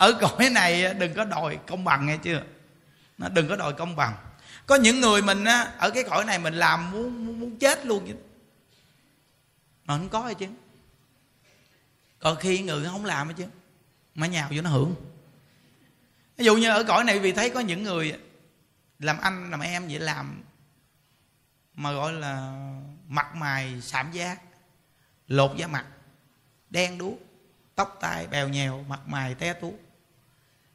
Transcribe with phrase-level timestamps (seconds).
[0.00, 2.42] ở cõi này đừng có đòi công bằng nghe chưa?
[3.18, 4.16] Nó đừng có đòi công bằng.
[4.66, 7.86] Có những người mình á ở cái cõi này mình làm muốn muốn, muốn chết
[7.86, 8.14] luôn chứ.
[9.84, 10.46] Mà không có hay chứ.
[12.18, 13.46] Còn khi người không làm hết chứ.
[14.14, 14.94] Mà nhào vô nó hưởng.
[16.36, 18.18] Ví dụ như ở cõi này vì thấy có những người
[18.98, 20.42] làm anh làm em vậy làm
[21.74, 22.52] mà gọi là
[23.08, 24.36] mặt mày sạm da
[25.28, 25.86] lột da mặt
[26.70, 27.18] đen đuốc
[27.74, 29.78] tóc tai bèo nhèo mặt mày té tú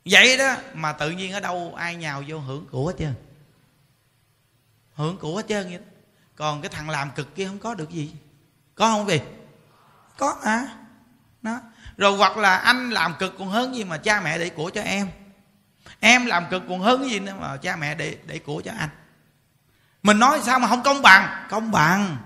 [0.05, 3.13] vậy đó, mà tự nhiên ở đâu ai nhào vô hưởng của hết trơn.
[4.93, 5.85] Hưởng của hết trơn vậy đó.
[6.35, 8.11] còn cái thằng làm cực kia không có được gì.
[8.75, 9.21] Có không vì
[10.17, 10.67] có à
[11.41, 11.59] nó
[11.97, 14.81] rồi hoặc là anh làm cực còn hơn gì mà cha mẹ để của cho
[14.81, 15.07] em.
[15.99, 18.89] Em làm cực còn hơn gì nữa mà cha mẹ để để của cho anh.
[20.03, 21.47] Mình nói sao mà không công bằng?
[21.49, 22.17] Công bằng.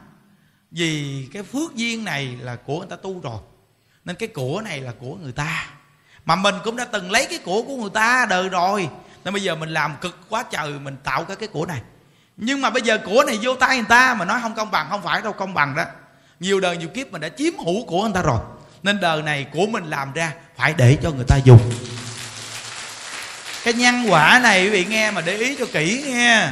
[0.72, 3.40] Vì cái phước duyên này là của người ta tu rồi.
[4.06, 5.68] Nên cái của này là của người ta
[6.30, 8.90] mà mình cũng đã từng lấy cái của của người ta đời rồi.
[9.24, 11.82] Nên bây giờ mình làm cực quá trời, mình tạo cái cái của này.
[12.38, 14.88] Nhưng mà bây giờ của này vô tay người ta mà nói không công bằng,
[14.90, 15.84] không phải đâu công bằng đó.
[16.40, 18.40] Nhiều đời nhiều kiếp mình đã chiếm hữu của người ta rồi.
[18.84, 21.72] Nên đời này của mình làm ra phải để cho người ta dùng.
[23.64, 26.48] Cái nhân quả này quý vị nghe mà để ý cho kỹ nghe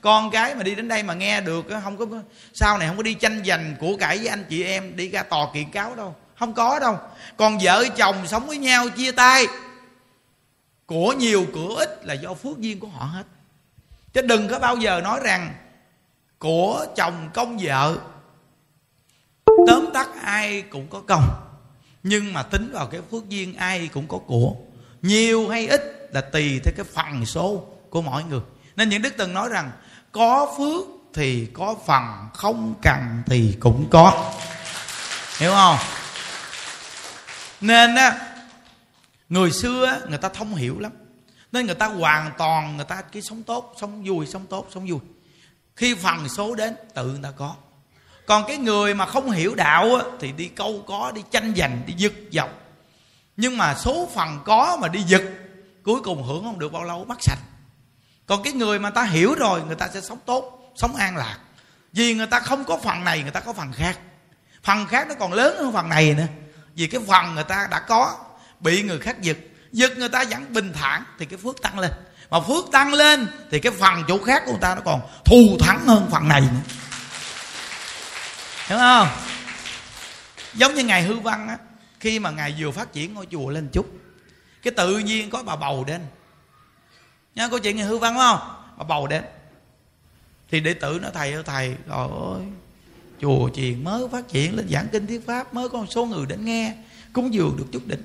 [0.00, 2.06] con cái mà đi đến đây mà nghe được không có
[2.54, 5.22] sau này không có đi tranh giành của cải với anh chị em, đi ra
[5.22, 6.98] tòa kiện cáo đâu không có đâu.
[7.36, 9.46] Còn vợ chồng sống với nhau, chia tay.
[10.86, 13.24] Của nhiều, của ít là do phước duyên của họ hết.
[14.12, 15.54] Chứ đừng có bao giờ nói rằng
[16.38, 17.96] của chồng công vợ.
[19.66, 21.30] Tóm tắt ai cũng có công.
[22.02, 24.52] Nhưng mà tính vào cái phước duyên ai cũng có của.
[25.02, 28.40] Nhiều hay ít là tùy theo cái phần số của mỗi người.
[28.76, 29.70] Nên những đức từng nói rằng,
[30.12, 32.02] có phước thì có phần,
[32.34, 34.32] không cần thì cũng có.
[35.38, 35.76] Hiểu không?
[37.60, 38.18] Nên á
[39.28, 40.92] người xưa người ta thông hiểu lắm.
[41.52, 44.86] Nên người ta hoàn toàn người ta cái sống tốt sống vui sống tốt sống
[44.90, 45.00] vui.
[45.76, 47.54] Khi phần số đến tự người ta có.
[48.26, 51.82] Còn cái người mà không hiểu đạo á, thì đi câu có đi tranh giành
[51.86, 52.50] đi giật dọc.
[53.36, 55.22] Nhưng mà số phần có mà đi giật
[55.84, 57.38] cuối cùng hưởng không được bao lâu mất sạch.
[58.26, 61.38] Còn cái người mà ta hiểu rồi người ta sẽ sống tốt sống an lạc.
[61.92, 63.98] Vì người ta không có phần này người ta có phần khác.
[64.62, 66.26] Phần khác nó còn lớn hơn phần này nữa
[66.76, 68.16] vì cái phần người ta đã có,
[68.60, 69.36] bị người khác giật
[69.72, 71.90] giật người ta vẫn bình thản thì cái phước tăng lên.
[72.30, 75.56] Mà phước tăng lên thì cái phần chỗ khác của người ta nó còn thù
[75.60, 76.60] thắng hơn phần này nữa.
[78.66, 79.08] Hiểu không?
[80.54, 81.58] Giống như ngài hư văn á,
[82.00, 83.86] khi mà ngài vừa phát triển ngôi chùa lên chút,
[84.62, 86.00] cái tự nhiên có bà bầu đến.
[87.34, 88.38] Nha câu chuyện ngài hư văn không?
[88.76, 89.24] Bà bầu đến.
[90.50, 92.46] Thì đệ tử nó thầy ơi, thầy rồi ơi
[93.20, 96.26] chùa chiền mới phát triển lên giảng kinh thuyết pháp, mới có một số người
[96.26, 96.74] đến nghe,
[97.12, 98.02] cúng dường được chút đỉnh.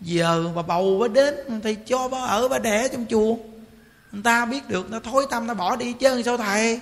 [0.00, 3.36] Giờ bà bầu bà đến thì cho bà ở, bà đẻ trong chùa.
[4.12, 6.80] Người ta biết được nó thối tâm nó bỏ đi, chứ sao thầy?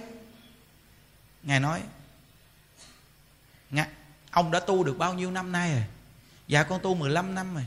[1.42, 1.80] Ngài nói
[4.30, 5.84] ông đã tu được bao nhiêu năm nay rồi?
[6.48, 7.66] Dạ con tu 15 năm rồi.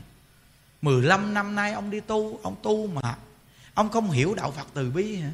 [0.82, 3.16] 15 năm nay ông đi tu, ông tu mà
[3.74, 5.30] ông không hiểu đạo phật từ bi hả?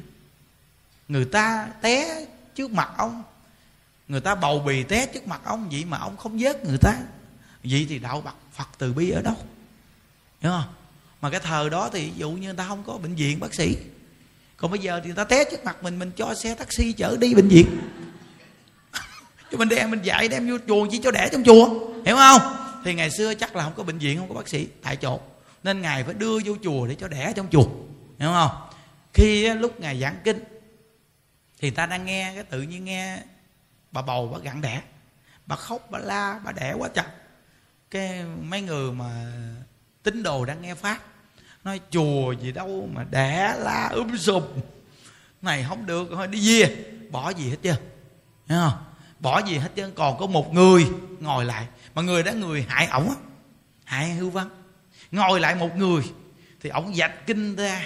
[1.07, 2.25] Người ta té
[2.55, 3.23] trước mặt ông
[4.09, 6.97] người ta bầu bì té trước mặt ông vậy mà ông không vớt người ta.
[7.63, 9.35] Vậy thì đạo phật phật từ bi ở đâu?
[10.41, 10.73] Hiểu không?
[11.21, 13.53] Mà cái thờ đó thì ví dụ như người ta không có bệnh viện bác
[13.53, 13.77] sĩ.
[14.57, 17.17] Còn bây giờ thì người ta té trước mặt mình mình cho xe taxi chở
[17.19, 17.65] đi bệnh viện.
[19.51, 21.69] Cho mình đem, mình dạy đem vô chùa chỉ cho đẻ trong chùa.
[22.05, 22.41] Hiểu không?
[22.85, 25.19] Thì ngày xưa chắc là không có bệnh viện, không có bác sĩ tại chỗ.
[25.63, 27.67] Nên ngài phải đưa vô chùa để cho đẻ trong chùa.
[28.19, 28.51] Hiểu không?
[29.13, 30.43] Khi lúc ngài giảng kinh,
[31.59, 33.19] thì ta đang nghe cái tự nhiên nghe
[33.91, 34.81] bà bầu, bà gặn đẻ.
[35.45, 37.07] Bà khóc, bà la, bà đẻ quá chặt
[37.91, 39.31] cái mấy người mà
[40.03, 40.99] tín đồ đang nghe pháp,
[41.63, 44.43] nói, chùa gì đâu mà đẻ la um sùm.
[45.41, 46.85] Này, không được, thôi đi về.
[47.11, 47.75] Bỏ gì hết chưa
[48.49, 48.71] không?
[49.19, 50.87] Bỏ gì hết chứ còn có một người
[51.19, 51.67] ngồi lại.
[51.95, 53.15] Mà người đó người hại ổng á,
[53.83, 54.49] hại hư văn
[55.11, 56.03] ngồi lại một người,
[56.61, 57.85] thì ổng dạch kinh ra.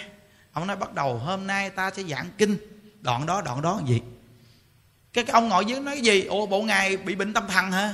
[0.53, 2.57] Ổng nói, bắt đầu hôm nay ta sẽ giảng kinh.
[3.01, 4.01] Đoạn đó đoạn đó gì
[5.13, 6.25] cái, cái ông ngồi dưới nói cái gì?
[6.25, 7.93] Ồ bộ ngài bị bệnh tâm thần hả?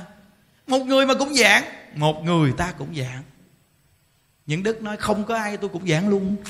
[0.66, 1.64] Một người mà cũng giảng.
[1.94, 3.22] Một người ta cũng giảng.
[4.46, 6.36] Những đức nói không có ai tôi cũng giảng luôn.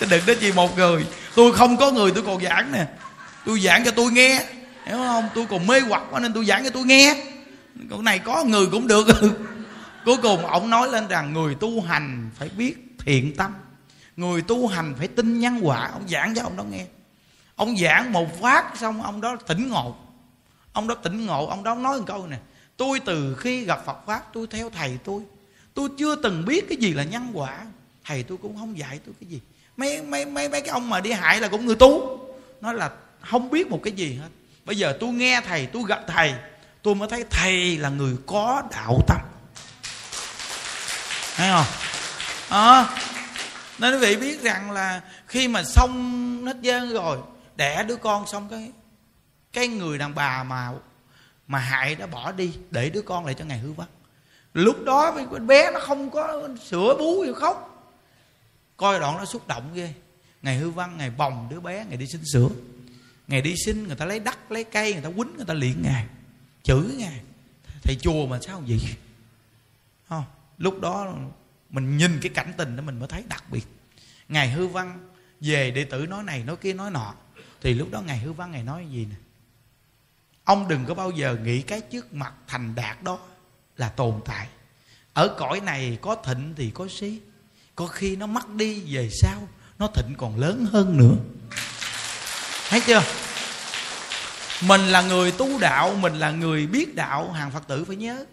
[0.00, 1.06] Chứ đừng nói gì một người.
[1.34, 2.86] Tôi không có người tôi còn giảng nè.
[3.46, 4.44] Tôi giảng cho tôi nghe.
[4.86, 5.28] Hiểu không?
[5.34, 7.16] Tôi còn mê hoặc quá nên tôi giảng cho tôi nghe.
[7.90, 9.06] Con này có người cũng được.
[10.04, 13.54] Cuối cùng ông nói lên rằng người tu hành phải biết thiện tâm
[14.16, 15.90] người tu hành phải tin nhân quả.
[15.92, 16.84] Ông giảng cho ông đó nghe.
[17.56, 19.96] Ông giảng một phát xong ông đó tỉnh ngộ.
[20.72, 22.36] Ông đó tỉnh ngộ ông đó nói một câu nè.
[22.76, 25.22] Tôi từ khi gặp phật pháp tôi theo thầy tôi.
[25.74, 27.58] Tôi chưa từng biết cái gì là nhân quả.
[28.04, 29.40] Thầy tôi cũng không dạy tôi cái gì.
[29.76, 32.20] Mấy mấy mấy mấy cái ông mà đi hại là cũng người tu.
[32.60, 32.90] Nó là
[33.20, 34.28] không biết một cái gì hết.
[34.64, 36.34] Bây giờ tôi nghe thầy tôi gặp thầy
[36.82, 39.20] tôi mới thấy thầy là người có đạo tâm.
[41.36, 41.66] Thấy không?
[42.48, 42.88] À,
[43.80, 47.18] nên quý vị biết rằng là khi mà xong hết dân rồi,
[47.56, 48.72] đẻ đứa con xong cái
[49.52, 50.72] cái người đàn bà mà
[51.46, 53.88] mà hại đã bỏ đi, để đứa con lại cho ngày hư vắng.
[54.54, 55.16] Lúc đó
[55.46, 57.66] bé nó không có sữa bú gì khóc.
[58.76, 59.92] Coi đoạn nó xúc động ghê.
[60.42, 62.48] Ngày hư văn ngày bồng đứa bé ngày đi xin sữa.
[63.28, 65.82] Ngày đi xin, người ta lấy đất lấy cây, người ta quýnh, người ta liền
[65.82, 66.06] ngài,
[66.62, 67.20] chửi ngài.
[67.82, 68.80] Thầy chùa mà sao vậy?
[70.08, 70.24] Không,
[70.58, 71.14] lúc đó
[71.70, 73.66] mình nhìn cái cảnh tình đó mình mới thấy đặc biệt.
[74.28, 75.08] Ngài hư văn
[75.40, 77.14] về đệ tử nói này, nói kia, nói nọ.
[77.60, 79.16] Thì lúc đó ngài hư văn ngài nói gì nè?
[80.44, 83.18] Ông đừng có bao giờ nghĩ cái trước mặt thành đạt đó
[83.76, 84.48] là tồn tại.
[85.12, 87.20] Ở cõi này có thịnh thì có xí.
[87.74, 91.14] Có khi nó mất đi, về sau nó thịnh còn lớn hơn nữa.
[92.68, 93.02] Thấy chưa?
[94.62, 98.24] Mình là người tu đạo, mình là người biết đạo, hàng phật tử phải nhớ.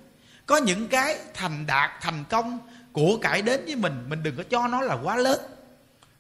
[0.46, 2.60] Có những cái thành đạt, thành công
[2.92, 5.40] của cải đến với mình mình đừng có cho nó là quá lớn.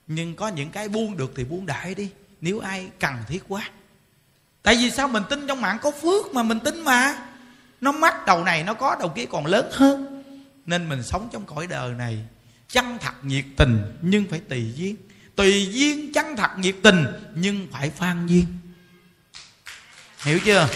[0.07, 2.09] Nhưng có những cái buông được thì buông đại đi.
[2.41, 3.69] Nếu ai cần thiết quá.
[4.63, 7.17] Tại vì sao mình tin trong mạng có phước mà mình tin mà.
[7.81, 10.23] Nó mắc đầu này nó có, đầu kia còn lớn hơn.
[10.65, 12.17] Nên mình sống trong cõi đời này
[12.69, 14.95] chân thật nhiệt tình nhưng phải tùy duyên.
[15.35, 17.05] Tùy duyên chân thật nhiệt tình
[17.35, 18.45] nhưng phải phan duyên.
[20.23, 20.67] Hiểu chưa?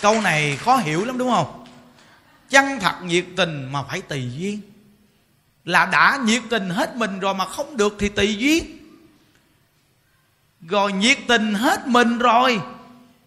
[0.00, 1.67] Câu này khó hiểu lắm đúng không?
[2.50, 4.60] Chân thật nhiệt tình mà phải tùy duyên.
[5.64, 8.78] Là đã nhiệt tình hết mình rồi mà không được thì tùy duyên.
[10.60, 12.60] Rồi nhiệt tình hết mình rồi,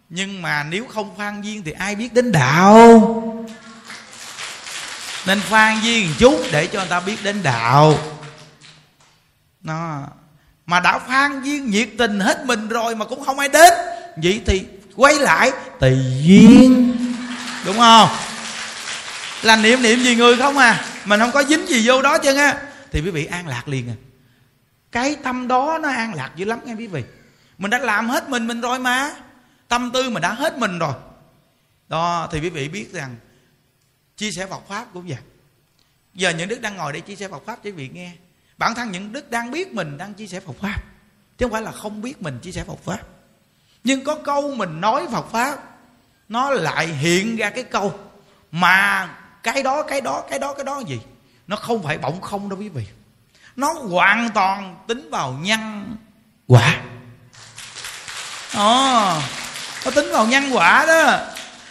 [0.08, 3.22] nhưng mà nếu không phan duyên thì ai biết đến đạo?
[5.26, 7.98] Nên phan duyên chút để cho người ta biết đến đạo.
[9.62, 10.02] Nó
[10.66, 13.72] mà đã phan duyên nhiệt tình hết mình rồi mà cũng không ai đến,
[14.16, 14.64] vậy thì
[14.96, 16.96] quay lại tùy duyên.
[17.66, 18.08] Đúng không?
[19.42, 20.84] Là niệm niệm gì người không à?
[21.04, 23.88] Mình không có dính gì vô đó chứ á thì quý vị an lạc liền
[23.88, 23.96] à.
[24.92, 27.04] Cái tâm đó nó an lạc dữ lắm nghe quý vị.
[27.58, 29.10] Mình đã làm hết mình mình rồi mà.
[29.68, 30.94] Tâm tư mình đã hết mình rồi.
[31.88, 33.16] Đó, thì quý vị biết rằng
[34.16, 35.18] chia sẻ Phật pháp cũng vậy.
[36.14, 38.12] Giờ những đức đang ngồi đây chia sẻ Phật pháp cho quý vị nghe.
[38.58, 40.82] Bản thân những đức đang biết mình đang chia sẻ Phật pháp.
[41.38, 43.00] Chứ không phải là không biết mình chia sẻ Phật pháp.
[43.84, 45.58] Nhưng có câu mình nói Phật pháp,
[46.28, 47.98] nó lại hiện ra cái câu
[48.52, 49.08] mà
[49.42, 51.00] cái đó cái đó cái đó cái đó gì?
[51.46, 52.86] Nó không phải bỗng không đâu quý vị.
[53.56, 55.96] Nó hoàn toàn tính vào nhân
[56.46, 56.76] quả.
[58.56, 59.20] Ồ
[59.84, 61.18] nó tính vào nhân quả đó.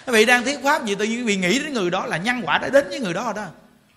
[0.07, 2.18] Quý vị đang thuyết pháp gì tự nhiên quý vị nghĩ đến người đó là
[2.18, 3.45] nhân quả đã đến với người đó rồi đó.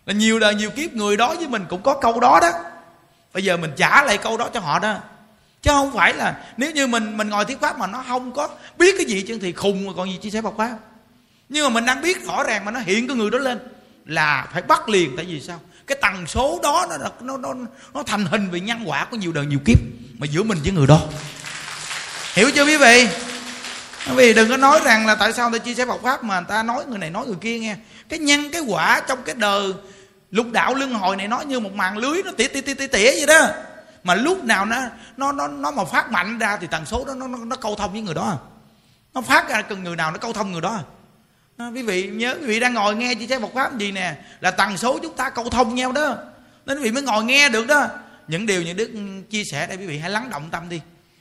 [0.07, 2.51] Là nhiều đời, nhiều kiếp người đó với mình cũng có câu đó đó.
[3.35, 4.97] Bây giờ mình trả lại câu đó cho họ đó.
[5.63, 8.49] Chứ không phải là nếu như mình mình ngồi thuyết pháp mà nó không có
[8.79, 10.77] biết cái gì chứ thì khùng mà còn gì chia sẻ bọc pháp?
[11.49, 13.59] Nhưng mà mình đang biết rõ ràng mà nó hiện cái người đó lên
[14.05, 15.17] là phải bắt liền.
[15.17, 15.61] Tại vì sao?
[15.87, 17.55] Cái tần số đó nó nó nó
[17.95, 19.79] nó thành hình về nhân quả của nhiều đời nhiều kiếp
[20.19, 21.01] mà giữa mình với người đó.
[22.35, 23.09] Hiểu chưa quý vị?
[24.09, 26.25] Quý vị đừng có nói rằng là tại sao người ta chia sẻ Phật pháp
[26.25, 27.77] mà người ta nói người này nói người kia nghe.
[28.09, 29.73] Cái nhân cái quả trong cái đời
[30.31, 32.87] lục đạo luân hồi này nó như một màn lưới nó tỉa tỉa tỉa tỉa,
[32.87, 33.49] tỉa vậy đó.
[34.05, 34.77] Mà lúc nào nó
[35.17, 37.75] nó nó nó mà phát mạnh ra thì tần số đó nó nó, nó câu
[37.75, 38.39] thông với người đó.
[39.15, 40.81] Nó phát ra cần người nào nó câu thông người đó
[41.59, 44.15] quý vị nhớ, quý vị đang ngồi nghe chia sẻ Phật pháp gì nè?
[44.41, 46.17] Là tần số chúng ta cầu thông nhau đó.
[46.67, 47.89] Nên quý vị mới ngồi nghe được đó.
[48.29, 50.81] Những điều những đức ừ, chia sẻ đây, quý vị hãy lắng động tâm đi.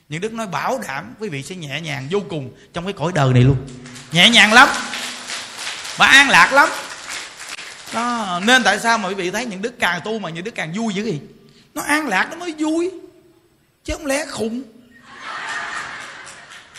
[0.10, 3.12] Những đức nói, bảo đảm quý vị sẽ nhẹ nhàng vô cùng trong cái cõi
[3.16, 3.58] đời này luôn.
[4.12, 4.70] Nhẹ nhàng lắm.
[5.98, 6.70] Và an lạc lắm.
[7.94, 10.56] Đó, nên tại sao mà quý vị thấy những đức càng tu mà những đức
[10.56, 11.22] càng vui dữ gì
[11.74, 12.92] nó an lạc, nó mới vui.
[13.84, 14.64] Chứ không lẽ khùng.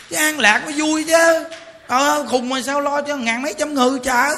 [0.09, 1.43] Chứ an lạc mới vui chứ
[1.87, 4.29] ờ khùng mà sao lo cho ngàn mấy trăm người chả?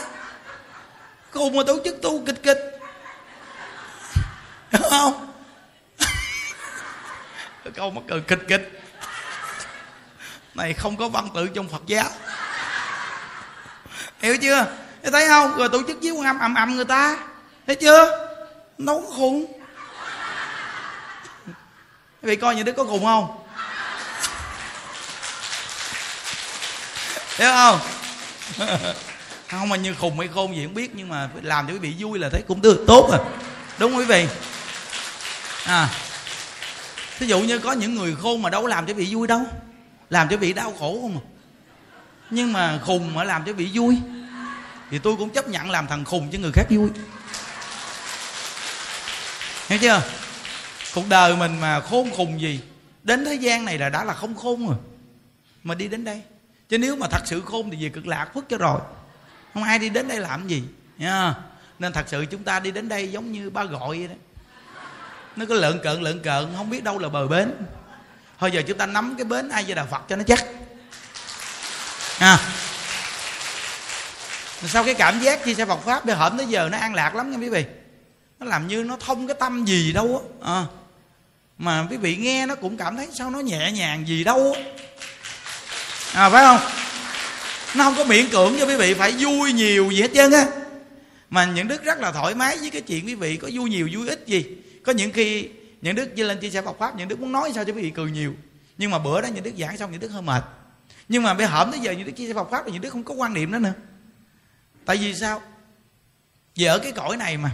[1.31, 2.79] Khùng mà tổ chức tu kịch kịch.
[4.71, 5.33] Đúng không?
[7.75, 8.81] Câu mà cười kịch kịch.
[10.55, 12.09] Này, không có văn tự trong phật giáo.
[14.19, 14.65] Hiểu chưa?
[15.11, 15.57] Thấy không?
[15.57, 17.17] Rồi tổ chức chiếu âm ầm ầm người ta.
[17.67, 18.29] Thấy chưa?
[18.77, 19.59] Nấu khùng
[22.21, 23.46] vì coi như đứa có khùng không?
[27.37, 27.79] Hiểu không?
[29.49, 31.95] Không, mà như khùng hay khôn gì không biết, nhưng mà làm cho quý vị
[31.99, 32.83] vui là thấy cũng được.
[32.87, 33.19] Tốt rồi
[33.79, 34.27] đúng không quý vị?
[35.65, 35.89] À.
[37.19, 39.41] Thí dụ như có những người khôn mà đâu làm cho vị vui đâu.
[40.09, 41.23] Làm cho vị đau khổ không à?
[42.29, 43.97] Nhưng mà khùng mà làm cho bị vui,
[44.91, 46.89] thì tôi cũng chấp nhận làm thằng khùng cho người khác vui.
[49.67, 50.01] Hiểu chưa?
[50.95, 52.59] Cuộc đời mình mà khôn khùng gì,
[53.03, 54.77] đến thế gian này là đã là không khôn rồi.
[55.63, 56.21] Mà đi đến đây
[56.69, 58.79] chứ nếu mà thật sự khôn thì về cực lạc phước cho rồi.
[59.53, 60.63] Không ai đi đến đây làm gì,
[60.97, 61.33] nha.
[61.79, 64.15] Nên thật sự chúng ta đi đến đây giống như ba gọi vậy đó.
[65.35, 67.51] Nó cứ lợn cợn lợn cợn, không biết đâu là bờ bến.
[68.39, 70.45] Thôi giờ chúng ta nắm cái bến ai với đạo phật cho nó chắc.
[72.19, 72.39] À.
[74.65, 77.15] Sau cái cảm giác chia sẻ Phật pháp bây hổm tới giờ nó an lạc
[77.15, 77.65] lắm nha quý vị?
[78.39, 80.53] Nó làm như nó thông cái tâm gì đâu á.
[80.53, 80.65] À.
[81.57, 84.61] mà quý vị nghe nó cũng cảm thấy sao nó nhẹ nhàng gì đâu á
[86.17, 86.71] à phải không?
[87.75, 90.45] Nó không có miễn cưỡng cho quý vị phải vui nhiều gì hết trơn á.
[91.29, 93.89] Mà những đức rất là thoải mái với cái chuyện quý vị có vui nhiều,
[93.93, 94.45] vui ít gì.
[94.83, 95.49] Có những khi
[95.81, 97.81] những đức đi lên chia sẻ Phật pháp, những đức muốn nói sao cho quý
[97.81, 98.35] vị cười nhiều.
[98.77, 100.43] Nhưng mà bữa đó những đức giảng xong, những đức hơi mệt.
[101.09, 102.89] Nhưng mà bây hổm tới giờ những đức chia sẻ Phật pháp thì những đức
[102.89, 103.73] không có quan niệm đó nữa.
[104.85, 105.41] Tại vì sao?
[106.55, 107.49] Vì ở cái cõi này mà.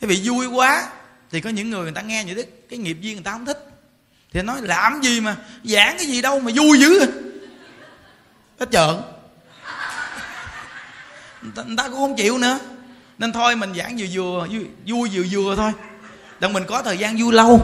[0.00, 0.90] Quý vị vui quá
[1.30, 3.46] thì có những người người ta nghe những đức cái nghiệp duyên người ta không
[3.46, 3.68] thích.
[4.32, 7.06] Thì nói làm gì mà giảng cái gì đâu mà vui dữ
[8.60, 8.96] hết trợn.
[11.42, 12.58] Người ta cũng không chịu nữa.
[13.18, 15.72] Nên thôi mình giảng vừa vừa vui, vui vừa vừa thôi.
[16.40, 17.60] Đặng mình có thời gian vui lâu.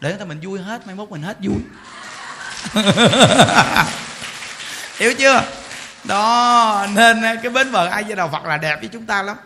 [0.00, 1.56] Để người ta mình vui hết mai mốt mình hết vui.
[4.98, 5.42] Hiểu chưa?
[6.04, 9.36] Đó nên cái bến bờ ai với đạo phật là đẹp với chúng ta lắm.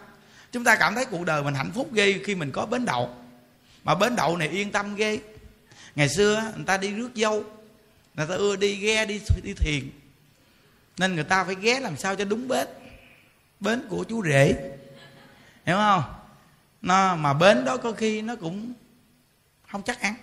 [0.52, 3.10] Chúng ta cảm thấy cuộc đời mình hạnh phúc ghê khi mình có bến đậu.
[3.84, 5.18] Mà bến đậu này yên tâm ghê.
[5.94, 7.44] Ngày xưa người ta đi rước dâu.
[8.14, 9.90] Người ta ưa đi ghe đi đi thuyền
[10.98, 12.68] nên người ta phải ghé làm sao cho đúng bến.
[13.60, 14.54] Bến của chú rể.
[15.66, 16.02] Hiểu không?
[16.82, 18.72] Nó, mà bến đó có khi nó cũng
[19.70, 20.14] không chắc ăn.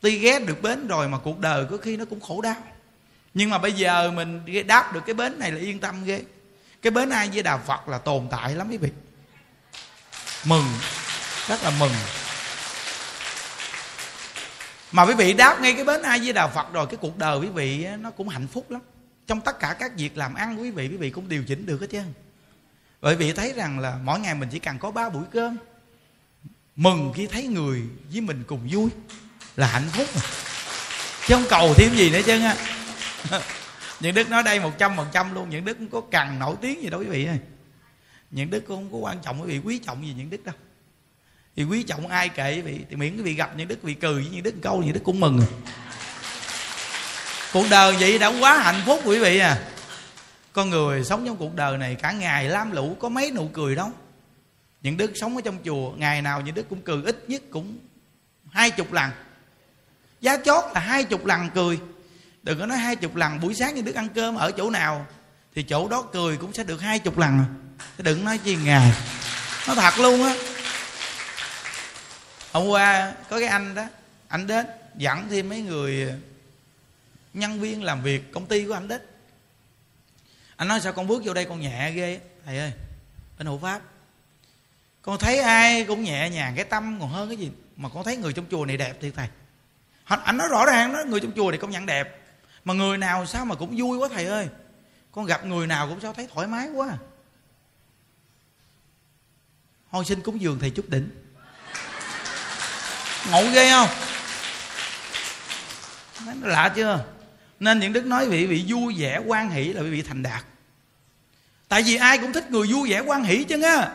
[0.00, 2.56] Tuy ghé được bến rồi mà cuộc đời có khi nó cũng khổ đau.
[3.34, 6.22] Nhưng mà bây giờ mình đáp được cái bến này là yên tâm ghê.
[6.82, 8.90] Cái bến ai với đà phật là tồn tại lắm quý vị.
[10.44, 10.64] Mừng.
[11.48, 11.92] Rất là mừng.
[14.92, 17.38] Mà quý vị đáp ngay cái bến ai với đà phật rồi, cái cuộc đời
[17.38, 18.80] quý vị nó cũng hạnh phúc lắm
[19.30, 21.80] trong tất cả các việc làm ăn, quý vị quý vị cũng điều chỉnh được
[21.80, 22.02] hết chứ.
[23.00, 25.56] Bởi vì thấy rằng là mỗi ngày mình chỉ cần có ba buổi cơm,
[26.76, 27.82] mừng khi thấy người
[28.12, 28.90] với mình cùng vui
[29.56, 30.20] là hạnh phúc mà.
[31.26, 32.40] Chứ không cầu thêm gì nữa chứ.
[32.40, 32.56] Á
[34.00, 36.56] những đức nói đây một trăm phần trăm luôn, những đức cũng có cần nổi
[36.60, 37.38] tiếng gì đâu quý vị ơi.
[38.30, 40.54] Những đức cũng không có quan trọng, quý vị quý trọng gì những đức đâu.
[41.56, 43.94] Thì quý trọng ai kệ quý vị, thì miễn quý vị gặp những đức, quý
[43.94, 45.38] vị cười với những đức câu những đức cũng mừng.
[45.38, 45.48] rồi
[47.52, 49.58] cuộc đời vậy đã quá hạnh phúc quý vị à.
[50.52, 53.76] Con người sống trong cuộc đời này cả ngày lam lũ, có mấy nụ cười
[53.76, 53.90] đâu.
[54.82, 57.78] Những đức sống ở trong chùa, ngày nào những đức cũng cười, ít nhất cũng
[58.50, 59.10] hai chục lần.
[60.20, 61.78] Giá chót là hai chục lần cười.
[62.42, 65.06] Đừng có nói hai chục lần, buổi sáng những đức ăn cơm ở chỗ nào
[65.54, 67.44] thì chỗ đó cười cũng sẽ được hai chục lần.
[67.98, 68.92] Chứ đừng nói chi ngày.
[69.68, 70.34] Nó thật luôn á.
[72.52, 73.84] Hôm qua có cái anh đó,
[74.28, 74.66] anh đến
[74.96, 76.12] dẫn thêm mấy người
[77.34, 78.98] nhân viên làm việc, công ty của anh đấy
[80.56, 82.20] anh nói sao con bước vô đây con nhẹ ghê.
[82.44, 82.72] Thầy ơi
[83.38, 83.80] bên hộ pháp.
[85.02, 88.16] Con thấy ai cũng nhẹ nhàng, cái tâm còn hơn cái gì mà con thấy
[88.16, 89.28] người trong chùa này đẹp thì thầy.
[90.04, 92.20] Anh nói rõ ràng đó, người trong chùa này công nhận đẹp.
[92.64, 94.48] Mà người nào sao mà cũng vui quá thầy ơi.
[95.12, 96.98] Con gặp người nào cũng sao thấy thoải mái quá.
[99.90, 101.10] Hồi sinh cúng dường thầy chút đỉnh.
[103.30, 103.88] Ngộ ghê không?
[106.26, 107.04] Nó lạ chưa?
[107.60, 110.44] Nên những đức nói vị vị vui vẻ quan hỷ là vị thành đạt.
[111.68, 113.90] Tại vì ai cũng thích người vui vẻ quan hỷ chứ á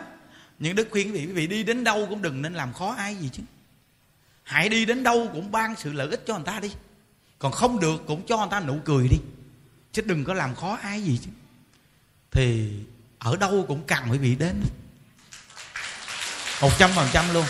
[0.59, 2.95] những đức khuyên quý vị quý vị đi đến đâu cũng đừng nên làm khó
[2.97, 3.43] ai gì chứ.
[4.43, 6.71] Hãy đi đến đâu cũng ban sự lợi ích cho người ta đi.
[7.39, 9.17] Còn không được cũng cho người ta nụ cười đi.
[9.91, 11.29] Chứ đừng có làm khó ai gì chứ.
[12.31, 12.71] Thì
[13.19, 14.61] ở đâu cũng cần quý vị đến.
[16.61, 17.45] Một trăm phần trăm luôn.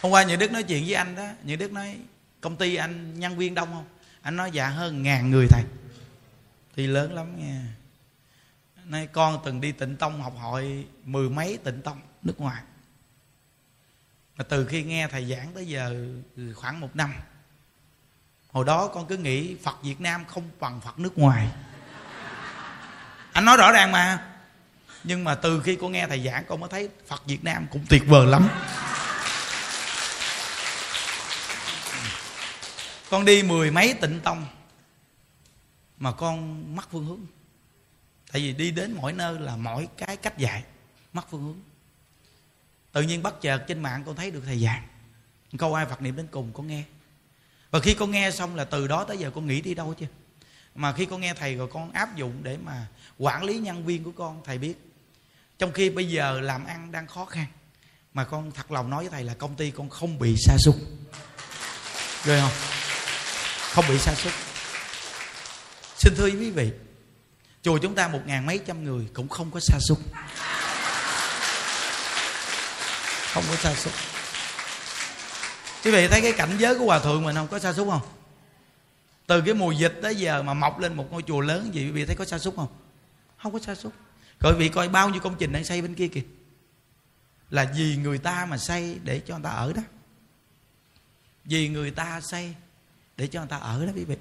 [0.00, 1.26] Hôm qua những đức nói chuyện với anh đó.
[1.42, 1.96] Những đức nói
[2.40, 3.86] công ty anh, nhân viên đông không?
[4.22, 5.62] Anh nói dạ hơn ngàn người thầy.
[6.76, 7.62] Thì lớn lắm nha
[8.90, 12.62] nay con từng đi tịnh tông học hội mười mấy tịnh tông, nước ngoài.
[14.36, 17.14] Mà từ khi nghe thầy giảng tới giờ ừ, khoảng một năm.
[18.52, 21.48] Hồi đó con cứ nghĩ phật việt nam không bằng phật nước ngoài.
[23.32, 24.32] Anh nói rõ ràng mà.
[25.04, 27.86] Nhưng mà từ khi con nghe thầy giảng, con mới thấy phật việt nam cũng
[27.88, 28.48] tuyệt vời lắm.
[33.10, 34.46] Con đi mười mấy tịnh tông
[35.98, 37.26] mà con mất phương hướng.
[38.32, 40.64] Tại vì đi đến mỗi nơi là mỗi cái cách dạy
[41.12, 41.60] mất phương hướng.
[42.92, 44.86] Tự nhiên bắt chợt trên mạng con thấy được thầy giảng.
[45.58, 46.82] Câu ai phật niệm đến cùng con nghe.
[47.70, 50.06] Và khi con nghe xong là từ đó tới giờ con nghĩ đi đâu chứ?
[50.74, 52.86] Mà khi con nghe thầy rồi con áp dụng để mà
[53.18, 54.74] quản lý nhân viên của con, thầy biết.
[55.58, 57.46] Trong khi bây giờ làm ăn đang khó khăn,
[58.14, 60.74] mà con thật lòng nói với thầy là công ty con không bị sa sút.
[62.24, 62.75] Ghê không?
[63.76, 64.32] Không bị sa sút.
[65.96, 66.70] Xin thưa quý vị,
[67.62, 69.98] chùa chúng ta một ngàn mấy trăm người cũng không có sa sút.
[73.32, 73.92] Không có sa sút.
[75.84, 77.48] Quý vị thấy cái cảnh giới của hòa thượng mình không?
[77.48, 78.00] Có sa sút không?
[79.26, 81.90] Từ cái mùa dịch tới giờ mà mọc lên một ngôi chùa lớn gì, quý
[81.90, 82.68] vị thấy có sa sút không?
[83.42, 83.92] Không có sa sút.
[84.40, 86.24] Rồi quý vị coi bao nhiêu công trình đang xây bên kia kìa.
[87.50, 89.82] Là vì người ta mà xây để cho người ta ở đó.
[91.44, 92.54] Vì người ta xây
[93.16, 94.16] để cho người ta ở đó quý vị.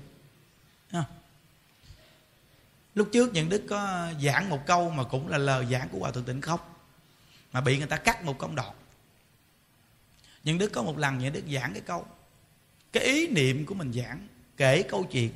[2.95, 6.11] Lúc trước những đức có giảng một câu mà cũng là lời giảng của hòa
[6.11, 6.59] thượng tịnh không,
[7.51, 8.75] mà bị người ta cắt một công đoạn.
[10.43, 12.05] Những đức có một lần những đức giảng cái câu,
[12.91, 15.31] cái ý niệm của mình giảng, kể câu chuyện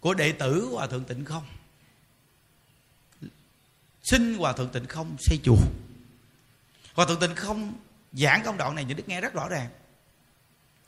[0.00, 1.46] của đệ tử hòa thượng tịnh không.
[4.02, 5.58] Xin hòa thượng tịnh không xây chùa.
[6.94, 7.72] Hòa thượng tịnh không
[8.12, 9.68] giảng công đoạn này, những đức nghe rất rõ ràng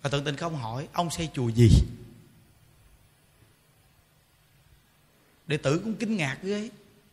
[0.03, 1.69] và thượng tình không hỏi, ông xây chùa gì?
[5.47, 6.71] Đệ tử cũng kinh ngạc ghê.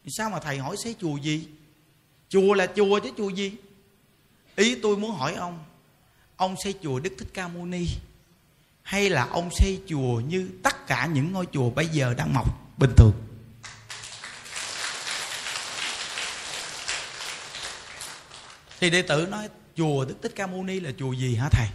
[0.07, 1.47] Sao mà thầy hỏi xây chùa gì?
[2.29, 3.53] Chùa là chùa chứ chùa gì?
[4.55, 5.65] Ý tôi muốn hỏi ông
[6.35, 7.87] ông xây chùa đức thích ca mâu ni
[8.81, 12.77] hay là ông xây chùa như tất cả những ngôi chùa bây giờ đang mọc
[12.77, 13.13] bình thường?
[18.79, 21.67] Thì đệ tử nói, chùa đức thích ca mâu ni là chùa gì hả thầy?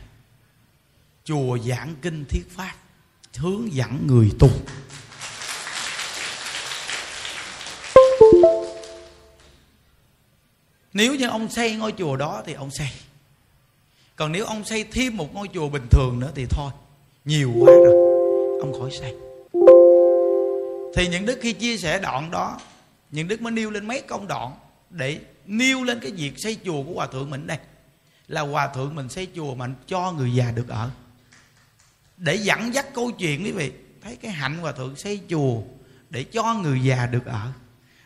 [1.25, 2.75] Chùa giảng kinh thiết pháp,
[3.37, 4.49] hướng dẫn người tu.
[10.93, 12.89] Nếu như ông xây ngôi chùa đó thì ông xây.
[14.17, 16.71] Còn nếu ông xây thêm một ngôi chùa bình thường nữa thì thôi,
[17.25, 17.95] nhiều quá rồi,
[18.61, 19.15] ông khỏi xây.
[20.97, 22.61] Thì những đức khi chia sẻ đoạn đó,
[23.11, 24.53] những đức mới nêu lên mấy công đoạn
[24.91, 27.59] để nêu lên cái việc xây chùa của hòa thượng mình đây.
[28.29, 30.91] Là hòa thượng mình xây chùa mà cho người già được ở
[32.23, 33.73] để dẫn dắt câu chuyện, quý vị.
[34.03, 35.63] Thấy cái hạnh hòa thượng xây chùa
[36.11, 37.53] để cho người già được ở.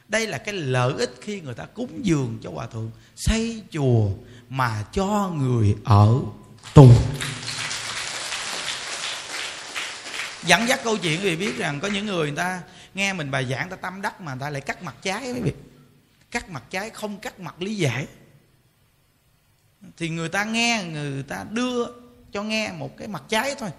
[0.08, 4.10] Đây là cái lợi ích khi người ta cúng dường cho hòa thượng xây chùa
[4.48, 6.20] mà cho người ở
[6.74, 6.90] tu
[10.44, 12.62] dẫn dắt câu chuyện vì biết rằng có những người người ta
[12.94, 15.40] nghe mình bài giảng, ta tâm đắc mà người ta lại cắt mặt trái, quý
[15.40, 15.52] vị.
[16.30, 18.06] Cắt mặt trái không cắt mặt lý giải.
[19.96, 21.86] Thì người ta nghe, người ta đưa
[22.32, 23.70] cho nghe một cái mặt trái thôi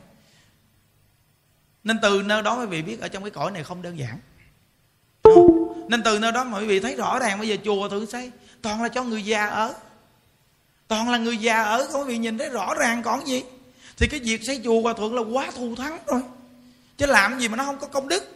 [1.87, 4.19] nên từ nơi đó quý vị biết ở trong cái cõi này không đơn giản.
[5.87, 8.31] Nên từ nơi đó mà quý vị thấy rõ ràng, bây giờ chùa thượng xây
[8.61, 9.73] toàn là cho người già ở.
[10.87, 13.43] Toàn là người già ở quý vị nhìn thấy rõ ràng còn gì.
[13.97, 16.21] Thì cái việc xây chùa hòa thượng là quá thù thắng rồi.
[16.97, 18.35] Chứ làm gì mà nó không có công đức,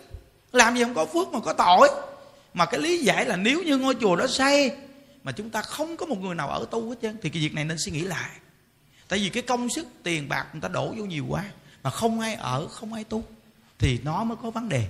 [0.52, 1.90] làm gì không có phước mà có tội.
[2.54, 4.72] Mà cái lý giải là nếu như ngôi chùa đó xây
[5.24, 7.54] mà chúng ta không có một người nào ở tu hết trơn, thì cái việc
[7.54, 8.30] này nên suy nghĩ lại.
[9.08, 11.44] Tại vì cái công sức, tiền bạc người ta đổ vô nhiều quá
[11.84, 13.24] mà không ai ở, không ai tu
[13.82, 14.88] thì nó mới có vấn đề.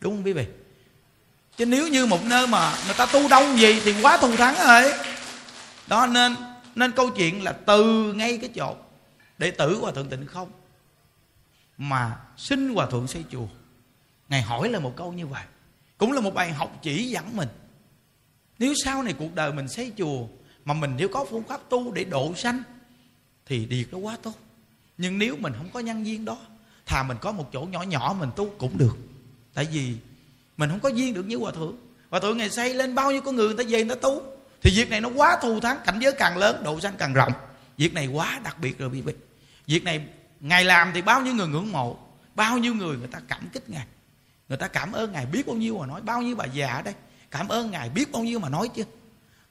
[0.00, 0.46] Đúng không quý vị?
[1.56, 4.54] Chứ nếu như một nơi mà người ta tu đông gì thì quá thù thắng
[4.66, 4.92] rồi.
[5.86, 6.36] Đó, nên
[6.74, 8.76] nên câu chuyện là từ ngay cái chỗ
[9.38, 10.50] đệ tử hòa thượng tịnh không?
[11.78, 13.46] Mà xin hòa thượng xây chùa.
[14.28, 15.44] Ngài hỏi là một câu như vậy.
[15.98, 17.48] Cũng là một bài học chỉ dẫn mình.
[18.58, 20.26] Nếu sau này cuộc đời mình xây chùa,
[20.64, 22.62] mà mình nếu có phương pháp tu để độ sanh,
[23.46, 24.34] thì điều đó quá tốt.
[24.98, 26.38] Nhưng nếu mình không có nhân viên đó
[26.86, 28.96] thà mình có một chỗ nhỏ nhỏ mình tu cũng được.
[29.54, 29.96] Tại vì
[30.56, 31.76] mình không có duyên được như hòa thượng.
[32.10, 34.22] Hòa thượng ngày xây lên bao nhiêu con người người ta về người ta tu.
[34.62, 37.32] Thì việc này nó quá thù thắng, cảnh giới càng lớn, độ sanh càng rộng.
[37.76, 39.12] Việc này quá đặc biệt rồi quý vị.
[39.66, 40.06] Việc này
[40.40, 41.96] ngài làm thì bao nhiêu người ngưỡng mộ,
[42.34, 43.86] bao nhiêu người người ta cảm kích ngài.
[44.48, 46.82] Người ta cảm ơn ngài biết bao nhiêu mà nói, bao nhiêu bà già ở
[46.82, 46.94] đây.
[47.30, 48.84] Cảm ơn ngài biết bao nhiêu mà nói chứ.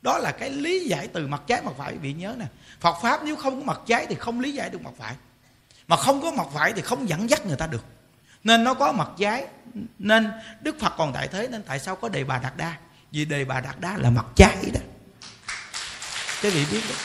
[0.02, 1.94] Đó là cái lý giải từ mặt trái, mặt phải.
[1.94, 2.46] Bị nhớ nè,
[2.80, 5.16] phật pháp nếu không có mặt trái thì không lý giải được mặt phải
[5.92, 7.86] mà không có mặt phải thì không dẫn dắt người ta được.
[8.44, 9.46] Nên nó có mặt trái.
[10.00, 12.78] Nên đức phật còn tại thế nên tại sao có đề bà đạt đa?
[13.12, 14.80] Vì đề bà đạt đa là mặt trái đó.
[16.42, 16.96] Cái vị biết đó.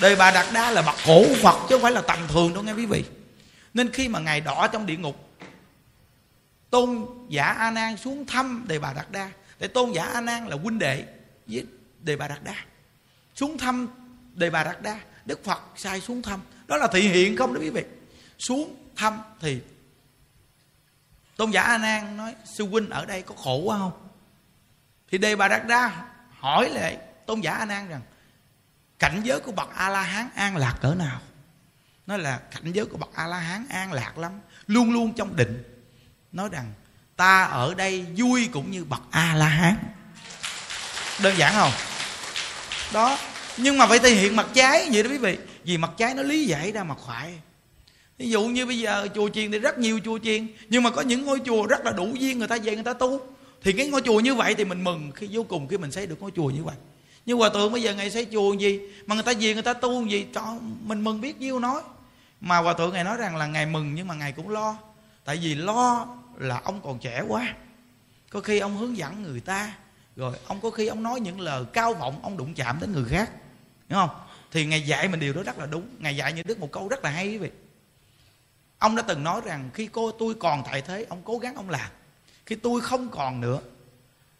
[0.00, 2.62] Đề bà đạt đa là mặt cổ phật chứ không phải là tầm thường đâu
[2.62, 3.04] nghe quý vị.
[3.74, 5.28] Nên khi mà ngài đỏ trong địa ngục,
[6.70, 9.30] tôn giả a nan xuống thăm đề bà đạt đa.
[9.58, 11.04] Để tôn giả a nan là huynh đệ
[11.46, 11.66] với
[12.02, 12.56] đề bà đạt đa.
[13.34, 13.88] Xuống thăm
[14.34, 16.40] đề bà đạt đa, đức phật sai xuống thăm.
[16.66, 17.82] Đó là thị hiện không đó quý vị?
[18.42, 19.60] Xuống thăm thì
[21.36, 24.08] tôn giả a nan nói, sư huynh ở đây có khổ quá không?
[25.10, 26.04] Thì đề bà đạt đa
[26.38, 28.00] hỏi lại tôn giả a nan rằng,
[28.98, 31.20] cảnh giới của bậc a la hán an lạc cỡ nào?
[32.06, 34.32] Nói là, cảnh giới của bậc a la hán an lạc lắm,
[34.66, 35.62] luôn luôn trong định.
[36.32, 36.72] Nói rằng,
[37.16, 39.76] ta ở đây vui cũng như bậc a la hán
[41.22, 41.72] đơn giản không?
[42.92, 43.18] Đó,
[43.56, 45.38] nhưng mà phải thể hiện mặt trái vậy đó quý vị.
[45.64, 47.40] Vì mặt trái nó lý giải ra mặt phải
[48.22, 51.02] ví dụ như bây giờ chùa chiền thì rất nhiều chùa chiền, nhưng mà có
[51.02, 53.20] những ngôi chùa rất là đủ duyên, người ta về người ta tu.
[53.62, 56.06] Thì cái ngôi chùa như vậy thì mình mừng khi vô cùng khi mình xây
[56.06, 56.74] được ngôi chùa như vậy.
[57.26, 58.80] Nhưng hòa thượng bây giờ ngày xây chùa gì?
[59.06, 60.26] Mà người ta về người ta tu gì?
[60.34, 60.54] Cho
[60.84, 61.82] mình mừng biết nhiêu nói.
[62.40, 64.76] Mà hòa thượng ngày nói rằng là ngày mừng nhưng mà ngày cũng lo.
[65.24, 66.06] Tại vì lo
[66.38, 67.54] là ông còn trẻ quá.
[68.30, 69.74] Có khi ông hướng dẫn người ta.
[70.16, 73.04] Rồi ông có khi ông nói những lời cao vọng, ông đụng chạm đến người
[73.08, 73.30] khác.
[73.88, 74.10] Đúng không?
[74.50, 75.88] Thì ngày dạy mình điều đó rất là đúng.
[75.98, 77.48] Ngày dạy như đức một câu rất là hay quý vị
[78.82, 81.70] ông đã từng nói rằng khi cô tôi còn tại thế, ông cố gắng ông
[81.70, 81.90] làm.
[82.46, 83.60] Khi tôi không còn nữa,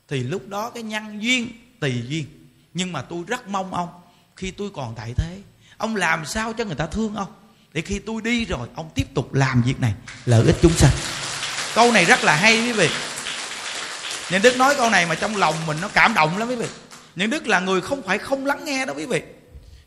[0.09, 1.49] thì lúc đó cái nhân duyên
[1.81, 2.27] tùy duyên.
[2.75, 3.89] Nhưng mà tôi rất mong ông,
[4.37, 5.39] khi tôi còn tại thế,
[5.77, 7.33] ông làm sao cho người ta thương ông?
[7.73, 9.95] Để khi tôi đi rồi, ông tiếp tục làm việc này,
[10.27, 10.93] lợi ích chúng sanh.
[11.75, 12.89] Câu này rất là hay, quý vị.
[14.31, 16.67] Nhân đức nói câu này mà trong lòng mình nó cảm động lắm, quý vị.
[17.17, 19.23] Nhân đức là người không phải không lắng nghe đó, quý vị.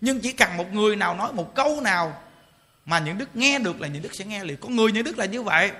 [0.02, 2.22] Nhưng chỉ cần một người nào nói một câu nào
[2.86, 5.18] mà những đức nghe được là những đức sẽ nghe liền con người những đức
[5.18, 5.72] là như vậy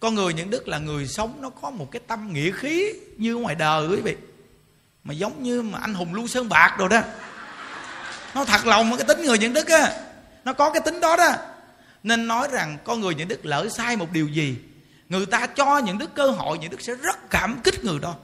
[0.00, 3.36] con người những đức là người sống nó có một cái tâm nghĩa khí như
[3.36, 4.16] ngoài đời quý vị
[5.04, 7.02] mà giống như mà anh hùng lưu sơn bạc rồi đó
[8.34, 9.92] nó thật lòng cái tính người những đức á
[10.44, 11.32] nó có cái tính đó đó
[12.02, 14.56] nên nói rằng con người những đức lỡ sai một điều gì
[15.08, 18.16] người ta cho những đức cơ hội những đức sẽ rất cảm kích người đó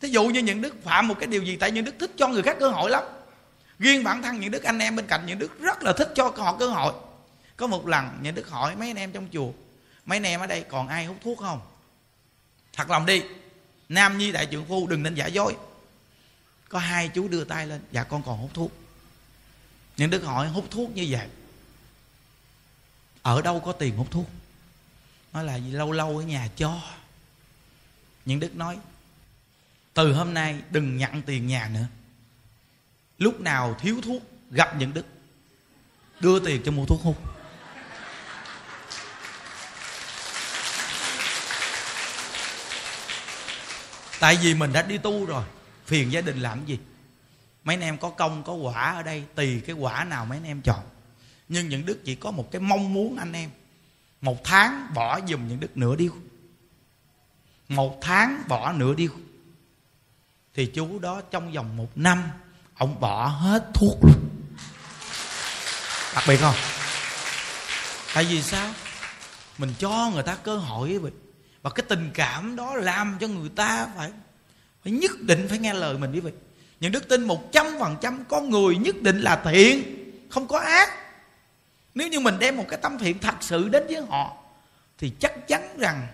[0.00, 2.28] thí dụ như những đức phạm một cái điều gì tại những đức thích cho
[2.28, 3.04] người khác cơ hội lắm
[3.78, 6.32] riêng bản thân những đức anh em bên cạnh, những đức rất là thích cho
[6.36, 6.92] họ cơ hội.
[7.56, 9.52] Có một lần, những đức hỏi mấy anh em trong chùa,
[10.04, 11.60] mấy anh em ở đây còn ai hút thuốc không?
[12.72, 13.22] Thật lòng đi,
[13.88, 15.56] nam nhi đại trưởng phu, đừng nên giả dối.
[16.68, 18.72] Có hai chú đưa tay lên dạ con còn hút thuốc.
[19.96, 21.28] Những đức hỏi, hút thuốc như vậy?
[23.22, 24.26] Ở đâu có tiền hút thuốc?
[25.32, 26.80] Nói là gì lâu lâu ở nhà cho.
[28.24, 28.78] Những đức nói,
[29.94, 31.86] từ hôm nay đừng nhận tiền nhà nữa
[33.18, 35.06] lúc nào thiếu thuốc, gặp những đức.
[36.20, 37.16] Đưa tiền cho mua thuốc hút
[44.20, 45.44] tại vì mình đã đi tu rồi,
[45.86, 46.78] phiền gia đình làm gì?
[47.64, 50.44] Mấy anh em có công, có quả ở đây tùy cái quả nào mấy anh
[50.44, 50.84] em chọn.
[51.48, 53.50] Nhưng những đức chỉ có một cái mong muốn anh em.
[54.20, 56.12] Một tháng bỏ dùm những đức nửa điêu.
[57.68, 59.10] Một tháng bỏ nửa điêu.
[60.54, 62.22] Thì chú đó trong vòng một năm
[62.78, 64.28] ông bỏ hết thuốc luôn.
[66.14, 66.54] Đặc biệt không?
[68.14, 68.74] Tại vì sao?
[69.58, 71.12] Mình cho người ta cơ hội vậy
[71.62, 74.10] và cái tình cảm đó làm cho người ta phải
[74.84, 76.32] phải nhất định phải nghe lời mình quý vị
[76.80, 79.82] những đức tin một trăm phần trăm con người nhất định là thiện,
[80.30, 80.90] không có ác.
[81.94, 84.36] Nếu như mình đem một cái tâm thiện thật sự đến với họ,
[84.98, 86.06] thì chắc chắn rằng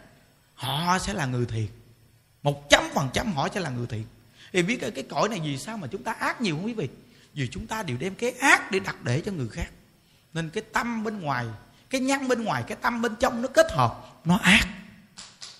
[0.54, 1.68] họ sẽ là người thiện.
[2.42, 4.04] Một trăm phần trăm họ sẽ là người thiện
[4.54, 6.72] thì biết cái, cái cõi này vì sao mà chúng ta ác nhiều không quý
[6.72, 6.88] vị?
[7.34, 9.66] Vì chúng ta đều đem cái ác để đặt để cho người khác.
[10.34, 11.46] Nên cái tâm bên ngoài
[11.90, 14.66] cái nhân bên ngoài cái tâm bên trong nó kết hợp nó ác.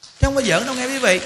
[0.01, 1.21] Chứ không có giỡn đâu nghe quý vị.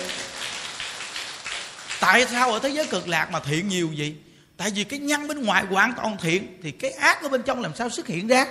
[2.00, 4.16] Tại sao ở thế giới cực lạc mà thiện nhiều vậy?
[4.56, 7.60] Tại vì cái nhân bên ngoài hoàn toàn thiện thì cái ác ở bên trong
[7.60, 8.46] làm sao xuất hiện ra?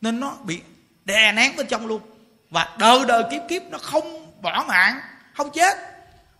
[0.00, 0.60] Nên nó bị
[1.04, 2.02] đè nén bên trong luôn.
[2.50, 5.00] Và đời đời kiếp kiếp nó không bỏ mạng
[5.34, 5.91] không chết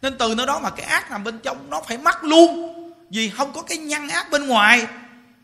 [0.02, 2.72] nên từ nơi đó mà cái ác nằm bên trong nó phải mất luôn.
[3.10, 4.86] Vì không có cái nhân ác bên ngoài.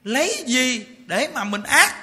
[0.05, 1.95] Lấy gì để mà mình ác?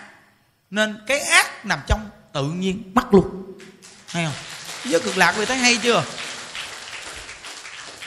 [0.70, 3.58] Nên cái ác nằm trong tự nhiên mất luôn.
[4.08, 4.34] Hay không?
[4.84, 6.04] Giới cực lạc người thấy hay chưa?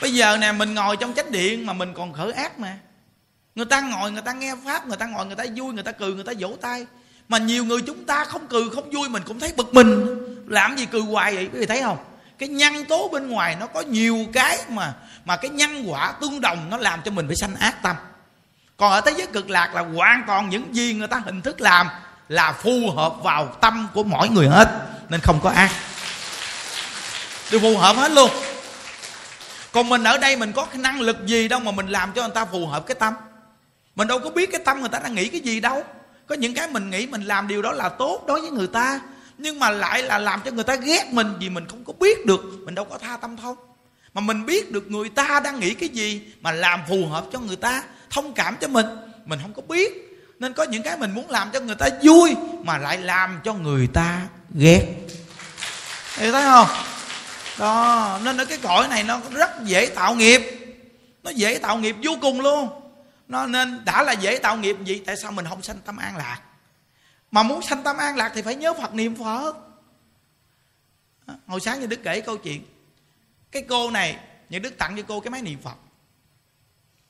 [0.01, 2.77] Bây giờ nè, mình ngồi trong chánh điện mà mình còn khởi ác mà.
[3.55, 5.91] Người ta ngồi, người ta nghe pháp, người ta ngồi, người ta vui, người ta
[5.91, 6.85] cười người ta vỗ tay.
[7.27, 10.05] Mà nhiều người chúng ta không cười không vui, mình cũng thấy bực mình.
[10.47, 11.49] Làm gì cười hoài vậy?
[11.53, 11.97] Quý vị thấy không?
[12.39, 14.93] Cái nhân tố bên ngoài nó có nhiều cái mà
[15.25, 17.95] mà cái nhân quả tương đồng nó làm cho mình phải sanh ác tâm.
[18.77, 21.61] Còn ở thế giới cực lạc là hoàn toàn những gì người ta hình thức
[21.61, 21.87] làm
[22.29, 24.69] là phù hợp vào tâm của mỗi người hết,
[25.09, 25.71] nên không có ác.
[27.51, 28.29] Đều phù hợp hết luôn.
[29.71, 32.21] Còn mình ở đây mình có cái năng lực gì đâu mà mình làm cho
[32.21, 33.13] người ta phù hợp cái tâm.
[33.95, 35.83] Mình đâu có biết cái tâm người ta đang nghĩ cái gì đâu.
[36.27, 38.99] Có những cái mình nghĩ mình làm điều đó là tốt đối với người ta
[39.39, 42.25] nhưng mà lại là làm cho người ta ghét mình vì mình không có biết
[42.25, 43.57] được, mình đâu có tha tâm thông
[44.13, 47.39] mà mình biết được người ta đang nghĩ cái gì mà làm phù hợp cho
[47.39, 48.85] người ta, thông cảm cho mình
[49.25, 50.05] mình không có biết.
[50.39, 53.53] Nên có những cái mình muốn làm cho người ta vui mà lại làm cho
[53.53, 54.21] người ta
[54.55, 54.85] ghét.
[56.17, 56.67] Hiểu thấy không?
[57.59, 60.41] Đó, nên ở cái cõi này nó rất dễ tạo nghiệp.
[61.23, 62.69] Nó dễ tạo nghiệp vô cùng luôn.
[63.27, 66.17] Nó nên, đã là dễ tạo nghiệp gì tại sao mình không sanh tâm an
[66.17, 66.39] lạc?
[67.31, 69.53] Mà muốn sanh tâm an lạc thì phải nhớ phật niệm phật.
[71.25, 72.65] À, Hồi sáng như đức kể câu chuyện.
[73.51, 75.75] Cái cô này, những đức tặng cho cô cái máy niệm phật.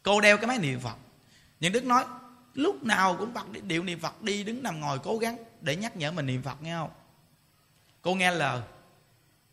[0.03, 0.95] Cô đeo cái máy niệm phật.
[1.59, 2.05] Những đức nói,
[2.53, 5.97] lúc nào cũng bật điệu niệm phật đi, đứng nằm ngồi cố gắng để nhắc
[5.97, 6.89] nhở mình niệm phật nghe không?
[8.01, 8.61] Cô nghe lời.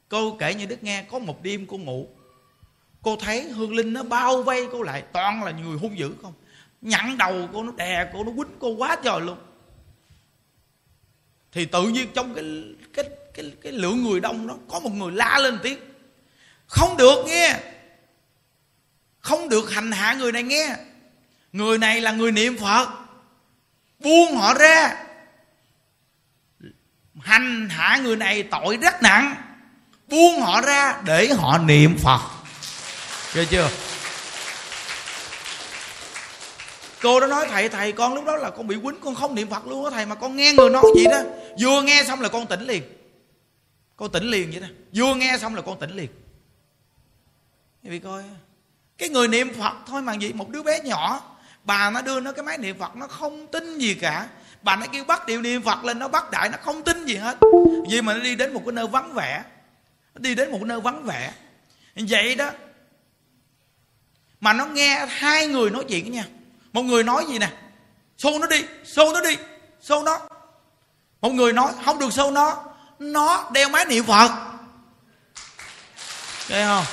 [0.09, 2.09] Cô kể như đức nghe, có một đêm cô ngủ,
[3.03, 6.33] cô thấy hương linh nó bao vây cô lại, toàn là người hung dữ không?
[6.81, 9.39] Nhặn đầu cô nó đè cô, nó quýnh cô quá trời luôn
[11.53, 12.45] thì tự nhiên trong cái
[12.95, 13.05] cái
[13.35, 15.79] cái cái lượng người đông đó, có một người la lên tiếng.
[16.67, 17.57] Không được nghe.
[19.21, 20.77] Không được hành hạ người này nghe.
[21.53, 22.89] Người này là người niệm phật.
[23.99, 25.05] Buông họ ra.
[27.21, 29.35] Hành hạ người này tội rất nặng.
[30.09, 32.21] Buông họ ra để họ niệm phật.
[33.35, 33.71] Nghe chưa?
[37.07, 39.49] Cô đó nói, thầy thầy, con lúc đó là con bị quýnh, con không niệm
[39.49, 41.23] phật luôn đó thầy, mà con nghe người nói gì đó.
[41.61, 42.83] Vừa nghe xong là con tỉnh liền.
[43.97, 44.67] Con tỉnh liền vậy đó.
[44.95, 46.09] Vừa nghe xong là con tỉnh liền.
[47.83, 48.25] Vì coi
[48.99, 52.33] cái người niệm phật thôi mà gì một đứa bé nhỏ, bà nó đưa nó
[52.33, 54.29] cái máy niệm phật, nó không tin gì cả.
[54.63, 57.17] Bà nó kêu bắt điều niệm phật lên, nó bắt đại, nó không tin gì
[57.17, 57.39] hết.
[57.91, 59.43] Vì mà nó đi đến một cái nơi vắng vẻ.
[60.15, 61.33] Nó đi đến một cái nơi vắng vẻ.
[61.95, 62.51] Vậy đó.
[64.41, 66.25] Mà nó nghe hai người nói chuyện nha
[66.73, 67.49] một người nói gì nè?
[68.19, 69.37] Xô nó đi, xô nó đi,
[69.81, 70.19] xô nó.
[71.21, 72.65] Một người nói, không được xô nó
[72.99, 74.31] nó đeo máy niệm phật.
[76.49, 76.85] Thấy không?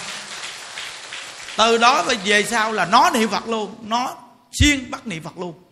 [1.58, 4.16] Từ đó về sau là nó niệm phật luôn, nó
[4.52, 5.64] xuyên bắt niệm phật luôn.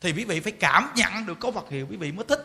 [0.00, 2.40] Thì quý vị phải cảm nhận được có Phật hiệu, quý vị mới thích.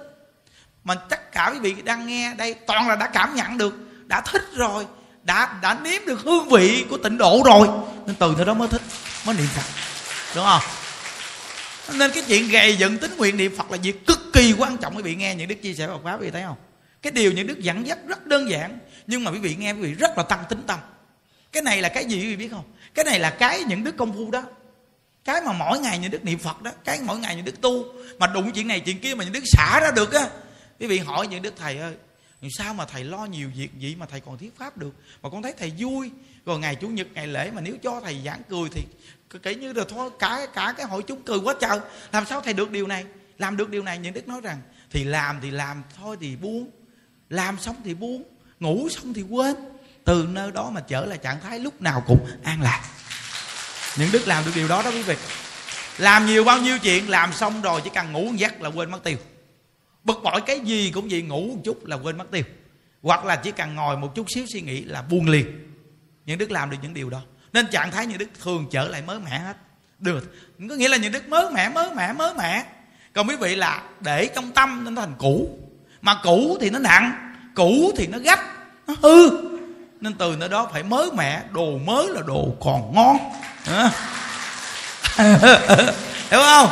[0.83, 3.73] Mà tất cả quý vị đang nghe đây, toàn là đã cảm nhận được,
[4.05, 4.85] đã thích rồi,
[5.23, 7.67] đã đã nếm được hương vị của tịnh độ rồi.
[8.05, 8.81] Nên từ thời đó mới thích,
[9.25, 9.63] mới niệm phật.
[10.35, 10.61] Đúng không?
[11.93, 14.95] Nên cái chuyện gầy dựng tính nguyện niệm phật là việc cực kỳ quan trọng.
[14.95, 16.57] Quý vị nghe những đức chia sẻ Phật pháp, quý vị thấy không?
[17.01, 19.81] Cái điều những đức dẫn dắt rất đơn giản, nhưng mà quý vị nghe quý
[19.81, 20.79] vị rất là tăng tính tâm.
[21.51, 22.63] Cái này là cái gì quý vị biết không?
[22.93, 24.43] Cái này là cái những đức công phu đó.
[25.23, 27.85] Cái mà mỗi ngày những đức niệm phật đó, cái mỗi ngày những đức tu,
[28.19, 30.27] mà đụng chuyện này chuyện kia mà những đức xả ra được á,
[30.79, 31.93] quý vị hỏi những đức, thầy ơi
[32.57, 34.91] sao mà thầy lo nhiều việc vậy mà thầy còn thuyết pháp được?
[35.21, 36.11] Mà con thấy thầy vui.
[36.45, 38.81] Rồi ngày chủ nhật, ngày lễ mà nếu cho thầy giảng cười thì
[39.43, 41.79] kể như là thôi, cả cả cái hội chúng cười quá trời.
[42.11, 43.05] Làm sao thầy được điều này?
[43.37, 46.69] Làm được điều này, những đức nói rằng, thì làm thì làm, thôi thì buông.
[47.29, 48.23] Làm xong thì buông,
[48.59, 49.55] ngủ xong thì quên.
[50.03, 52.83] Từ nơi đó mà trở lại trạng thái lúc nào cũng an lạc.
[53.97, 55.15] Những đức làm được điều đó đó quý vị.
[55.97, 59.03] Làm nhiều bao nhiêu chuyện, làm xong rồi chỉ cần ngủ giấc là quên mất
[59.03, 59.17] tiêu.
[60.03, 62.43] Bực bội cái gì cũng vậy, ngủ một chút là quên mất tiêu.
[63.01, 65.71] Hoặc là chỉ cần ngồi một chút xíu suy nghĩ là buông liền.
[66.25, 67.21] Những đức làm được những điều đó
[67.55, 69.57] nên trạng thái những đức thường trở lại mới mẻ hết.
[69.99, 70.35] Được.
[70.69, 72.65] Có nghĩa là những đức mới mẻ mới mẻ mới mẻ.
[73.13, 75.49] Còn quý vị là để trong tâm nên nó thành cũ.
[76.01, 78.39] Mà cũ thì nó nặng, cũ thì nó gắt,
[78.87, 79.29] nó hư.
[80.01, 83.17] Nên từ nơi đó phải mới mẻ, đồ mới là đồ còn ngon.
[86.31, 86.69] Hiểu không?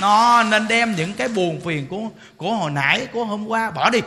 [0.00, 3.90] Nó nên đem những cái buồn phiền của của hồi nãy, của hôm qua bỏ
[3.90, 4.00] đi.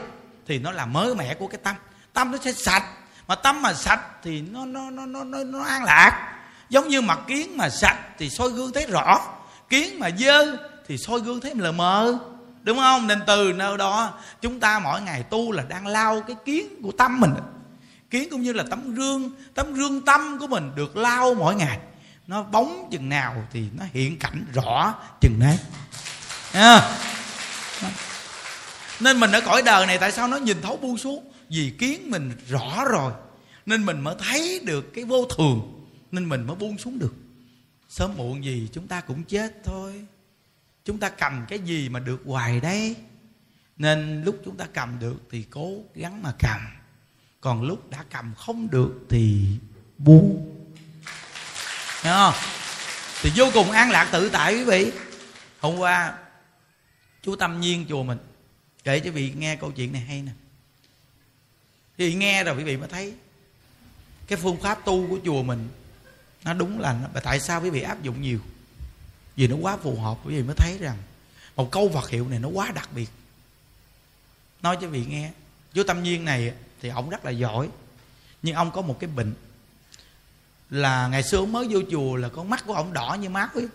[0.48, 1.76] Thì nó là mới mẻ của cái tâm.
[2.14, 2.84] Tâm nó sẽ sạch
[3.28, 6.34] mà tâm mà sạch thì nó nó nó nó nó, nó an lạc.
[6.70, 9.22] Giống như mặt kiến mà sạch thì soi gương thấy rõ.
[9.70, 12.18] Kiến mà dơ thì soi gương thấy lờ mờ.
[12.64, 13.08] Đúng không?
[13.08, 16.92] Nên từ nơi đó chúng ta mỗi ngày tu là đang lau cái kiến của
[16.92, 17.34] tâm mình.
[18.10, 21.80] Kiến cũng như là tấm gương tấm gương tâm của mình được lau mỗi ngày.
[22.28, 25.58] Nó bóng chừng nào thì nó hiện cảnh rõ chừng đấy
[26.54, 26.98] à.
[29.00, 31.32] nên mình ở cõi đời này tại sao nó nhìn thấu buông xuống?
[31.50, 33.14] Vì kiến mình rõ rồi,
[33.66, 37.14] nên mình mới thấy được cái vô thường, nên mình mới buông xuống được.
[37.90, 40.06] Sớm muộn gì chúng ta cũng chết thôi.
[40.86, 42.96] Chúng ta cầm cái gì mà được hoài đấy.
[43.78, 46.62] Nên lúc chúng ta cầm được thì cố gắng mà cầm.
[47.42, 49.46] Còn lúc đã cầm không được thì
[49.98, 50.54] buông.
[52.04, 52.34] Hiểu không?
[53.22, 54.92] Thì vô cùng an lạc tự tại quý vị.
[55.60, 56.18] Hôm qua
[57.24, 58.18] Chú Tâm Nhiên chùa mình
[58.84, 60.32] Kể cho quý vị nghe câu chuyện này hay nè.
[61.98, 63.14] Thì nghe rồi quý vị mới thấy.
[64.28, 65.70] Cái phương pháp tu của chùa mình,
[66.44, 68.40] Nó đúng là Tại sao quý vị áp dụng nhiều?
[69.36, 70.98] Vì nó quá phù hợp, Quý vị mới thấy rằng
[71.56, 73.10] Một câu Phật hiệu này nó quá đặc biệt.
[74.62, 75.32] Nói cho quý vị nghe
[75.74, 77.70] Chú Tâm Nhiên này thì ông rất là giỏi,
[78.42, 79.34] Nhưng ông có một cái bệnh
[80.70, 83.48] là ngày xưa ông mới vô chùa là con mắt của ông đỏ như máu
[83.54, 83.68] ấy.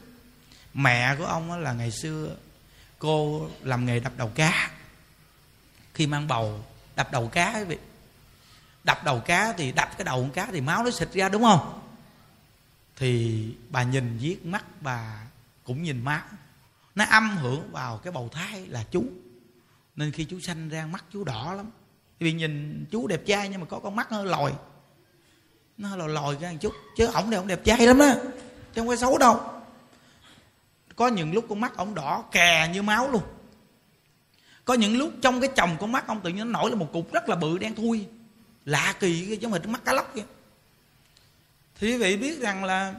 [0.75, 2.37] Mẹ của ông là ngày xưa
[2.99, 4.71] cô làm nghề đập đầu cá.
[5.95, 6.65] Khi mang bầu,
[6.97, 7.79] đập đầu cá ấy vị
[8.85, 11.43] đập đầu cá thì đập cái đầu con cá thì máu nó xịt ra, đúng
[11.43, 11.81] không?
[12.97, 15.27] Thì bà nhìn viết mắt bà
[15.65, 16.21] cũng nhìn máu.
[16.95, 19.05] Nó âm hưởng vào cái bầu thai là chú.
[19.97, 21.71] Nên khi chú sanh ra mắt chú đỏ lắm.
[22.19, 24.53] Vì nhìn chú đẹp trai nhưng mà có con mắt hơi lòi.
[25.79, 26.73] Nó hơi lòi lòi ra một chút.
[26.97, 28.15] Chứ ổng này ổng đẹp trai lắm á.
[28.75, 29.41] Chứ không phải xấu đâu.
[30.97, 33.23] Có những lúc con mắt ổng đỏ kè như máu luôn.
[34.65, 36.89] Có những lúc trong cái chồng con mắt ông tự nhiên nó nổi lên một
[36.93, 38.07] cục rất là bự, đen thui
[38.65, 40.25] lạ kỳ cái giống hệt mắt cá lóc vậy
[41.81, 42.95] thì quý vị biết rằng là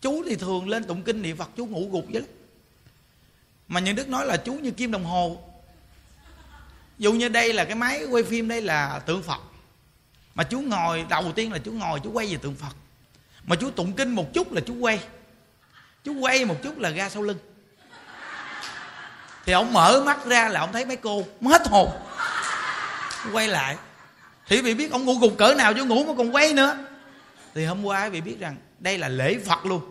[0.00, 2.30] chú thì thường lên tụng kinh niệm phật, chú ngủ gục vậy lắm
[3.68, 5.42] mà những đức nói là chú như kim đồng hồ.
[6.98, 9.40] Dù như đây là cái máy quay phim, đây là tượng phật.
[10.34, 12.76] Mà chú ngồi, đầu tiên là chú ngồi, chú quay về tượng phật.
[13.44, 15.00] Mà chú tụng kinh một chút là chú quay.
[16.04, 17.38] Chú quay một chút là ra sau lưng.
[19.44, 21.90] Thì ông mở mắt ra là ông thấy mấy cô hết hồn.
[23.32, 23.76] Quay lại
[24.48, 26.78] thì vị biết ông ngủ gục cỡ nào chứ ngủ mà còn quay nữa.
[27.54, 29.82] Thì hôm qua vị biết rằng đây là lễ phật luôn.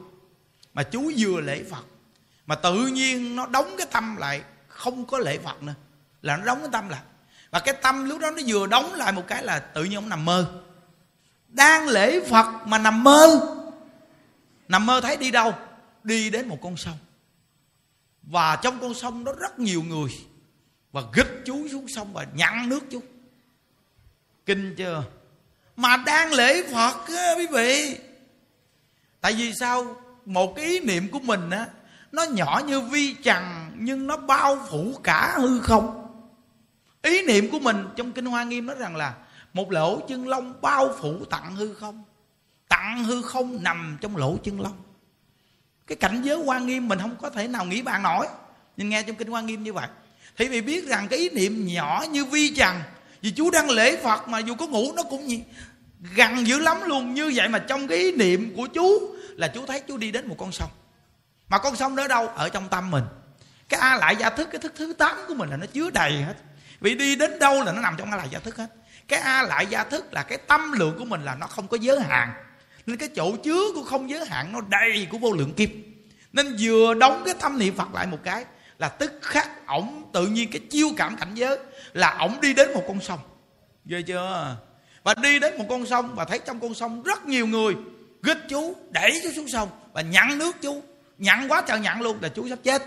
[0.73, 1.85] Mà chú vừa lễ phật,
[2.45, 5.73] mà tự nhiên nó đóng cái tâm lại, không có lễ phật nữa.
[6.21, 6.99] Là nó đóng cái tâm lại.
[7.51, 10.09] Và cái tâm lúc đó nó vừa đóng lại một cái là tự nhiên ông
[10.09, 10.61] nằm mơ.
[11.47, 13.53] Đang lễ phật mà nằm mơ.
[14.67, 15.53] Nằm mơ thấy đi đâu?
[16.03, 16.97] Đi đến một con sông.
[18.21, 20.09] Và trong con sông đó rất nhiều người.
[20.91, 23.01] Và gích chú xuống sông và nhặn nước chú
[24.47, 25.03] kinh chưa?
[25.75, 27.97] Mà đang lễ phật á, quý vị.
[29.21, 30.01] Tại vì sao?
[30.25, 31.67] Một cái ý niệm của mình á,
[32.11, 36.07] nó nhỏ như vi trần nhưng nó bao phủ cả hư không.
[37.01, 39.13] Ý niệm của mình trong kinh hoa nghiêm nói rằng là
[39.53, 42.03] một lỗ chân lông bao phủ tặng hư không.
[42.67, 44.77] Tặng hư không nằm trong lỗ chân lông.
[45.87, 48.27] Cái cảnh giới hoa nghiêm mình không có thể nào nghĩ bàn nổi.
[48.77, 49.87] Nhưng nghe trong kinh hoa nghiêm như vậy.
[50.37, 52.75] Thì vì biết rằng cái ý niệm nhỏ như vi trần
[53.27, 55.43] vì chú đang lễ phật mà dù có ngủ nó cũng gì
[56.15, 57.13] gần dữ lắm luôn.
[57.13, 60.27] Như vậy mà trong cái ý niệm của chú là chú thấy chú đi đến
[60.27, 60.69] một con sông.
[61.49, 62.27] Mà con sông đó đâu?
[62.27, 63.03] Ở trong tâm mình.
[63.69, 66.11] Cái a lại gia thức, cái thức thứ tám của mình là nó chứa đầy
[66.11, 66.33] hết.
[66.79, 68.67] Vì đi đến đâu là nó nằm trong a lại gia thức hết.
[69.07, 71.77] Cái a lại gia thức là cái tâm lượng của mình là nó không có
[71.81, 72.33] giới hạn.
[72.85, 75.69] Nên cái chỗ chứa của không giới hạn nó đầy của vô lượng kiếp.
[76.33, 78.45] Nên vừa đóng cái tâm niệm phật lại một cái
[78.77, 81.57] là tức khắc ổng tự nhiên cái chiêu cảm cảnh giới
[81.97, 83.19] là ổng đi đến một con sông.
[83.85, 84.55] Ghê chưa?
[85.03, 87.75] Và đi đến một con sông, và thấy trong con sông rất nhiều người.
[88.23, 90.83] Gích chú, đẩy chú xuống sông, và nhặn nước chú.
[91.17, 92.83] Nhặn quá trời nhặn luôn, là chú sắp chết.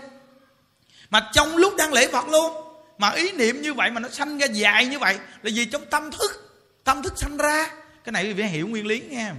[1.09, 2.53] Mà trong lúc đang lễ phật luôn,
[2.97, 5.85] mà ý niệm như vậy mà nó sanh ra dài như vậy, là vì trong
[5.85, 7.67] tâm thức tâm thức sanh ra.
[8.03, 9.31] Cái này quý vị hiểu nguyên lý nghe.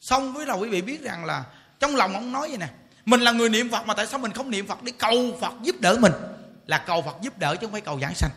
[0.00, 1.44] Xong với đầu quý vị biết rằng là
[1.80, 2.68] trong lòng ông nói vậy nè,
[3.04, 5.52] mình là người niệm phật mà tại sao mình không niệm phật để cầu phật
[5.62, 6.12] giúp đỡ mình?
[6.66, 8.30] Là cầu phật giúp đỡ chứ không phải cầu giảng sanh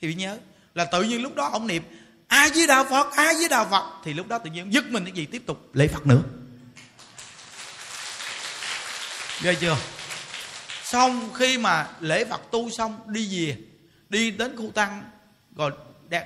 [0.00, 0.38] thì nhớ.
[0.74, 1.82] Là tự nhiên lúc đó ông niệm
[2.28, 5.04] a với đạo phật a với đạo phật thì lúc đó tự nhiên dứt mình,
[5.04, 5.26] cái gì?
[5.26, 6.22] Tiếp tục lễ phật nữa.
[9.42, 9.76] Ghê chưa?
[10.84, 13.56] Xong khi mà lễ phật tu xong, đi về,
[14.08, 15.02] đi đến khu tăng,
[15.56, 15.70] rồi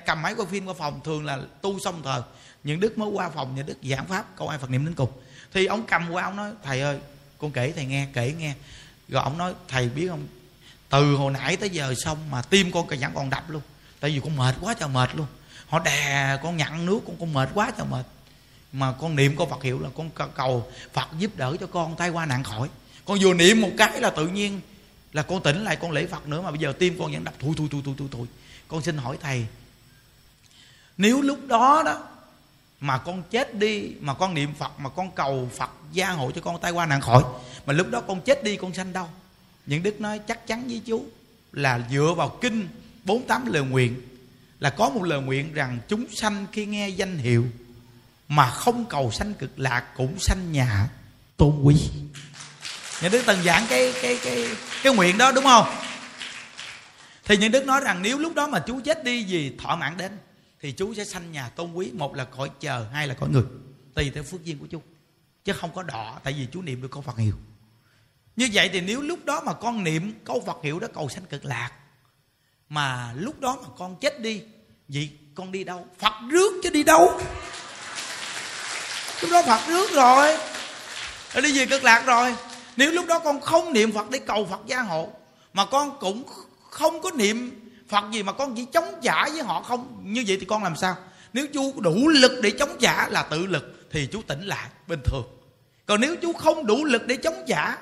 [0.05, 2.23] cầm máy quay phim qua phòng, thường là tu xong thờ.
[2.63, 5.11] Những đức mới qua phòng, những đức giảng pháp câu ai phật niệm đến cùng.
[5.53, 6.99] Thì ông cầm qua, ông nói, thầy ơi,
[7.37, 8.53] con kể thầy nghe, kể nghe.
[9.07, 10.27] Rồi ông nói, thầy biết không?
[10.89, 13.61] Từ hồi nãy tới giờ xong mà tim con vẫn còn đập luôn.
[13.99, 15.27] Tại vì con mệt quá trời mệt luôn.
[15.67, 18.05] Họ đè, con nhặn nước con con mệt quá trời mệt.
[18.71, 22.09] Mà con niệm con Phật hiệu là con cầu Phật giúp đỡ cho con tai
[22.09, 22.69] qua nạn khỏi.
[23.05, 24.61] Con vừa niệm một cái là tự nhiên
[25.13, 27.33] là con tỉnh lại, con lễ Phật nữa mà bây giờ tim con vẫn đập
[27.39, 28.27] thui thui thui thui thui thui.
[28.67, 29.45] Con xin hỏi thầy,
[30.97, 32.03] nếu lúc đó đó
[32.79, 36.41] mà con chết đi, mà con niệm Phật, mà con cầu Phật gia hộ cho
[36.41, 37.23] con tai qua nạn khỏi,
[37.65, 39.07] mà lúc đó con chết đi con sanh đâu?
[39.65, 41.05] Những đức nói chắc chắn với chú
[41.51, 42.67] là dựa vào kinh
[43.03, 44.01] 48 lời nguyện,
[44.59, 47.45] là có một lời nguyện rằng chúng sanh khi nghe danh hiệu
[48.27, 50.89] mà không cầu sanh cực lạc cũng sanh nhà
[51.37, 51.75] tôn quý.
[53.01, 54.47] Những đức từng giảng cái cái cái
[54.83, 55.67] cái nguyện đó đúng không?
[57.25, 59.97] Thì những đức nói rằng nếu lúc đó mà chú chết đi vì thọ mạng
[59.97, 60.11] đến,
[60.61, 61.91] thì chú sẽ sanh nhà tôn quý.
[61.93, 63.43] Một là cõi chờ, hai là cõi người,
[63.93, 64.81] tùy theo phước duyên của chú
[65.45, 67.35] chứ không có đỏ, tại vì chú niệm được câu phật hiệu
[68.39, 71.25] như vậy thì nếu lúc đó mà con niệm câu phật hiệu đó, cầu sanh
[71.25, 71.71] cực lạc.
[72.69, 74.41] Mà lúc đó mà con chết đi,
[74.87, 75.87] vậy con đi đâu?
[75.99, 77.21] Phật rước chứ đi đâu?
[79.21, 80.37] Lúc đó phật rước rồi.
[81.43, 82.35] Đi về cực lạc rồi.
[82.77, 85.09] Nếu lúc đó con không niệm phật để cầu phật gia hộ,
[85.53, 86.23] mà con cũng
[86.69, 90.37] không có niệm phật gì mà con chỉ chống trả với họ không, như vậy
[90.39, 90.95] thì con làm sao?
[91.33, 95.01] Nếu chú đủ lực để chống trả là tự lực, thì chú tỉnh lại bình
[95.05, 95.23] thường.
[95.85, 97.77] Còn nếu chú không đủ lực để chống trả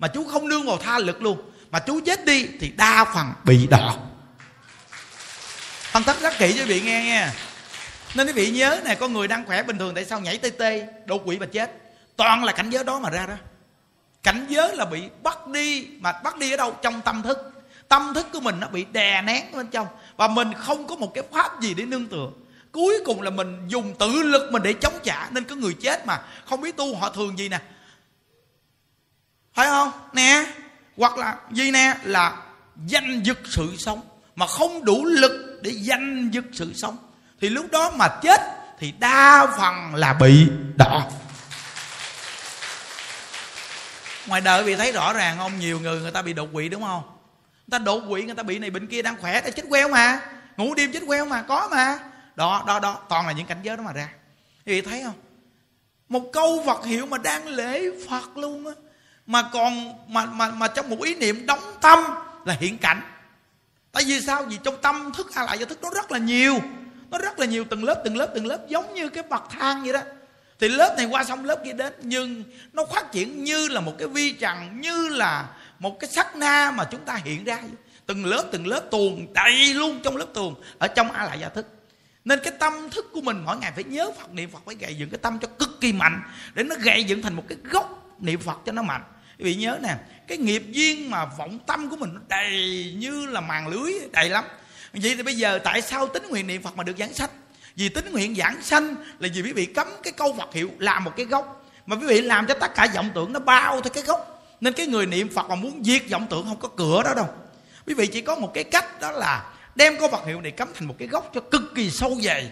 [0.00, 1.42] mà chú không nương vào tha lực luôn.
[1.70, 3.94] Mà chú chết đi thì đa phần bị đọt.
[5.92, 7.32] Phân tích rất kỹ cho quý vị nghe nha.
[8.14, 10.50] Nên quý vị nhớ này con người đang khỏe bình thường tại sao nhảy tê
[10.50, 11.70] tê đột quỵ mà chết?
[12.16, 13.34] Toàn là cảnh giới đó mà ra đó.
[14.22, 16.76] Cảnh giới là bị bắt đi, mà bắt đi ở đâu?
[16.82, 17.38] Trong tâm thức.
[17.88, 19.86] Tâm thức của mình nó bị đè nén bên trong.
[20.16, 22.28] Và mình không có một cái pháp gì để nương tựa.
[22.72, 25.30] Cuối cùng là mình dùng tự lực mình để chống trả.
[25.30, 26.20] Nên có người chết mà.
[26.48, 27.60] Không biết tu họ thường gì nè?
[29.54, 29.92] Phải không?
[30.12, 30.46] Nè,
[30.96, 31.96] hoặc là gì nè?
[32.04, 32.36] Là
[32.86, 34.00] danh dực sự sống.
[34.36, 36.96] Mà không đủ lực để danh dực sự sống.
[37.40, 38.40] Thì lúc đó mà chết
[38.78, 40.46] thì đa phần là bị
[40.76, 41.10] đỏ
[44.26, 46.82] ngoài đời bị thấy rõ ràng không nhiều người người ta bị đột quỵ, đúng
[46.82, 47.02] không?
[47.52, 49.88] Người ta đột quỵ, người ta bị này bệnh kia đang khỏe đã chết queo
[49.88, 50.20] mà.
[50.56, 51.98] Ngủ đêm chết queo mà, có mà.
[52.36, 54.08] Đó đó đó, toàn là những cảnh giới đó mà ra.
[54.64, 55.14] Vì thấy không?
[56.08, 58.72] Một câu vật hiệu mà đang lễ phật luôn á
[59.30, 61.98] mà còn mà mà mà trong một ý niệm đóng tâm
[62.44, 63.00] là hiện cảnh.
[63.92, 64.42] Tại vì sao?
[64.42, 66.58] Vì trong tâm thức a lại do thức nó rất là nhiều.
[67.10, 69.82] Nó rất là nhiều từng lớp từng lớp từng lớp, giống như cái bậc thang
[69.82, 70.00] vậy đó.
[70.60, 73.92] Thì lớp này qua xong lớp kia đến, nhưng nó phát triển như là một
[73.98, 77.58] cái vi trần, như là một cái sắc na mà chúng ta hiện ra.
[78.06, 81.48] Từng lớp từng lớp tuồng đầy luôn trong lớp tuồng ở trong a lại gia
[81.48, 81.66] thức.
[82.24, 84.94] Nên cái tâm thức của mình mỗi ngày phải nhớ phật, niệm phật phải gầy
[84.94, 86.22] dựng cái tâm cho cực kỳ mạnh,
[86.54, 89.02] để nó gầy dựng thành một cái gốc niệm phật cho nó mạnh
[89.40, 92.50] quý vị nhớ nè, cái nghiệp duyên mà vọng tâm của mình nó đầy
[92.96, 94.44] như là màn lưới, đầy lắm.
[94.92, 97.30] Vậy thì bây giờ tại sao tính nguyện niệm phật mà được giảng sanh?
[97.76, 101.04] Vì tính nguyện giảng sanh là vì quý vị cấm cái câu phật hiệu làm
[101.04, 101.70] một cái gốc.
[101.86, 104.46] Mà quý vị làm cho tất cả vọng tưởng nó bao theo cái gốc.
[104.60, 107.28] Nên cái người niệm phật mà muốn diệt vọng tưởng không có cửa đó đâu.
[107.86, 110.68] Quý vị chỉ có một cái cách đó là đem câu phật hiệu này cấm
[110.74, 112.50] thành một cái gốc cho cực kỳ sâu dày.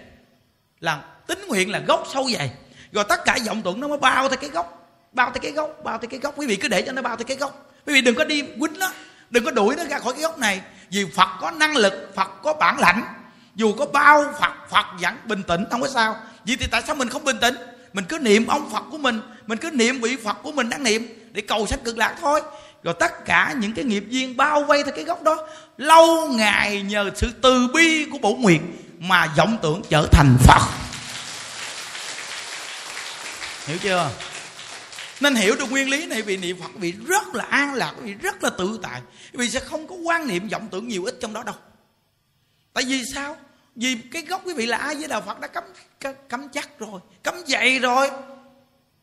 [0.81, 2.51] Là tính nguyện là gốc sâu dày.
[2.93, 4.78] Rồi tất cả vọng tưởng nó mới bao theo cái gốc
[5.19, 6.35] bao tới cái gốc, bao tới cái gốc.
[6.37, 7.71] Quý vị cứ để cho nó bao tới cái gốc.
[7.87, 8.93] Quý vị đừng có đi quýnh nó,
[9.31, 10.61] đừng có đuổi nó ra khỏi cái gốc này.
[10.91, 13.03] Vì phật có năng lực, phật có bản lãnh.
[13.55, 16.17] Dù có bao phật phật vẫn bình tĩnh, không có sao.
[16.45, 17.55] Vì thì tại sao mình không bình tĩnh?
[17.93, 20.83] Mình cứ niệm ông phật của mình mình cứ niệm vị phật của mình đang
[20.83, 22.41] niệm để cầu sanh cực lạc thôi.
[22.83, 26.83] Rồi tất cả những cái nghiệp duyên bao vây theo cái gốc đó, lâu ngày
[26.83, 30.63] nhờ sự từ bi của bổ nguyện mà vọng tưởng trở thành phật.
[33.67, 34.11] Hiểu chưa?
[35.21, 38.15] Nên hiểu được nguyên lý này vì niệm phật, vì rất là an lạc, vì
[38.15, 39.03] rất là tự tại.
[39.33, 41.55] Vì sẽ không có quan niệm vọng tưởng nhiều ít trong đó đâu.
[42.73, 43.37] Tại vì sao?
[43.75, 45.65] Vì cái gốc quý vị là ai với đạo phật đã cấm
[46.29, 48.11] cấm chắc rồi, cấm dậy rồi.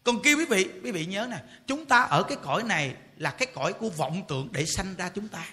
[0.04, 1.38] Còn kia quý vị quý vị nhớ nè,
[1.68, 5.10] chúng ta ở cái cõi này là cái cõi của vọng tưởng để sanh ra
[5.16, 5.46] chúng ta.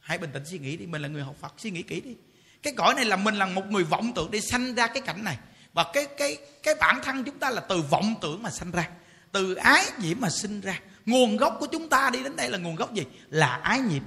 [0.00, 2.14] Hãy bình tĩnh suy nghĩ đi, mình là người học phật, suy nghĩ kỹ đi.
[2.62, 5.24] Cái cõi này là mình là một người vọng tưởng để sanh ra cái cảnh
[5.24, 5.38] này.
[5.72, 8.90] Và cái cái cái bản thân chúng ta là từ vọng tưởng mà sanh ra
[9.32, 10.80] từ ái nhiễm mà sinh ra.
[11.06, 13.04] Nguồn gốc của chúng ta đi đến đây là nguồn gốc gì?
[13.28, 14.02] Là ái nhiễm.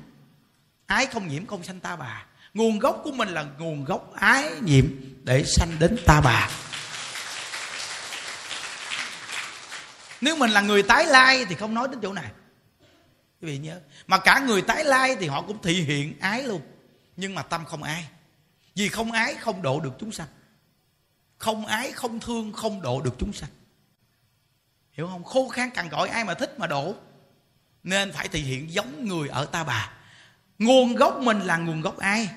[0.85, 2.25] Ái không nhiễm không sanh ta bà.
[2.53, 4.85] Nguồn gốc của mình là nguồn gốc ái nhiễm
[5.23, 6.49] để sanh đến ta bà.
[10.21, 12.31] Nếu mình là người tái lai thì không nói đến chỗ này.
[13.41, 16.61] Quý vị nhớ, mà cả người tái lai thì họ cũng thị hiện ái luôn.
[17.17, 18.07] Nhưng mà tâm không ái.
[18.75, 20.27] Vì không ái không độ được chúng sanh.
[21.37, 23.49] Không ái không thương không độ được chúng sanh
[24.93, 25.23] hiểu không?
[25.23, 26.95] Khô khan cằn cõi ai mà thích mà độ
[27.83, 29.91] nên phải thể hiện giống người ở ta bà.
[30.59, 32.29] Nguồn gốc mình là nguồn gốc ai?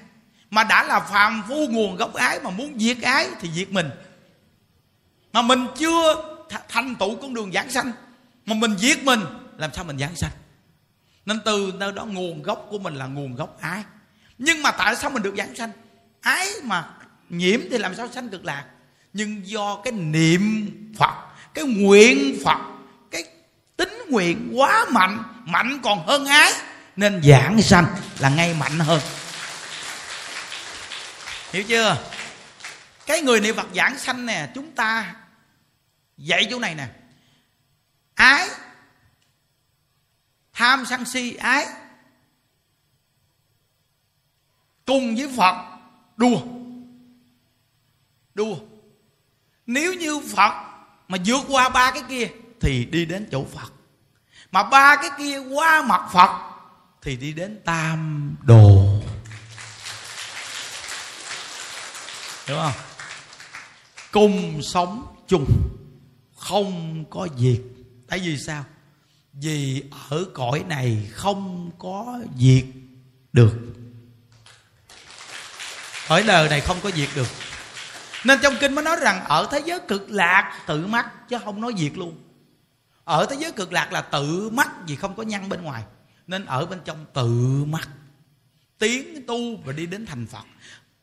[0.50, 3.90] Mà đã là phàm phu nguồn gốc ái mà muốn diệt ái thì diệt mình.
[5.32, 6.24] Mà mình chưa
[6.68, 7.92] thành tựu con đường giảng sanh,
[8.46, 9.20] mà mình giết mình,
[9.58, 10.30] làm sao mình giảng sanh?
[11.26, 13.84] Nên từ nơi đó nguồn gốc của mình là nguồn gốc ái.
[14.38, 15.70] Nhưng mà tại sao mình được giảng sanh?
[16.20, 16.90] Ái mà
[17.28, 18.64] nhiễm thì làm sao sanh cực lạc?
[19.12, 21.14] Nhưng do cái niệm phật
[21.56, 22.58] cái nguyện phật,
[23.10, 23.24] cái
[23.76, 26.52] tính nguyện quá mạnh mạnh còn hơn ái,
[26.96, 27.86] nên giảng sanh
[28.18, 29.00] là ngay mạnh hơn.
[31.52, 31.96] Hiểu chưa?
[33.06, 35.14] Cái người niệm phật giảng sanh nè, chúng ta
[36.16, 36.88] dạy chỗ này nè.
[38.14, 38.48] Ái,
[40.52, 41.66] tham sân si ái,
[44.84, 45.78] cùng với phật
[46.16, 46.40] đua
[48.34, 48.56] đua
[49.66, 50.65] nếu như phật
[51.08, 52.28] mà vượt qua ba cái kia
[52.60, 53.72] thì đi đến chỗ phật.
[54.52, 56.30] Mà ba cái kia qua mặt phật
[57.02, 59.00] thì đi đến tam đồ.
[62.46, 62.72] Hiểu không?
[64.12, 65.46] Cùng sống chung,
[66.36, 67.60] không có việc.
[68.08, 68.64] Tại vì sao?
[69.32, 72.64] Vì ở cõi này không có việc
[73.32, 73.52] được.
[76.08, 77.28] Cõi đời này không có việc được
[78.26, 81.60] nên trong kinh mới nói rằng ở thế giới cực lạc, tự mắt chứ không
[81.60, 82.22] nói diệt luôn.
[83.04, 85.84] Ở thế giới cực lạc là tự mắt vì không có nhăn bên ngoài.
[86.26, 87.88] Nên ở bên trong tự mắt
[88.78, 90.44] tiến tu và đi đến thành phật.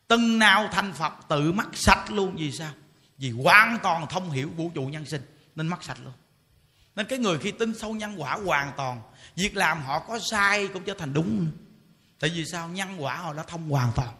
[0.08, 2.36] Từng nào thành phật tự mắt sạch luôn.
[2.36, 2.72] Vì sao?
[3.18, 5.22] Vì hoàn toàn thông hiểu vũ trụ nhân sinh.
[5.56, 6.14] Nên mắt sạch luôn.
[6.96, 9.02] Nên cái người khi tin sâu nhân quả hoàn toàn,
[9.36, 11.52] việc làm họ có sai cũng trở thành đúng.
[12.20, 12.70] Tại vì sao?
[12.70, 14.14] Nhân quả họ đã thông hoàn toàn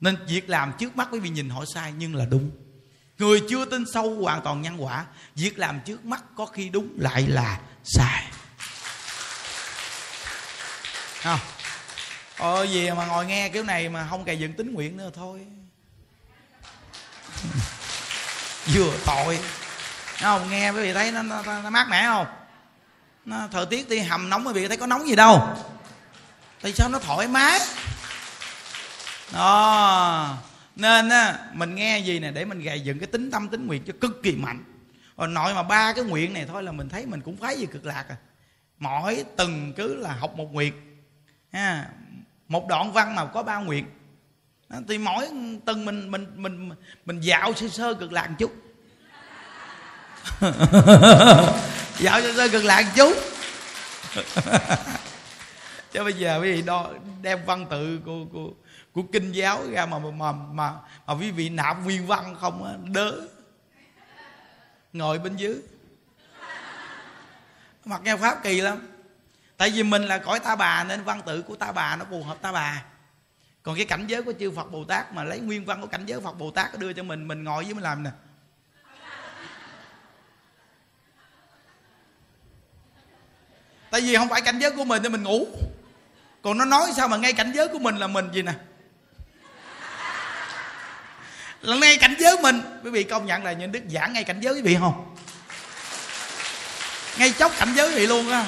[0.00, 2.50] nên việc làm trước mắt quý vị nhìn họ sai nhưng là đúng.
[3.18, 6.88] Người chưa tin sâu hoàn toàn nhân quả việc làm trước mắt có khi đúng
[6.96, 8.24] lại là sai.
[11.22, 11.38] Không?
[12.38, 15.46] Ờ gì mà ngồi nghe kiểu này mà không cày dựng tính nguyện nữa thôi.
[18.74, 19.38] Vừa tội.
[20.22, 22.26] Không nghe quý vị thấy nó, nó, nó mát mẻ không?
[23.24, 25.56] Nó thời tiết đi hầm nóng quý vị thấy có nóng gì đâu.
[26.62, 27.60] Tại sao nó thoải mái?
[29.32, 30.36] Đó.
[30.76, 33.82] Nên á, mình nghe gì nè, để mình gầy dựng cái tính tâm, tính nguyện
[33.86, 34.64] cho cực kỳ mạnh.
[35.16, 37.66] Rồi nội mà ba cái nguyện này thôi là mình thấy mình cũng phái gì
[37.66, 38.16] cực lạc à.
[38.78, 40.72] Mỗi từng cứ là học một nguyện
[41.52, 41.88] ha,
[42.48, 43.84] một đoạn văn mà có ba nguyện
[44.88, 45.28] thì mỗi
[45.66, 46.70] từng mình mình mình
[47.04, 48.52] mình dạo sơ sơ cực lạc một chút.
[51.98, 53.16] Dạo sơ sơ cực lạc một chút.
[55.92, 56.90] Chứ bây giờ quý vị đo,
[57.22, 58.50] đem văn tự của của
[58.98, 60.72] của kinh giáo ra mà mà mà mà,
[61.06, 63.20] mà quý vị nạp nguyên văn không á đớ.
[64.92, 65.60] Ngồi bên dưới.
[67.84, 68.88] Mặc nghe pháp kỳ lắm.
[69.56, 72.22] Tại vì mình là cõi ta bà nên văn tự của ta bà nó phù
[72.22, 72.84] hợp ta bà.
[73.62, 76.06] Còn cái cảnh giới của chư phật bồ tát mà lấy nguyên văn của cảnh
[76.06, 78.10] giới phật bồ tát đưa cho mình mình ngồi với mình làm nè.
[83.90, 85.46] Tại vì không phải cảnh giới của mình thì mình ngủ.
[86.42, 88.54] Còn nó nói sao mà ngay cảnh giới của mình là mình gì nè?
[91.62, 92.62] Là ngay cảnh giới mình.
[92.84, 95.14] Quý vị công nhận là những đức giảng ngay cảnh giới quý vị không?
[97.18, 98.44] Ngay chốc cảnh giới quý vị luôn á.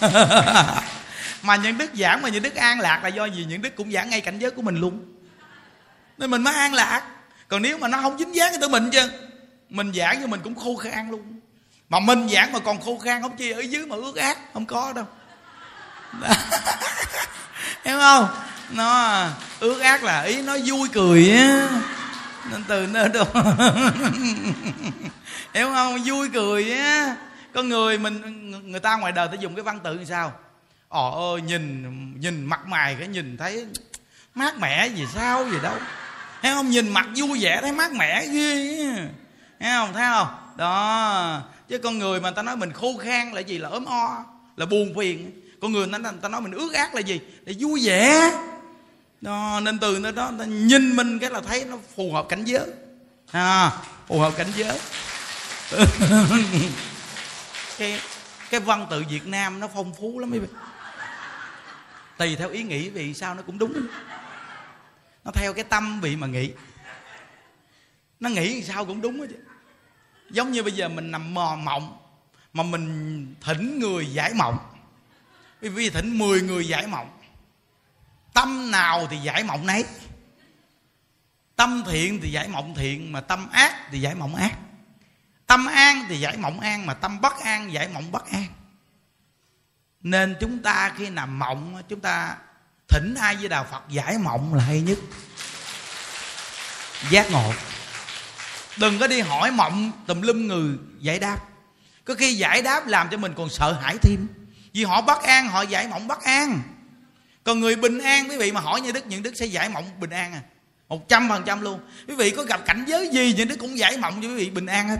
[1.42, 3.46] Mà những đức giảng mà những đức an lạc là do gì?
[3.48, 5.04] Những đức cũng giảng ngay cảnh giới của mình luôn.
[6.18, 7.02] Nên mình mới an lạc.
[7.48, 9.10] Còn nếu mà nó không dính dáng tới mình chứ,
[9.70, 11.40] mình giảng thì mình cũng khô khan luôn.
[11.88, 14.66] Mà mình giảng mà còn khô khan, không chi ở dưới mà ước ác không
[14.66, 15.04] có đâu.
[17.84, 18.28] Hiểu không?
[18.70, 19.24] Nó
[19.60, 21.68] ước ác là ý, nó vui cười á
[22.50, 23.28] nên từ nơi được,
[25.54, 27.16] hiểu không vui cười á.
[27.54, 30.32] Con người mình người ta ngoài đời ta dùng cái văn tự như sao?
[30.88, 31.82] Ồ ơi nhìn
[32.20, 33.66] nhìn mặt mày cái nhìn thấy
[34.34, 35.74] mát mẻ gì sao gì đâu.
[36.42, 36.70] Thấy không?
[36.70, 38.86] Nhìn mặt vui vẻ thấy mát mẻ ghê
[39.60, 39.92] thấy không?
[39.92, 40.28] Thấy không?
[40.56, 41.42] Đó.
[41.68, 43.58] Chứ con người mà ta nói mình khô khan là gì?
[43.58, 44.24] Là ốm o
[44.56, 45.42] là buồn phiền.
[45.60, 47.20] Con người ta, ta nói mình ước ác là gì?
[47.46, 48.32] Là vui vẻ
[49.26, 52.44] đó, nên từ nơi đó ta nhìn mình cái là thấy nó phù hợp cảnh
[52.44, 52.66] giới.
[53.32, 53.70] À,
[54.06, 54.78] phù hợp cảnh giới.
[57.78, 58.00] Cái
[58.50, 60.48] cái văn tự Việt Nam nó phong phú lắm mấy vị.
[62.18, 63.86] Tùy theo ý nghĩ vì sao nó cũng đúng.
[65.24, 66.50] Nó theo cái tâm vị mà nghĩ.
[68.20, 69.36] Nó nghĩ sao cũng đúng hết chứ.
[70.30, 71.98] Giống như bây giờ mình nằm mò mộng
[72.52, 74.58] mà mình thỉnh người giải mộng.
[75.60, 77.08] Vì thỉnh 10 người giải mộng
[78.36, 79.84] tâm nào thì giải mộng nấy.
[81.56, 84.52] Tâm thiện thì giải mộng thiện, mà tâm ác thì giải mộng ác.
[85.46, 88.46] Tâm an thì giải mộng an, mà tâm bất an giải mộng bất an.
[90.00, 92.36] Nên chúng ta khi nằm mộng, chúng ta
[92.88, 94.98] thỉnh ai với đạo phật giải mộng là hay nhất.
[97.10, 97.52] Giác ngộ.
[98.76, 101.38] Đừng có đi hỏi mộng, tùm lum người giải đáp.
[102.04, 104.28] Có khi giải đáp làm cho mình còn sợ hãi thêm.
[104.72, 106.62] Vì họ bất an, họ giải mộng bất an
[107.46, 109.90] còn người bình an quý vị mà hỏi như đức những đức sẽ giải mộng
[110.00, 110.42] bình an à.
[110.88, 111.80] Một trăm phần trăm luôn.
[112.08, 114.50] Quý vị có gặp cảnh giới gì những đức cũng giải mộng cho quý vị
[114.50, 114.98] bình an hết.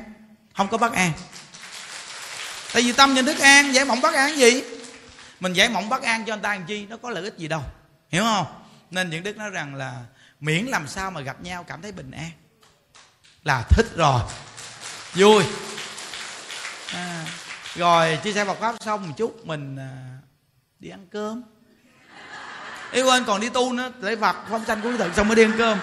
[0.54, 1.12] Không có bất an.
[2.72, 4.62] Tại vì tâm nhân đức an giải mộng bất an gì?
[5.40, 6.86] Mình giải mộng bất an cho người ta làm chi?
[6.86, 7.62] Nó có lợi ích gì đâu.
[8.08, 8.46] Hiểu không?
[8.90, 10.04] Nên những đức nói rằng là
[10.40, 12.30] miễn làm sao mà gặp nhau cảm thấy bình an.
[13.44, 14.20] Là thích rồi.
[15.14, 15.44] Vui.
[16.94, 17.24] À,
[17.74, 19.90] rồi chia sẻ bọc pháp xong một chút mình à,
[20.80, 21.42] đi ăn cơm
[22.96, 23.92] yêu anh còn đi tu nữa.
[24.00, 25.78] Lễ Phật phong sanh của thực xong mới đi ăn cơm.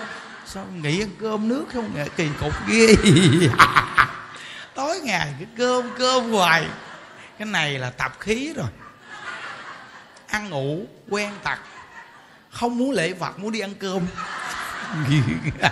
[0.46, 1.92] Sao nghỉ ăn cơm nước không?
[1.96, 2.96] Nghe kỳ cục ghê.
[4.76, 6.66] Tối ngày cái cơm cơm hoài.
[7.40, 8.68] Cái này là tập khí rồi.
[10.28, 11.60] Ăn ngủ quen tật
[12.52, 14.02] không muốn lễ Phật muốn đi ăn cơm.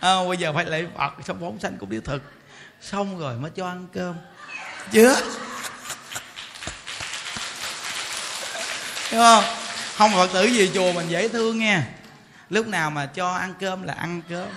[0.00, 2.22] À, bây giờ phải lễ Phật xong phóng sanh cũng đi thực.
[2.80, 4.14] Xong rồi mới cho ăn cơm.
[4.92, 5.16] Chưa?
[9.10, 9.44] Hiểu không?
[9.96, 11.82] Không, phật tử gì chùa mình dễ thương nghe
[12.50, 14.48] lúc nào mà cho ăn cơm là ăn cơm.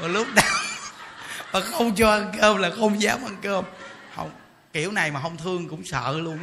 [0.00, 0.44] Mà lúc nào
[1.52, 3.64] mà không cho ăn cơm là không dám ăn cơm.
[4.16, 4.30] Không,
[4.72, 6.38] kiểu này mà không thương cũng sợ luôn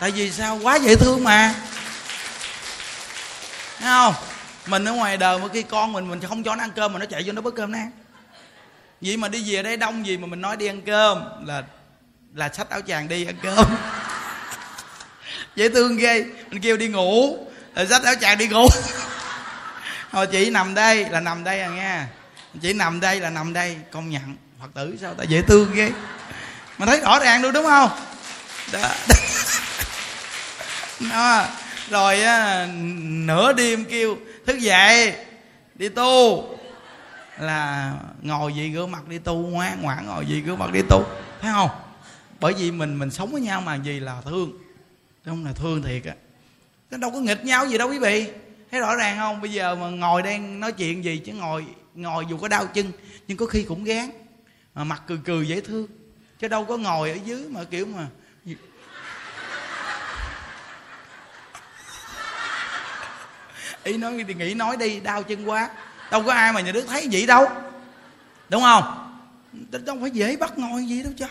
[0.00, 0.58] tại vì sao?
[0.62, 1.54] Quá dễ thương mà.
[3.78, 4.14] Thấy không?
[4.66, 6.98] Mình ở ngoài đời mà khi con mình mình không cho nó ăn cơm mà
[6.98, 7.90] nó chạy vô nó bớt cơm nó ăn
[9.00, 11.62] vậy mà đi về đây đông gì mà mình nói đi ăn cơm là
[12.34, 13.64] là sách áo chàng đi ăn cơm
[15.56, 16.24] dễ thương ghê.
[16.50, 17.38] Mình kêu đi ngủ.
[17.76, 18.66] Rồi xách áo chàng đi ngủ.
[20.12, 22.04] Thôi chị nằm đây là nằm đây à nghe
[22.62, 23.76] chị nằm đây là nằm đây.
[23.90, 25.92] Công nhận phật tử sao ta dễ thương ghê.
[26.78, 27.90] Mà thấy rõ ràng luôn đúng không?
[28.72, 28.88] Đó,
[31.10, 31.46] đó.
[31.90, 32.66] rồi á,
[33.02, 35.14] nửa đêm kêu thức dậy
[35.74, 36.44] đi tu.
[37.38, 37.92] Là
[38.22, 41.04] ngồi gì rửa mặt đi tu ngoan ngoãn ngồi gì rửa mặt đi tu.
[41.40, 41.70] Thấy không?
[42.40, 44.52] Bởi vì mình mình sống với nhau mà gì là thương
[45.24, 46.14] không là thương thiệt á.
[46.90, 48.30] Nó đâu có nghịch nhau gì đâu quý vị.
[48.70, 49.40] Thấy rõ ràng không?
[49.40, 52.92] Bây giờ mà ngồi đang nói chuyện gì chứ ngồi ngồi dù có đau chân,
[53.28, 54.10] nhưng có khi cũng gán.
[54.74, 55.86] Mà mặt cười cười dễ thương.
[56.38, 58.06] Chứ đâu có ngồi ở dưới mà kiểu mà
[63.84, 65.70] ý nói thì nghĩ nói đi, đau chân quá.
[66.10, 67.46] Đâu có ai mà nhà đức thấy vậy đâu.
[68.48, 69.06] Đúng không?
[69.84, 71.26] Đâu phải dễ bắt ngồi gì đâu chứ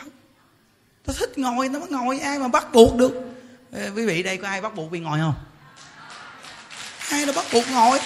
[1.05, 3.28] tao thích ngồi nó mới ngồi, ai mà bắt buộc được.
[3.73, 5.33] Ê, quý vị đây có ai bắt buộc bị ngồi không?
[7.11, 7.99] Ai là bắt buộc ngồi?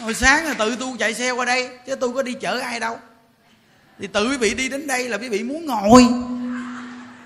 [0.00, 2.80] Hồi sáng là tự tu chạy xe qua đây chứ tôi có đi chở ai
[2.80, 2.98] đâu.
[3.98, 6.06] Thì tự quý vị đi đến đây là quý vị muốn ngồi.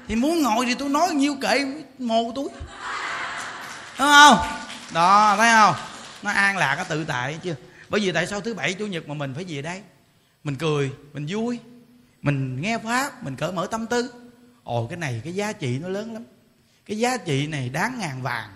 [0.09, 1.67] Thì muốn ngồi thì tôi nói nhiêu kệ
[1.99, 2.49] mồ tôi.
[3.99, 4.39] Đúng không?
[4.93, 5.75] Đó thấy không?
[6.23, 7.55] Nó an lạc nó tự tại chưa
[7.89, 9.83] bởi vì tại sao thứ bảy chủ nhật mà mình phải về đây?
[10.45, 11.59] Mình cười mình vui
[12.23, 14.24] mình nghe pháp mình cởi mở tâm tư
[14.65, 16.25] ồ, cái này cái giá trị nó lớn lắm.
[16.87, 18.51] Cái giá trị này đáng ngàn vàng.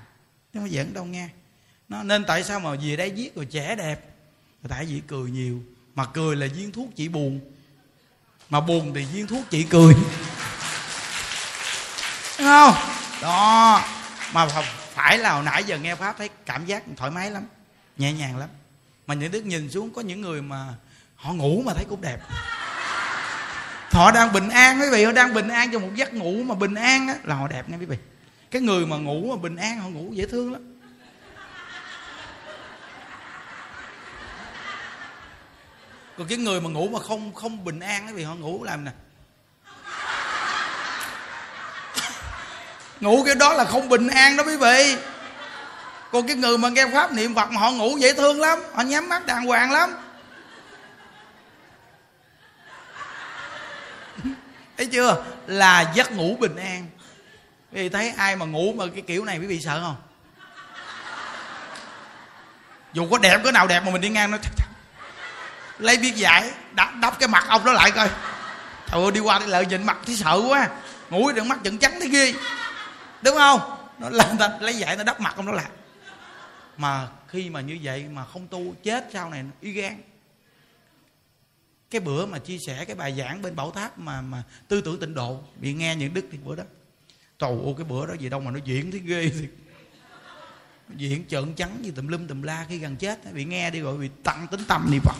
[0.52, 1.28] Nhưng mà vẫn đâu nghe.
[1.88, 4.00] Nó, nên tại sao mà về đây viết rồi trẻ đẹp?
[4.68, 5.62] Tại vì cười nhiều.
[5.94, 7.40] Mà cười là viên thuốc chỉ buồn.
[8.50, 9.94] Mà buồn thì viên thuốc chỉ cười.
[12.38, 12.74] Đúng không?
[13.22, 13.84] Đó.
[14.32, 14.48] Mà
[14.94, 17.46] phải là hồi nãy giờ nghe pháp thấy cảm giác thoải mái lắm.
[17.96, 18.48] Nhẹ nhàng lắm.
[19.06, 20.74] Mà những đức nhìn xuống có những người mà
[21.16, 22.18] họ ngủ mà thấy cũng đẹp
[23.90, 26.54] họ đang bình an, quý vị họ đang bình an trong một giấc ngủ mà
[26.54, 27.14] bình an á.
[27.24, 27.96] Là họ đẹp nha, quý vị.
[28.50, 30.62] Cái người mà ngủ mà bình an, họ ngủ dễ thương lắm.
[36.18, 38.84] Còn cái người mà ngủ mà không không bình an quý vị, họ ngủ làm
[38.84, 38.90] nè.
[43.00, 44.96] Ngủ cái đó là không bình an đó, quý vị.
[46.12, 48.82] Còn cái người mà nghe pháp niệm phật mà họ ngủ dễ thương lắm, họ
[48.82, 49.94] nhắm mắt đàng hoàng lắm.
[54.78, 55.24] Thấy chưa?
[55.46, 56.86] Là giấc ngủ bình an.
[57.72, 59.96] Quý vị thấy ai mà ngủ mà cái kiểu này quý vị sợ không?
[62.92, 64.38] Dù có đẹp cái nào đẹp mà mình đi ngang nó
[65.78, 68.08] lấy biết giải đắp, đắp cái mặt ông đó lại coi.
[68.86, 70.68] Trời ơi đi qua đi lợi nhìn mặt thấy sợ quá.
[71.10, 72.34] Ngủ đừng mắt trận trắng thấy ghê
[73.22, 73.60] đúng không?
[73.98, 75.66] Nó lên ta lấy giải nó đắp mặt ông đó lại.
[76.76, 80.02] Mà khi mà như vậy mà không tu chết sau này y gan
[81.90, 85.00] cái bữa mà chia sẻ cái bài giảng bên bảo tháp mà mà tư tưởng
[85.00, 86.62] tịnh độ, bị nghe những đức thì bữa đó.
[87.38, 89.48] Trầu ô cái bữa đó gì đâu mà nó diễn thấy ghê thì
[90.96, 93.32] diễn trợn trắng như tùm lum tùm la khi gần chết.
[93.32, 95.16] Bị nghe đi gọi bị tăng tính tâm đi phật.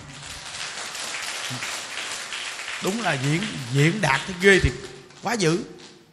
[2.84, 3.42] Đúng là diễn
[3.72, 4.70] diễn đạt thấy ghê thì
[5.22, 5.64] quá dữ,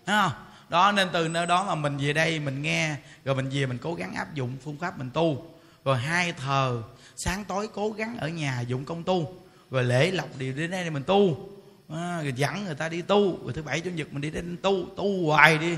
[0.06, 0.32] Thấy không?
[0.70, 2.96] Đó, nên từ nơi đó mà mình về đây mình nghe,
[3.26, 5.56] rồi mình về mình cố gắng áp dụng phương pháp mình tu.
[5.86, 6.84] Rồi hai thờ,
[7.16, 9.45] sáng tối cố gắng ở nhà dụng công tu
[9.76, 11.50] rồi lễ lộc điều đến đây mình tu.
[11.90, 13.44] À, rồi dẫn người ta đi tu.
[13.44, 14.86] Rồi thứ bảy chủ nhật mình đi đến tu.
[14.98, 15.78] Tu hoài đi.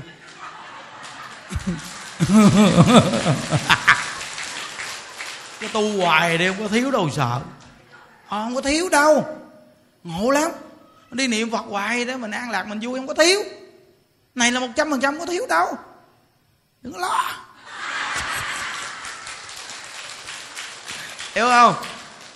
[5.60, 7.40] Cái tu hoài đi không có thiếu đâu sợ.
[8.28, 9.38] À, không có thiếu đâu.
[10.04, 10.50] Ngộ lắm.
[11.10, 13.40] Đi niệm phật hoài đó mình an lạc mình vui không có thiếu.
[14.34, 15.66] Này là một trăm phần trăm có thiếu đâu.
[16.82, 17.32] Đừng có lo.
[21.34, 21.74] Hiểu không?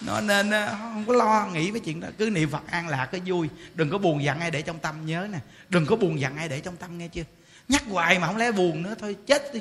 [0.06, 2.08] Nó nên à, không có lo, nghĩ với chuyện đó.
[2.18, 3.48] Cứ niệm phật an lạc cái vui.
[3.74, 5.38] Đừng có buồn giận ai để trong tâm, nhớ nè.
[5.68, 7.22] Đừng có buồn giận ai để trong tâm, nghe chưa?
[7.68, 9.60] Nhắc hoài mà không lẽ buồn nữa, thôi chết đi.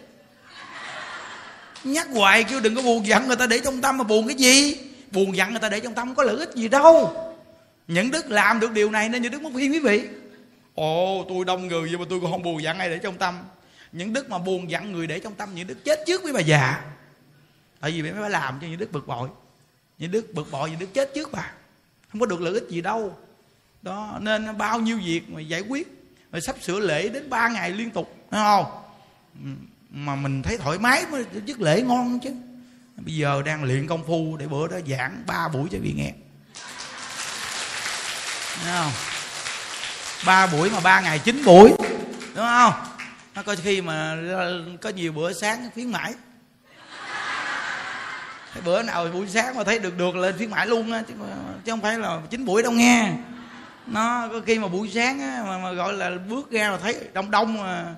[1.84, 4.36] Nhắc hoài kêu đừng có buồn giận người ta để trong tâm mà buồn cái
[4.36, 4.78] gì?
[5.12, 7.14] Buồn giận người ta để trong tâm có lợi ích gì đâu.
[7.88, 10.08] Những đức làm được điều này nên những đức mất khuyên quý vị.
[10.76, 13.40] Ồ, tôi đông người nhưng mà tôi còn không buồn giận ai để trong tâm.
[13.92, 16.40] Những đức mà buồn giận người để trong tâm, những đức chết trước với bà
[16.40, 16.82] già.
[17.80, 19.30] Tại vì mới phải làm cho những đức bực bội.
[20.02, 21.52] Như đức bực bội như đức chết trước bà.
[22.12, 23.18] Không có được lợi ích gì đâu.
[23.82, 25.88] Đó, nên bao nhiêu việc mà giải quyết
[26.32, 28.66] rồi sắp sửa lễ đến ba ngày liên tục thấy không?
[29.44, 29.50] Ừ,
[29.90, 32.30] mà mình thấy thoải mái mới chức lễ ngon chứ.
[32.98, 36.12] Bây giờ đang luyện công phu để bữa đó giảng ba buổi cho bị nghe.
[38.64, 38.92] Thấy không?
[40.26, 41.74] Ba buổi mà ba ngày chín buổi,
[42.36, 42.74] đúng không?
[43.36, 44.18] Nó có khi mà,
[44.82, 46.14] có nhiều bữa sáng khuyến mãi
[48.54, 51.14] cái bữa nào buổi sáng mà thấy được được lên khuyến mãi luôn á chứ,
[51.66, 53.14] chứ không phải là chín buổi đâu nghe.
[53.88, 57.08] Nó có khi mà buổi sáng á, mà, mà gọi là bước ra mà thấy
[57.14, 57.96] đông đông mà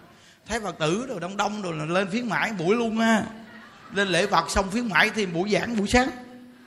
[0.48, 3.24] thấy phật tử rồi đông đông rồi là lên khuyến mãi buổi luôn á.
[3.94, 6.10] Lên lễ phật xong phiến mãi thêm buổi giảng buổi sáng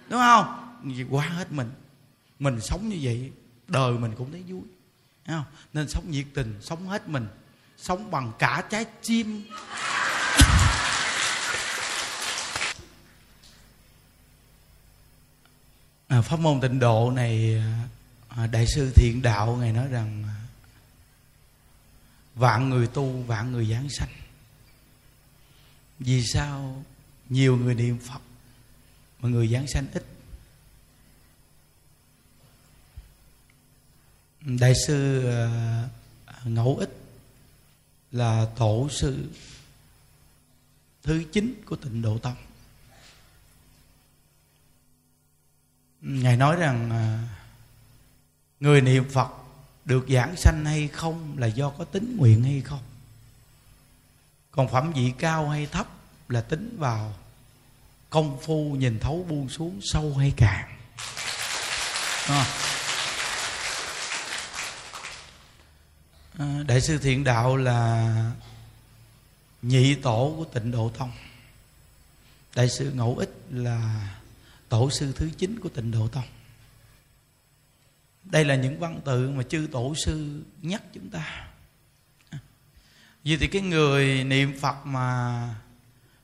[0.08, 0.72] đúng không?
[1.10, 1.70] Quá hết mình.
[2.38, 3.30] Mình sống như vậy
[3.68, 4.62] đời mình cũng thấy vui
[5.26, 5.44] không?
[5.72, 7.26] nên sống nhiệt tình sống hết mình
[7.76, 9.44] sống bằng cả trái tim.
[16.08, 17.62] À, pháp môn tịnh độ này
[18.28, 20.36] à, đại sư thiện đạo ngài nói rằng à,
[22.34, 24.08] vạn người tu vạn người giảng sanh.
[25.98, 26.84] Vì sao
[27.28, 28.20] nhiều người niệm phật
[29.20, 30.04] mà người giảng sanh ít?
[34.40, 35.88] Đại sư à,
[36.44, 36.96] ngẫu ích
[38.12, 39.30] là tổ sư
[41.02, 42.45] thứ chín của tịnh độ tông.
[46.06, 47.28] Ngài nói rằng à,
[48.60, 49.28] người niệm phật
[49.84, 52.82] được giảng sanh hay không là do có tính nguyện hay không.
[54.50, 55.86] Còn phẩm vị cao hay thấp
[56.28, 57.14] là tính vào
[58.10, 60.78] công phu nhìn thấu buông xuống sâu hay cạn.
[62.28, 62.46] À.
[66.38, 68.12] à đại sư thiện đạo là
[69.62, 71.12] nhị tổ của tịnh độ tông.
[72.54, 74.08] Đại sư ngẫu ích là
[74.68, 76.24] tổ sư thứ chín của tịnh độ tông.
[78.22, 81.48] Đây là những văn tự mà chư tổ sư nhắc chúng ta.
[83.24, 85.54] Vì thì cái người niệm phật mà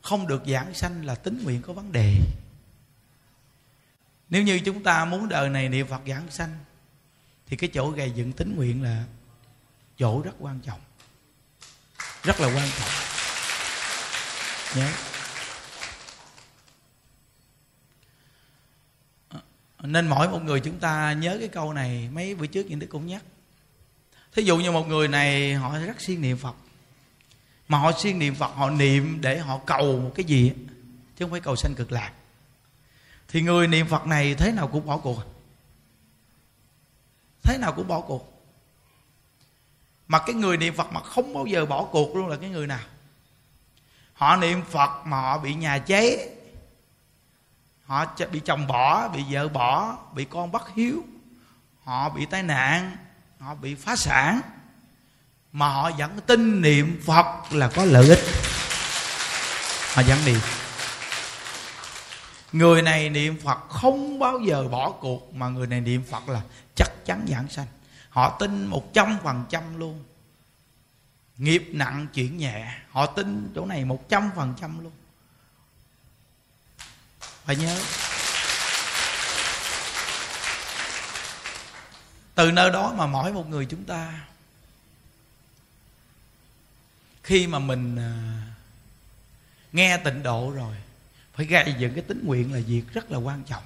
[0.03, 2.17] không được giảng sanh là tính nguyện có vấn đề.
[4.29, 6.59] Nếu như chúng ta muốn đời này niệm phật giảng sanh,
[7.47, 9.05] thì cái chỗ gây dựng tính nguyện là
[9.99, 10.81] chỗ rất quan trọng.
[12.23, 12.89] Rất là quan trọng.
[14.77, 15.12] Nhớ.
[19.83, 22.87] Nên mỗi một người chúng ta nhớ cái câu này mấy bữa trước những đức
[22.91, 23.23] cũng nhắc.
[24.35, 26.55] Thí dụ như một người này, họ rất siêng niệm phật.
[27.69, 30.53] Mà họ siêng niệm phật, họ niệm để họ cầu một cái gì
[31.17, 32.13] chứ không phải cầu sanh cực lạc.
[33.29, 35.23] Thì người niệm phật này thế nào cũng bỏ cuộc.
[37.43, 38.29] Thế nào cũng bỏ cuộc.
[40.09, 42.67] Mà cái người niệm phật mà không bao giờ bỏ cuộc luôn là cái người
[42.67, 42.85] nào?
[44.13, 46.29] Họ niệm phật mà họ bị nhà cháy
[47.93, 51.05] họ bị chồng bỏ, bị vợ bỏ, bị con bắt hiếu.
[51.85, 52.97] Họ bị tai nạn,
[53.39, 54.41] họ bị phá sản.
[55.53, 58.19] Mà họ vẫn tin niệm phật là có lợi ích.
[59.95, 60.41] Họ vẫn niệm
[62.53, 66.41] người này niệm phật không bao giờ bỏ cuộc, mà người này niệm phật là
[66.77, 67.67] chắc chắn giảng sanh.
[68.09, 70.05] Họ tin một trăm phần trăm luôn.
[71.37, 74.93] Nghiệp nặng chuyển nhẹ, họ tin chỗ này một trăm phần trăm luôn
[77.55, 77.81] phải nhớ.
[82.35, 84.25] Từ nơi đó mà mỗi một người chúng ta
[87.23, 88.13] khi mà mình à,
[89.73, 90.77] nghe tịnh độ rồi
[91.35, 93.65] phải gây dựng cái tính nguyện là việc rất là quan trọng.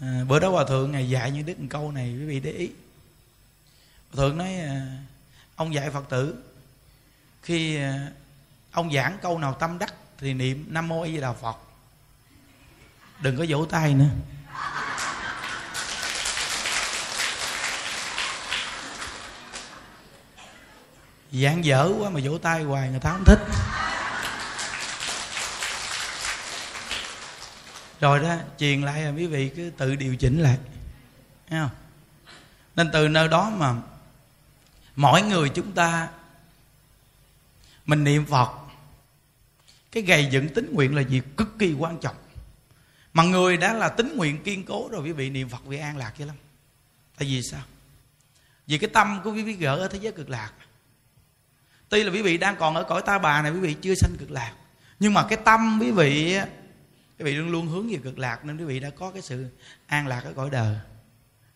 [0.00, 2.50] À, bữa đó hòa thượng ngày dạy như đức một câu này quý vị để
[2.50, 2.70] ý.
[4.10, 4.98] Hòa thượng nói à,
[5.56, 6.44] ông dạy phật tử
[7.42, 8.10] khi à,
[8.70, 11.65] ông giảng câu nào tâm đắc thì niệm nam mô a di đà phật
[13.20, 14.08] đừng có vỗ tay nữa.
[21.32, 23.38] Dạng dở quá mà vỗ tay hoài, người ta không thích.
[28.00, 30.58] Rồi đó, truyền lại là quý vị cứ tự điều chỉnh lại.
[31.48, 31.70] Thấy không?
[32.76, 33.74] Nên từ nơi đó mà
[34.96, 36.08] mỗi người chúng ta
[37.86, 38.50] mình niệm phật.
[39.92, 42.16] Cái gầy dựng tính nguyện là việc cực kỳ quan trọng
[43.16, 45.96] mà người đã là tính nguyện kiên cố rồi, quý vị, niệm phật vì an
[45.96, 46.36] lạc dữ lắm.
[47.18, 47.60] Tại vì sao?
[48.66, 50.50] Vì cái tâm của quý vị gỡ ở thế giới cực lạc.
[51.88, 54.16] Tuy là quý vị đang còn ở cõi ta bà này, quý vị chưa sanh
[54.18, 54.52] cực lạc.
[55.00, 56.38] Nhưng mà cái tâm quý vị
[57.18, 59.46] quý vị luôn luôn hướng về cực lạc, nên quý vị đã có cái sự
[59.86, 60.76] an lạc ở cõi đời.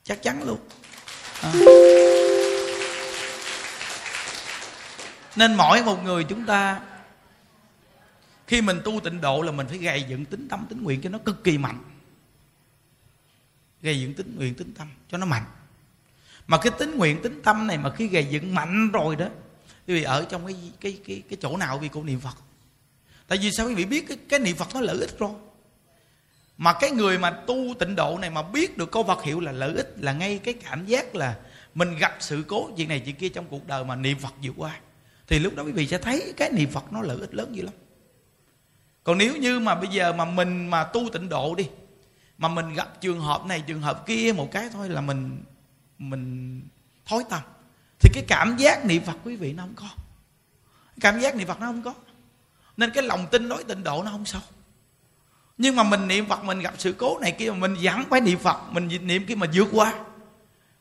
[0.04, 0.58] Chắc chắn luôn.
[1.42, 1.52] À.
[5.36, 6.80] nên mỗi một người chúng ta
[8.50, 11.10] khi mình tu tịnh độ là mình phải gây dựng tính tâm tính nguyện cho
[11.10, 11.78] nó cực kỳ mạnh.
[13.82, 15.44] Gây dựng tính nguyện tính tâm cho nó mạnh.
[16.46, 19.26] Mà cái tính nguyện tính tâm này mà khi gây dựng mạnh rồi đó
[19.86, 22.36] quý vị ở trong cái cái cái cái chỗ nào quý vị cũng niệm phật.
[23.28, 25.32] Tại vì sao quý vị biết cái, cái niệm phật nó lợi ích rồi?
[26.58, 29.52] Mà cái người mà tu tịnh độ này mà biết được câu Phật hiệu là
[29.52, 31.36] lợi ích là ngay cái cảm giác là
[31.74, 34.54] mình gặp sự cố chuyện này chuyện kia trong cuộc đời mà niệm Phật vượt
[34.56, 34.80] qua.
[35.26, 37.62] Thì lúc đó quý vị sẽ thấy cái niệm Phật nó lợi ích lớn dữ
[37.62, 37.74] lắm
[39.04, 41.68] còn nếu như mà bây giờ mà mình mà tu tịnh độ đi,
[42.38, 45.42] mà mình gặp trường hợp này, trường hợp kia một cái thôi là mình
[45.98, 46.62] mình
[47.06, 47.40] thối tâm,
[48.00, 49.88] thì cái cảm giác niệm phật quý vị nó không có.
[51.00, 51.94] Cảm giác niệm phật nó không có.
[52.76, 54.40] Nên cái lòng tin đối tịnh độ nó không sâu.
[55.58, 58.20] Nhưng mà mình niệm phật, mình gặp sự cố này kia mà mình vẫn phải
[58.20, 59.94] niệm phật, mình niệm kia mà vượt qua.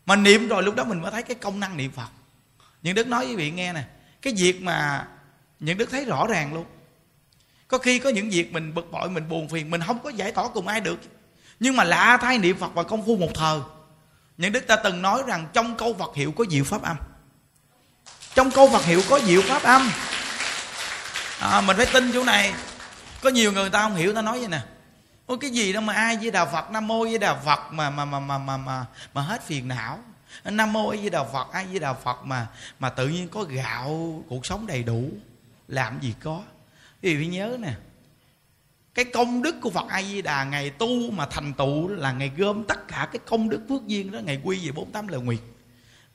[0.05, 2.07] Mà niệm rồi lúc đó mình mới thấy cái công năng niệm phật.
[2.81, 3.87] Những đức nói với vị nghe nè,
[4.21, 5.07] cái việc mà
[5.59, 6.65] những đức thấy rõ ràng luôn
[7.69, 10.31] có khi có những việc mình bực bội mình buồn phiền mình không có giải
[10.31, 10.99] tỏa cùng ai được.
[11.59, 13.59] Nhưng mà lạ thay niệm phật và công phu một thời.
[14.37, 16.97] Những đức ta từng nói rằng trong câu phật hiệu có diệu pháp âm.
[18.35, 19.91] Trong câu phật hiệu có diệu pháp âm.
[21.39, 22.53] À, mình phải tin chỗ này.
[23.21, 24.61] Có nhiều người ta không hiểu ta nói vậy nè.
[25.25, 27.89] Ôi cái gì đâu mà ai với đạo Phật Nam mô với đạo Phật mà
[27.89, 29.99] mà mà mà mà mà, mà hết phiền não.
[30.43, 32.47] Nam mô với đạo Phật ai với đạo Phật mà
[32.79, 35.09] mà tự nhiên có gạo cuộc sống đầy đủ.
[35.67, 36.41] Làm gì có.
[37.01, 37.73] Quý vị phải nhớ nè.
[38.93, 42.31] Cái công đức của Phật A Di Đà ngày tu mà thành tựu là ngày
[42.37, 45.39] gom tất cả cái công đức phước duyên đó, ngày quy về 48 lời nguyện.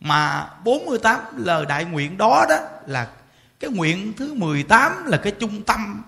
[0.01, 2.57] Mà 48 lời đại nguyện đó đó
[2.87, 3.11] là
[3.61, 6.03] cái nguyện thứ 18 là cái trung tâm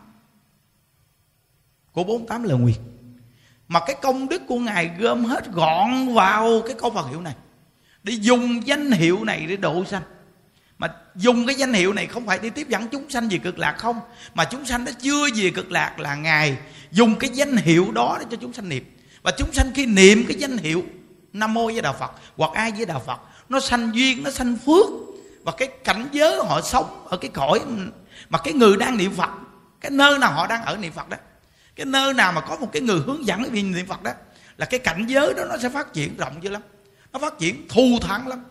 [1.92, 2.76] của 48 lời nguyện
[3.68, 7.34] mà cái công đức của ngài gom hết gọn vào cái câu Phật hiệu này
[8.02, 10.02] để dùng danh hiệu này để độ sanh
[10.78, 13.58] mà dùng cái danh hiệu này không phải đi tiếp dẫn chúng sanh về cực
[13.58, 14.00] lạc không?
[14.34, 16.58] Mà chúng sanh đã chưa về cực lạc là ngài
[16.90, 18.84] dùng cái danh hiệu đó để cho chúng sanh niệm.
[19.22, 20.82] Và chúng sanh khi niệm cái danh hiệu
[21.32, 24.56] nam mô với đạo phật hoặc ai với đạo phật, nó sanh duyên, nó sanh
[24.66, 24.86] phước.
[25.44, 27.60] Và cái cảnh giới họ sống ở cái cõi
[28.28, 29.30] mà cái người đang niệm phật,
[29.80, 31.16] cái nơi nào họ đang ở niệm phật đó,
[31.76, 34.10] cái nơi nào mà có một cái người hướng dẫn đi niệm phật đó,
[34.56, 36.62] là cái cảnh giới đó nó sẽ phát triển rộng dữ lắm.
[37.12, 38.44] Nó phát triển thù thắng lắm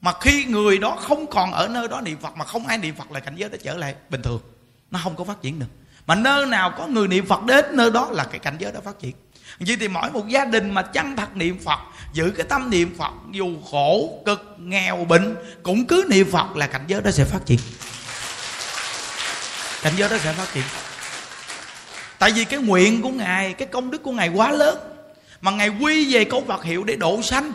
[0.00, 2.94] mà khi người đó không còn ở nơi đó niệm phật, mà không ai niệm
[2.98, 4.40] phật là cảnh giới đó trở lại bình thường.
[4.90, 5.66] Nó không có phát triển được.
[6.06, 8.80] Mà nơi nào có người niệm phật đến nơi đó là cái cảnh giới đó
[8.84, 9.12] phát triển.
[9.60, 11.78] Vậy thì mỗi một gia đình mà chân thật niệm phật,
[12.12, 16.66] giữ cái tâm niệm phật, dù khổ, cực, nghèo, bệnh, cũng cứ niệm phật là
[16.66, 17.58] cảnh giới đó sẽ phát triển.
[19.82, 20.64] Cảnh giới đó sẽ phát triển.
[22.18, 24.78] Tại vì cái nguyện của ngài, cái công đức của ngài quá lớn.
[25.40, 27.52] Mà ngài quy về câu Phật hiệu để độ sanh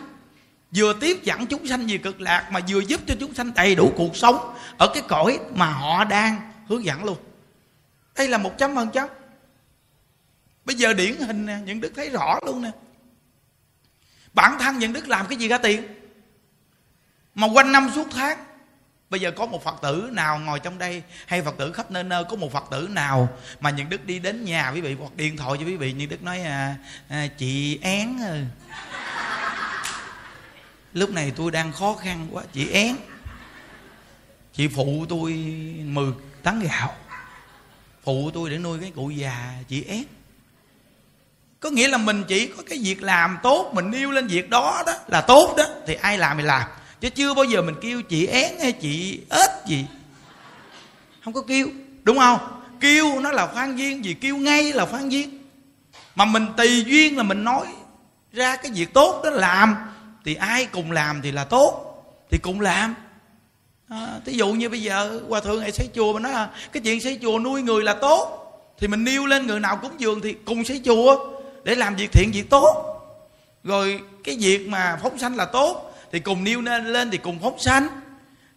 [0.76, 3.74] vừa tiếp dẫn chúng sanh về cực lạc mà vừa giúp cho chúng sanh đầy
[3.74, 7.18] đủ cuộc sống ở cái cõi mà họ đang hướng dẫn luôn.
[8.16, 9.08] Đây là một trăm phần trăm.
[10.64, 12.70] Bây giờ điển hình nè những đức thấy rõ luôn nè.
[14.34, 15.82] Bản thân những đức làm cái gì ra tiền?
[17.34, 18.38] Mà quanh năm suốt tháng
[19.10, 22.04] bây giờ có một phật tử nào ngồi trong đây hay phật tử khắp nơi
[22.04, 23.28] nơi có một phật tử nào
[23.60, 26.08] mà những đức đi đến nhà quý vị hoặc điện thoại cho quý vị những
[26.08, 26.76] đức nói à,
[27.08, 28.44] à, chị én ơi
[30.96, 32.96] lúc này tôi đang khó khăn quá, chị én.
[34.52, 35.32] Chị phụ tôi
[35.84, 36.94] 10 tấn gạo.
[38.04, 40.04] Phụ tôi để nuôi cái cụ già, chị én.
[41.60, 44.82] Có nghĩa là mình chỉ có cái việc làm tốt, mình yêu lên việc đó
[44.86, 46.62] đó là tốt đó, thì ai làm thì làm.
[47.00, 49.86] Chứ chưa bao giờ mình kêu chị én hay chị ếch gì.
[51.24, 51.68] Không có kêu,
[52.02, 52.62] đúng không?
[52.80, 55.38] Kêu nó là khoan duyên gì kêu ngay là khoan duyên.
[56.14, 57.66] Mà mình tùy duyên là mình nói
[58.32, 59.76] ra cái việc tốt đó làm
[60.26, 62.94] thì ai cùng làm thì là tốt thì cùng làm.
[63.88, 66.80] À, thí dụ như bây giờ hòa thượng hay xây chùa mà nói là cái
[66.80, 68.42] chuyện xây chùa nuôi người là tốt
[68.78, 72.12] thì mình nêu lên người nào cúng dường thì cùng xây chùa để làm việc
[72.12, 72.92] thiện việc tốt.
[73.64, 77.38] Rồi cái việc mà phóng sanh là tốt thì cùng nêu lên lên thì cùng
[77.42, 77.88] phóng sanh.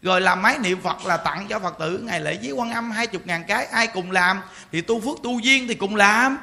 [0.01, 2.91] Rồi làm máy niệm phật là tặng cho phật tử ngày lễ với quan âm
[2.91, 4.41] hai chục ngàn cái ai cùng làm
[4.71, 6.37] thì tu phước tu duyên thì cùng làm.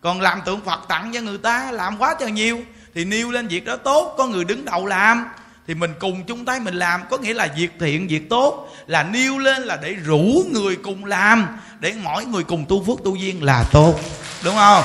[0.00, 2.60] Còn làm tượng phật tặng cho người ta làm quá trời nhiều
[2.94, 5.26] thì nêu lên việc đó tốt có người đứng đầu làm.
[5.66, 8.68] Thì mình cùng chung tay mình làm có nghĩa là việc thiện việc tốt.
[8.86, 11.46] Là nêu lên là để rủ người cùng làm
[11.80, 14.00] để mỗi người cùng tu phước tu duyên là tốt.
[14.44, 14.84] Đúng không?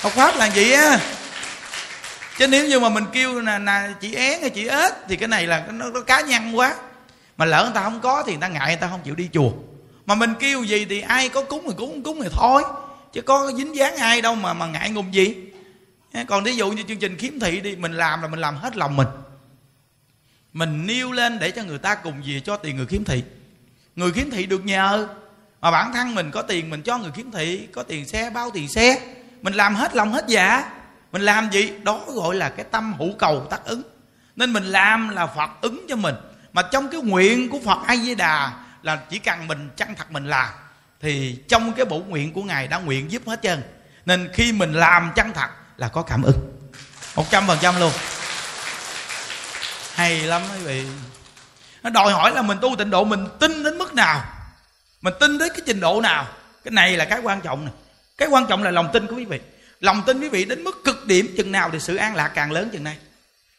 [0.00, 1.00] Học pháp là gì á.
[2.38, 5.28] Chứ nếu như mà mình kêu là, là chị én hay chị ếch thì cái
[5.28, 6.74] này là nó, nó cá nhân quá.
[7.36, 9.28] Mà lỡ người ta không có thì người ta ngại người ta không chịu đi
[9.32, 9.50] chùa.
[10.06, 12.62] Mà mình kêu gì thì ai có cúng thì cúng cúng thì thôi.
[13.12, 15.34] Chứ có dính dáng ai đâu mà mà ngại ngùng gì
[16.26, 18.76] còn ví dụ như chương trình khiếm thị đi, mình làm là mình làm hết
[18.76, 19.08] lòng mình.
[20.52, 23.24] Mình nêu lên để cho người ta cùng về cho tiền người khiếm thị.
[23.96, 25.08] Người khiếm thị được nhờ.
[25.60, 28.50] Mà bản thân mình có tiền, mình cho người khiếm thị, có tiền xe, bao
[28.50, 29.00] tiền xe.
[29.42, 30.72] Mình làm hết lòng hết dạ.
[31.12, 31.72] Mình làm gì?
[31.82, 33.82] Đó gọi là cái tâm hữu cầu tác ứng.
[34.36, 36.14] Nên mình làm là phật ứng cho mình.
[36.52, 38.52] Mà trong cái nguyện của phật a di đà
[38.82, 40.48] là chỉ cần mình chân thật mình làm,
[41.00, 43.62] thì trong cái bổ nguyện của ngài đã nguyện giúp hết trơn.
[44.06, 46.52] Nên khi mình làm chân thật là có cảm ứng.
[47.16, 47.92] Một trăm phần trăm luôn.
[49.94, 50.86] Hay lắm quý vị.
[51.82, 54.24] Nó đòi hỏi là mình tu tịnh độ mình tin đến mức nào?
[55.00, 56.26] Mình tin đến cái trình độ nào?
[56.64, 57.74] Cái này là cái quan trọng này
[58.18, 59.40] cái quan trọng là lòng tin của quý vị.
[59.80, 62.52] Lòng tin quý vị đến mức cực điểm chừng nào thì sự an lạc càng
[62.52, 62.96] lớn chừng này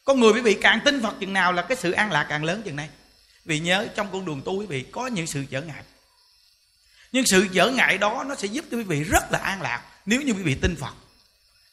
[0.06, 2.44] con người quý vị càng tin phật chừng nào là cái sự an lạc càng
[2.44, 2.88] lớn chừng này
[3.44, 5.82] vì nhớ trong con đường tu quý vị có những sự trở ngại.
[7.12, 9.82] Nhưng sự trở ngại đó nó sẽ giúp cho quý vị rất là an lạc
[10.06, 10.94] nếu như quý vị tin phật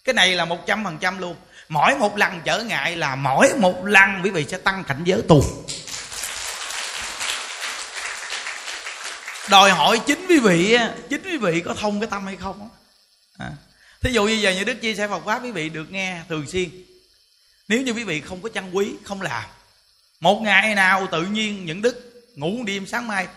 [0.03, 1.35] cái này là một trăm phần trăm luôn.
[1.69, 5.21] Mỗi một lần trở ngại là mỗi một lần quý vị sẽ tăng cảnh giới
[5.27, 5.43] tu
[9.49, 10.77] đòi hỏi chính quý vị
[11.09, 12.69] chính quý vị có thông cái tâm hay không
[13.37, 13.51] à.
[14.01, 16.45] thí dụ như giờ như đức chia sẻ Phật pháp, quý vị được nghe thường
[16.47, 16.69] xuyên.
[17.67, 19.43] Nếu như quý vị không có chăn quý, không làm,
[20.19, 23.27] một ngày nào tự nhiên những đức ngủ đêm sáng mai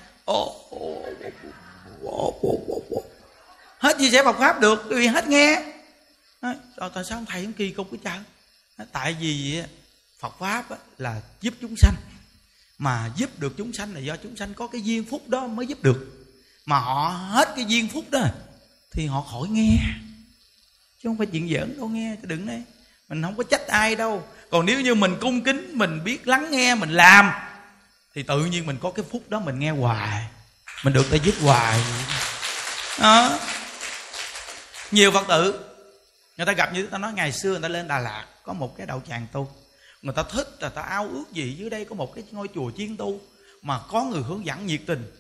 [3.79, 5.76] hết chia sẻ Phật pháp được, quý vị hết nghe
[6.47, 8.19] nói, tại sao thầy không kỳ cục cái trời?
[8.93, 9.63] Tại vì
[10.21, 10.65] Phật pháp
[10.99, 11.95] là giúp chúng sanh.
[12.79, 15.67] Mà giúp được chúng sanh là do chúng sanh có cái duyên phúc đó mới
[15.67, 16.27] giúp được.
[16.67, 18.21] Mà họ hết cái duyên phúc đó
[18.93, 19.77] thì họ khỏi nghe.
[21.03, 22.63] Chứ không phải chuyện giỡn đâu nghe chứ đừng đấy
[23.09, 24.29] mình không có trách ai đâu.
[24.51, 27.31] Còn nếu như mình cung kính mình biết lắng nghe mình làm
[28.15, 30.27] thì tự nhiên mình có cái phúc đó mình nghe hoài.
[30.85, 31.81] Mình được ta giúp hoài.
[33.01, 33.39] Đó.
[34.91, 35.66] Nhiều phật tử
[36.37, 38.77] người ta gặp như ta nói, ngày xưa người ta lên đà lạt, có một
[38.77, 39.51] cái đạo tràng tu.
[40.03, 42.71] Người ta thích là ta ao ước gì dưới đây có một cái ngôi chùa
[42.77, 43.21] chiên tu,
[43.63, 45.13] mà có người hướng dẫn nhiệt tình.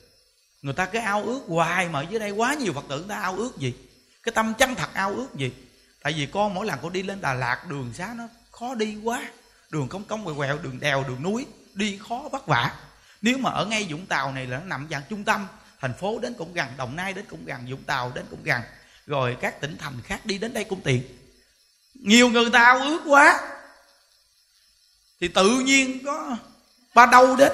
[0.62, 3.21] Người ta cái ao ước hoài mà dưới đây quá nhiều phật tử, người ta
[3.21, 3.75] ao ước gì?
[4.23, 5.53] Cái tâm chân thật ao ước gì?
[6.03, 8.97] Tại vì con mỗi lần con đi lên đà lạt, đường xá nó khó đi
[9.05, 9.31] quá.
[9.71, 12.77] Đường cong cong, quẹo quẹo, đường đèo, đường núi, đi khó vất vả.
[13.23, 15.47] Nếu mà ở ngay vũng tàu này là nó nằm dạng trung tâm,
[15.81, 18.61] thành phố đến cũng gần, đồng nai đến cũng gần, vũng tàu đến cũng gần
[19.07, 21.02] rồi các tỉnh thành khác đi đến đây cũng tiện.
[21.94, 23.40] Nhiều người ta ao ước quá.
[25.20, 26.36] Thì tự nhiên có
[26.94, 27.52] ba đâu đến.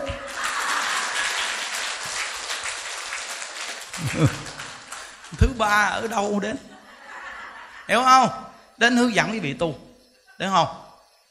[5.38, 6.56] Thứ ba ở đâu đến?
[7.88, 8.28] Hiểu không?
[8.76, 9.78] Đến hướng dẫn quý vị tu
[10.38, 10.68] hiểu không?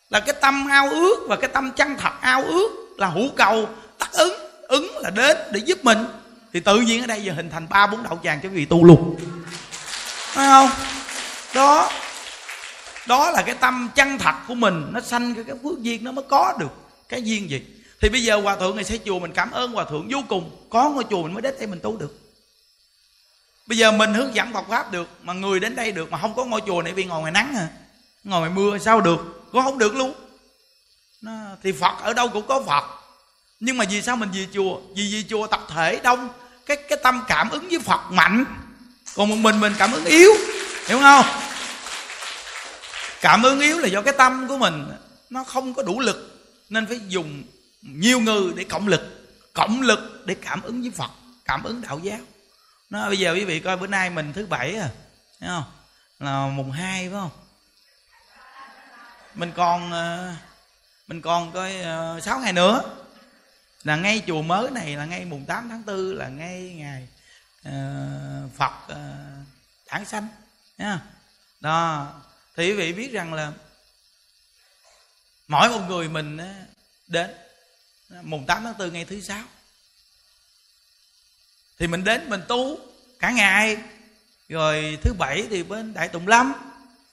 [0.10, 3.70] Là cái tâm ao ước và cái tâm chân thật ao ước là hữu cầu,
[3.98, 6.06] tác ứng ứng là đến để giúp mình.
[6.54, 8.66] Thì tự nhiên ở đây giờ hình thành ba bốn đậu tràng cho quý vị
[8.66, 9.20] tu luôn
[10.32, 10.70] phải không?
[11.54, 11.92] Đó.
[13.08, 14.88] Đó là cái tâm chân thật của mình.
[14.92, 16.72] Nó sanh cái, cái phước duyên nó mới có được
[17.10, 17.62] cái duyên gì.
[18.02, 20.68] Thì bây giờ hòa thượng này xây chùa mình cảm ơn hòa thượng vô cùng.
[20.70, 22.18] Có ngôi chùa mình mới đến đây mình tu được.
[23.68, 26.36] Bây giờ mình hướng dẫn Phật pháp được mà người đến đây được mà không
[26.36, 27.68] có ngôi chùa này vì ngồi ngoài nắng à.
[28.24, 29.50] Ngồi ngoài mưa sao được?
[29.54, 30.14] Có không được luôn.
[31.22, 31.32] Nó,
[31.64, 32.84] thì Phật ở đâu cũng có Phật.
[33.60, 34.80] Nhưng mà vì sao mình về chùa?
[34.96, 36.30] Vì vì chùa tập thể đông.
[36.66, 38.46] Cái cái tâm cảm ứng với Phật mạnh
[39.16, 40.32] còn một mình mình cảm ứng yếu,
[40.88, 41.26] hiểu không?
[43.22, 44.88] Cảm ứng yếu là do cái tâm của mình
[45.30, 47.44] nó không có đủ lực, nên phải dùng
[47.82, 49.22] nhiều người để cộng lực
[49.54, 51.12] cộng lực để cảm ứng với phật,
[51.46, 52.20] cảm ứng đạo giáo.
[52.90, 54.90] Nó bây giờ quý vị coi bữa nay mình thứ bảy à
[55.40, 55.64] thấy không?
[56.20, 57.30] Là mùng hai, phải không?
[59.36, 60.34] Mình còn ờ,
[61.08, 62.82] mình còn coi ờ, sáu ngày nữa.
[63.84, 67.08] Là ngay chùa mới này là ngay mùng 8 tháng 4 là ngay ngày
[67.64, 67.72] Ờ,
[68.56, 69.48] Phật ờ, uh,
[69.92, 70.28] đản sanh
[70.78, 71.02] nha
[71.60, 72.08] đó
[72.56, 73.52] thì quý vị biết rằng là
[75.48, 76.38] mỗi một người mình
[77.08, 77.30] đến
[78.22, 79.44] mùng 8 tháng 4 ngày thứ sáu
[81.82, 82.78] thì mình đến mình tu
[83.20, 83.78] cả ngày.
[84.50, 86.54] Rồi thứ bảy thì bên đại tùng lâm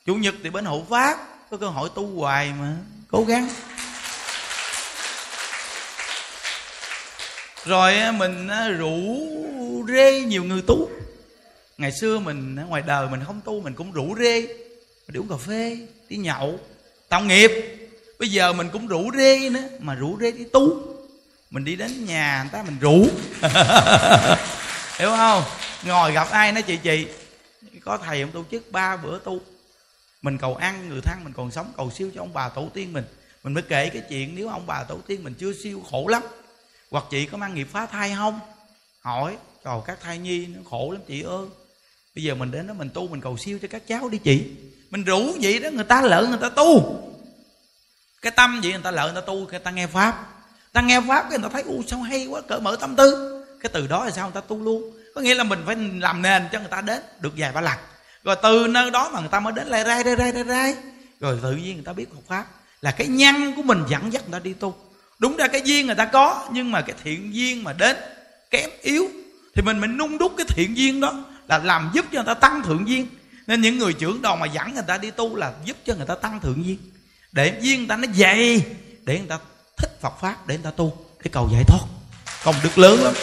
[0.06, 1.18] chủ nhật thì bên hộ pháp
[1.50, 2.76] có cơ hội tu hoài mà
[3.10, 3.48] cố gắng.
[7.64, 8.48] Rồi mình
[8.78, 8.96] rủ
[9.88, 10.88] rê nhiều người tu.
[11.78, 14.40] Ngày xưa mình ngoài đời mình không tu, mình cũng rủ rê.
[14.40, 15.78] Mình đi uống cà phê,
[16.08, 16.58] đi nhậu,
[17.08, 17.50] tạo nghiệp.
[18.18, 20.94] Bây giờ mình cũng rủ rê nữa, mà rủ rê đi tu.
[21.50, 23.06] Mình đi đến nhà người ta, mình rủ.
[24.98, 25.42] Hiểu không?
[25.82, 27.06] Ngồi gặp ai nói, chị chị,
[27.84, 29.40] có thầy ông tu chức ba bữa tu.
[30.22, 32.92] Mình cầu ăn, người thân mình còn sống cầu siêu cho ông bà tổ tiên
[32.92, 33.04] mình.
[33.42, 36.22] Mình mới kể cái chuyện, nếu ông bà tổ tiên mình chưa siêu khổ lắm
[36.90, 38.40] hoặc chị có mang nghiệp phá thai không
[39.00, 41.46] hỏi trời các thai nhi nó khổ lắm chị ơi
[42.14, 44.50] bây giờ mình đến đó mình tu mình cầu siêu cho các cháu đi chị
[44.90, 46.98] mình rủ vậy đó người ta lợi người ta tu
[48.22, 50.26] cái tâm vậy người ta lợi người ta tu người ta nghe pháp
[50.72, 53.34] ta nghe pháp cái người ta thấy u sao hay quá cỡ mở tâm tư
[53.60, 56.22] cái từ đó là sao người ta tu luôn có nghĩa là mình phải làm
[56.22, 57.78] nền cho người ta đến được vài ba lần
[58.24, 60.74] rồi từ nơi đó mà người ta mới đến lại rai rai rai rai
[61.20, 62.46] rồi tự nhiên người ta biết Phật pháp
[62.80, 64.74] là cái nhân của mình dẫn dắt người ta đi tu
[65.18, 67.96] đúng ra cái duyên người ta có, nhưng mà cái thiện duyên mà đến
[68.50, 69.10] kém yếu,
[69.54, 72.40] thì mình mình nung đúc cái thiện duyên đó là làm giúp cho người ta
[72.40, 73.06] tăng thượng duyên.
[73.46, 76.06] Nên những người trưởng đoàn mà dẫn người ta đi tu là giúp cho người
[76.06, 76.78] ta tăng thượng duyên.
[77.32, 78.62] Để duyên người ta nó dày,
[79.04, 79.38] để người ta
[79.76, 81.06] thích Phật pháp, để người ta tu.
[81.24, 81.80] Để cầu giải thoát.
[82.44, 83.14] Công đức lớn lắm.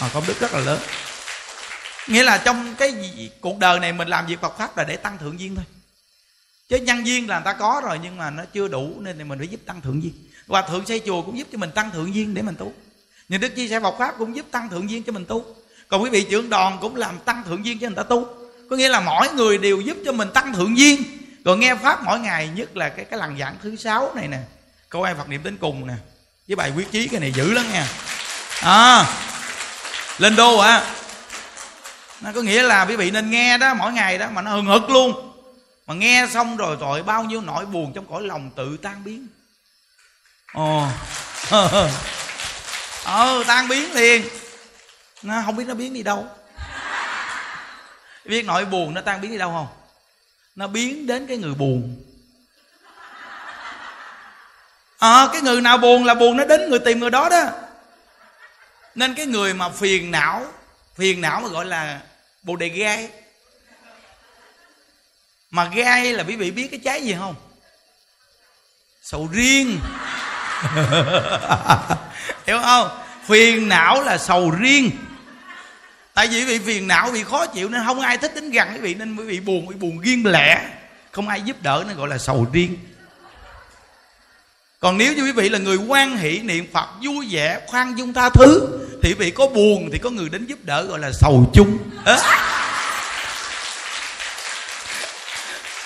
[0.00, 0.80] Mà công đức rất là lớn.
[2.08, 2.94] Nghĩa là trong cái
[3.40, 5.64] cuộc đời này mình làm việc Phật pháp là để tăng thượng duyên thôi.
[6.68, 9.24] Chứ nhân duyên là người ta có rồi, nhưng mà nó chưa đủ, nên thì
[9.24, 10.12] mình phải giúp tăng thượng duyên
[10.48, 12.72] hòa thượng xây chùa cũng giúp cho mình tăng thượng duyên để mình tu.
[13.28, 15.44] Nhà đức chia sẻ Phật pháp cũng giúp tăng thượng duyên cho mình tu.
[15.88, 18.26] Còn quý vị trưởng đoàn cũng làm tăng thượng duyên cho người ta tu.
[18.70, 21.02] Có nghĩa là mỗi người đều giúp cho mình tăng thượng duyên.
[21.44, 24.38] Rồi nghe pháp mỗi ngày, nhất là cái cái lần giảng thứ sáu này nè,
[24.88, 25.94] câu ai phật niệm đến cùng nè,
[26.48, 27.88] với bài quyết chí cái này dữ lắm nha.
[28.60, 29.06] À
[30.18, 30.94] lên đô à
[32.20, 34.66] nó có nghĩa là quý vị nên nghe đó, mỗi ngày đó mà nó hừng
[34.66, 35.32] hực luôn.
[35.86, 39.26] Mà nghe xong rồi rồi bao nhiêu nỗi buồn trong cõi lòng tự tan biến
[40.52, 40.88] ồ.
[43.04, 44.28] Ờ tan biến liền.
[45.22, 46.26] Nó không biết nó biến đi đâu.
[48.24, 49.66] Biết nỗi buồn nó tan biến đi đâu không?
[50.56, 52.04] Nó biến đến cái người buồn.
[54.98, 57.44] Ờ à, cái người nào buồn là buồn nó đến người tìm người đó đó.
[58.94, 60.46] Nên cái người mà phiền não
[60.94, 62.00] phiền não mà gọi là
[62.42, 63.08] bồ đề gai.
[65.50, 67.34] Mà gai là quý vị biết cái trái gì không?
[69.02, 69.80] Sầu riêng.
[72.46, 72.88] hiểu không?
[73.26, 74.90] Phiền não là sầu riêng.
[76.14, 78.68] Tại vì bị vị phiền não, bị khó chịu nên không ai thích đến gần
[78.72, 80.60] quý vị, nên quý vị buồn, bị buồn riêng lẻ.
[81.10, 82.78] Không ai giúp đỡ nên gọi là sầu riêng.
[84.80, 88.12] Còn nếu như quý vị là người quan hỷ niệm phật vui vẻ, khoan dung
[88.12, 88.68] tha thứ,
[89.02, 91.78] thì quý vị có buồn thì có người đến giúp đỡ gọi là sầu chung.
[92.04, 92.16] À.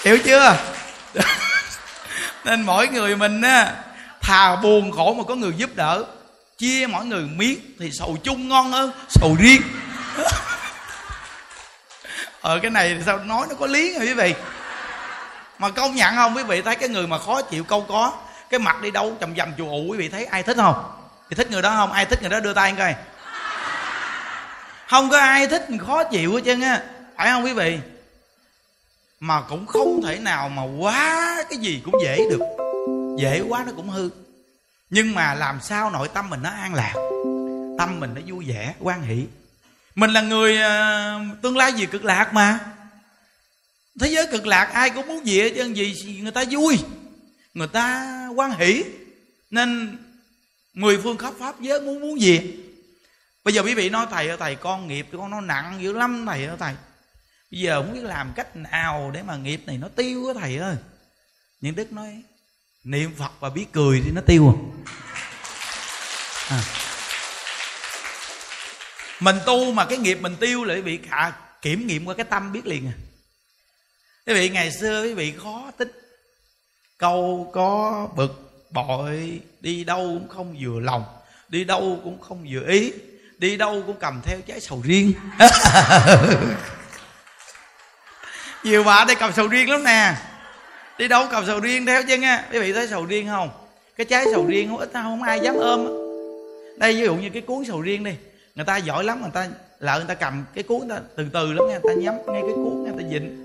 [0.04, 0.56] hiểu chưa?
[2.44, 3.72] Nên mỗi người mình á
[4.26, 6.04] thà buồn khổ mà có người giúp đỡ,
[6.58, 9.62] chia mỗi người miếng thì sầu chung ngon hơn, sầu riêng.
[12.40, 14.34] Ờ cái này sao nói nó có lý rồi quý vị?
[15.58, 18.12] Mà công nhận không quý vị, thấy cái người mà khó chịu câu có,
[18.50, 20.84] cái mặt đi đâu chầm chầm chù ụ quý vị thấy ai thích không?
[21.30, 21.92] Thì thích người đó không?
[21.92, 22.94] Ai thích người đó đưa tay coi.
[24.88, 26.82] Không có ai thích khó chịu hết trơn á,
[27.16, 27.78] phải không quý vị?
[29.20, 32.65] Mà cũng không thể nào mà quá cái gì cũng dễ được
[33.18, 34.10] dễ quá nó cũng hư.
[34.90, 36.94] Nhưng mà làm sao nội tâm mình nó an lạc?
[37.78, 39.26] Tâm mình nó vui vẻ quan hỷ.
[39.94, 42.60] Mình là người uh, tương lai gì cực lạc mà.
[44.00, 46.78] Thế giới cực lạc ai cũng muốn gì chứ gì người ta vui
[47.54, 48.84] người ta quan hỷ.
[49.50, 49.98] Nên
[50.74, 52.40] mười phương khắp pháp giới muốn muốn gì?
[53.44, 56.24] Bây giờ quý vị nói thầy ơi thầy con nghiệp con nó nặng dữ lắm
[56.26, 56.74] thầy ơi thầy.
[57.50, 60.56] Bây giờ không biết làm cách nào để mà nghiệp này nó tiêu á thầy
[60.56, 60.76] ơi.
[61.60, 62.22] Những đức nói
[62.86, 64.56] niệm phật và biết cười thì nó tiêu à.
[66.56, 66.60] à.
[69.20, 71.32] mình tu mà cái nghiệp mình tiêu lại bị cả
[71.62, 72.94] kiểm nghiệm qua cái tâm biết liền à.
[74.26, 75.90] Quý vị ngày xưa quý vị khó tính.
[76.98, 81.04] Câu có bực bội, đi đâu cũng không vừa lòng,
[81.48, 82.92] đi đâu cũng không vừa ý,
[83.38, 85.12] đi đâu cũng cầm theo trái sầu riêng.
[88.64, 90.14] Nhiều bà đây cầm sầu riêng lắm nè
[90.98, 93.50] đi đâu cầm sầu riêng theo chứ nha quý vị thấy sầu riêng không?
[93.96, 95.86] Cái trái sầu riêng không ít không ai dám ôm
[96.76, 98.14] đây, ví dụ như cái cuốn sầu riêng đi,
[98.54, 99.46] người ta giỏi lắm, người ta
[99.80, 102.14] lỡ người ta cầm cái cuốn người ta từ từ lắm nha người ta nhắm
[102.26, 103.42] ngay cái cuốn người ta dịnh.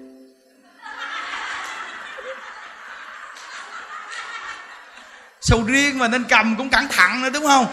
[5.42, 7.66] Sầu riêng mà nên cầm cũng cẩn thận nữa, đúng không?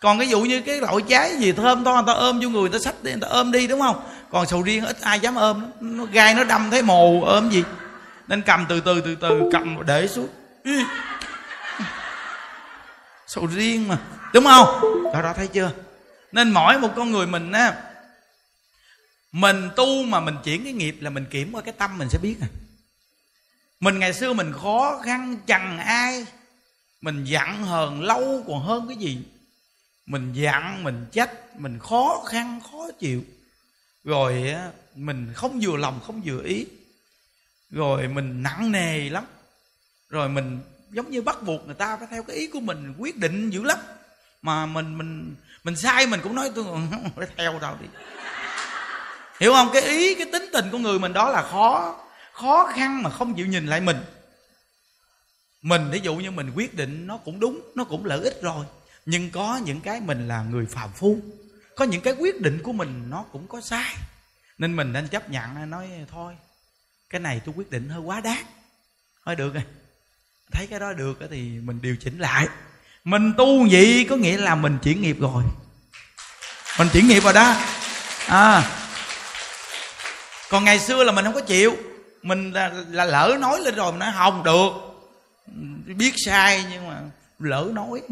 [0.00, 2.60] Còn cái vụ như cái loại trái gì thơm to người ta ôm vô người
[2.60, 4.02] người ta sách đi, người ta ôm đi, đúng không?
[4.30, 7.64] Còn sầu riêng ít ai dám ôm, nó gai nó đâm thấy mồ, ôm gì?
[8.28, 9.86] Nên cầm từ từ từ từ cầm.
[9.86, 10.28] Để xuống.
[13.26, 13.98] Sầu riêng mà.
[14.32, 14.68] Đúng không?
[15.12, 15.72] Đó đó thấy chưa?
[16.32, 17.74] Nên mỗi một con người mình á
[19.32, 22.18] mình tu mà mình chuyển cái nghiệp là mình kiểm qua cái tâm mình sẽ
[22.18, 22.48] biết à.
[23.80, 26.26] Mình ngày xưa mình khó khăn chằn ai
[27.00, 29.18] mình giận hờn lâu còn hơn cái gì.
[30.06, 33.24] Mình giận mình trách mình khó khăn khó chịu.
[34.04, 34.54] Rồi
[34.94, 36.66] mình không vừa lòng không vừa ý
[37.74, 39.24] rồi mình nặng nề lắm.
[40.08, 40.60] Rồi mình
[40.90, 43.62] giống như bắt buộc người ta phải theo cái ý của mình, quyết định dữ
[43.62, 43.78] lắm.
[44.42, 45.34] Mà mình mình
[45.64, 46.64] mình sai mình cũng nói, tôi
[47.16, 47.86] phải theo đâu đi.
[49.40, 49.70] Hiểu không?
[49.72, 52.00] Cái ý, cái tính tình của người mình đó là khó
[52.32, 53.96] khó khăn mà không chịu nhìn lại mình.
[55.62, 58.66] Mình, ví dụ như mình quyết định nó cũng đúng, nó cũng lợi ích rồi,
[59.06, 61.18] nhưng có những cái mình là người phàm phu.
[61.76, 63.94] Có những cái quyết định của mình nó cũng có sai.
[64.58, 66.34] Nên mình nên chấp nhận, nói, thôi
[67.14, 68.44] cái này tôi quyết định hơi quá đáng.
[69.26, 69.62] Thôi được rồi.
[70.52, 72.48] Thấy cái đó được thì mình điều chỉnh lại.
[73.04, 75.42] Mình tu vậy có nghĩa là mình chuyển nghiệp rồi.
[76.78, 77.56] Mình chuyển nghiệp rồi đó.
[78.28, 78.62] À.
[80.50, 81.76] Còn ngày xưa là mình không có chịu.
[82.22, 84.70] Mình là, là lỡ nói lên rồi mình nói không được.
[85.96, 87.00] Biết sai nhưng mà
[87.38, 88.02] lỡ nói.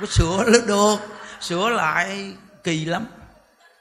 [0.00, 0.96] Có sửa được được.
[1.40, 2.32] Sửa lại
[2.64, 3.06] kỳ lắm.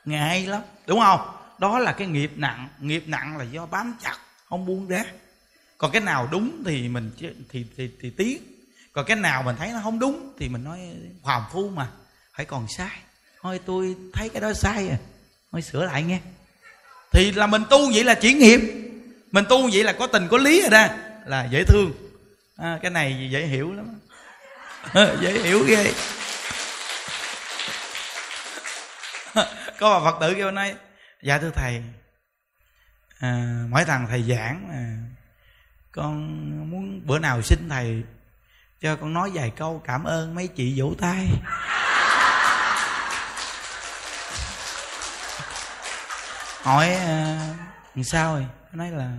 [0.06, 0.61] Ngại lắm.
[0.88, 1.39] Đúng không?
[1.60, 2.69] Đó là cái nghiệp nặng.
[2.80, 4.18] Nghiệp nặng là do bám chặt
[4.49, 5.03] không buông ra.
[5.77, 8.41] Còn cái nào đúng thì mình thì thì thì, thì tiến
[8.94, 10.80] còn cái nào mình thấy nó không đúng thì mình nói
[11.23, 11.88] phàm phu mà
[12.34, 12.98] phải còn sai.
[13.41, 14.98] Thôi tôi thấy cái đó sai à.
[15.52, 16.19] Thôi sửa lại nghe.
[17.11, 18.60] Thì là mình tu vậy là chuyển nghiệp.
[19.31, 20.88] Mình tu vậy là có tình có lý rồi đó.
[21.26, 21.91] Là dễ thương.
[22.57, 23.99] À, cái này dễ hiểu lắm.
[24.94, 25.94] Ờ, dễ hiểu ghê.
[29.80, 30.76] Có bà phật tử kêu nay
[31.22, 31.84] dạ thưa thầy.
[33.20, 34.98] À, mỗi thằng thầy giảng mà
[35.91, 38.04] con muốn bữa nào xin thầy
[38.82, 41.28] cho con nói vài câu cảm ơn mấy chị vỗ tay.
[46.62, 47.38] Hỏi à,
[47.96, 48.46] làm sao rồi?
[48.74, 49.12] Nói là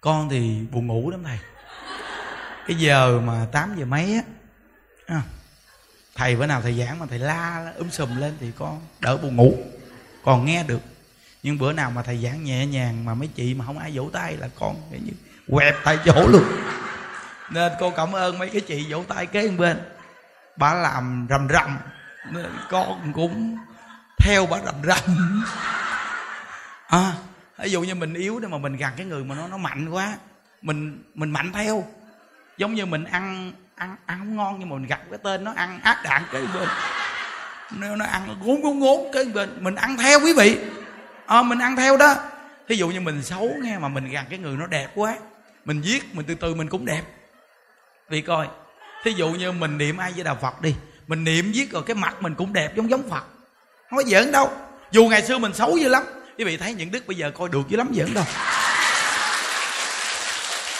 [0.00, 1.38] con thì buồn ngủ lắm thầy.
[2.66, 4.22] Cái giờ mà 8 giờ mấy á
[5.06, 5.22] à,
[6.14, 9.36] thầy bữa nào thầy giảng mà thầy la um sùm lên thì con đỡ buồn
[9.36, 9.77] ngủ
[10.28, 10.80] còn nghe được.
[11.42, 14.10] Nhưng bữa nào mà thầy giảng nhẹ nhàng mà mấy chị mà không ai vỗ
[14.12, 15.12] tay là con cái như
[15.50, 16.42] quẹt tại chỗ luôn.
[17.50, 19.80] Nên cô cảm ơn mấy cái chị vỗ tay kế bên.
[20.56, 21.78] Bà làm rầm rầm.
[22.30, 23.56] Nên con cũng
[24.18, 24.98] theo bà rầm rầm.
[26.88, 27.12] À
[27.58, 29.88] ví dụ như mình yếu để mà mình gần cái người mà nó nó mạnh
[29.88, 30.14] quá,
[30.62, 31.84] mình mình mạnh theo.
[32.56, 35.52] Giống như mình ăn ăn ăn không ngon nhưng mà mình gặp cái tên nó
[35.56, 36.68] ăn ác đạn cái bên
[37.70, 40.58] nó, nó ăn gốn gốn gốn cái mình mình ăn theo quý vị.
[41.26, 42.14] À, mình ăn theo đó.
[42.68, 45.16] Thí dụ như mình xấu nghe mà mình gần cái người nó đẹp quá
[45.64, 47.02] mình giết mình từ từ mình cũng đẹp.
[48.08, 48.46] Vì coi
[49.04, 50.74] thí dụ như mình niệm ai với đạo phật đi
[51.06, 53.24] mình niệm viết rồi cái mặt mình cũng đẹp giống giống phật.
[53.90, 54.50] Không có giỡn đâu.
[54.90, 56.02] Dù ngày xưa mình xấu dữ lắm
[56.38, 58.24] quý vị thấy những đức bây giờ coi được dữ lắm giỡn đâu.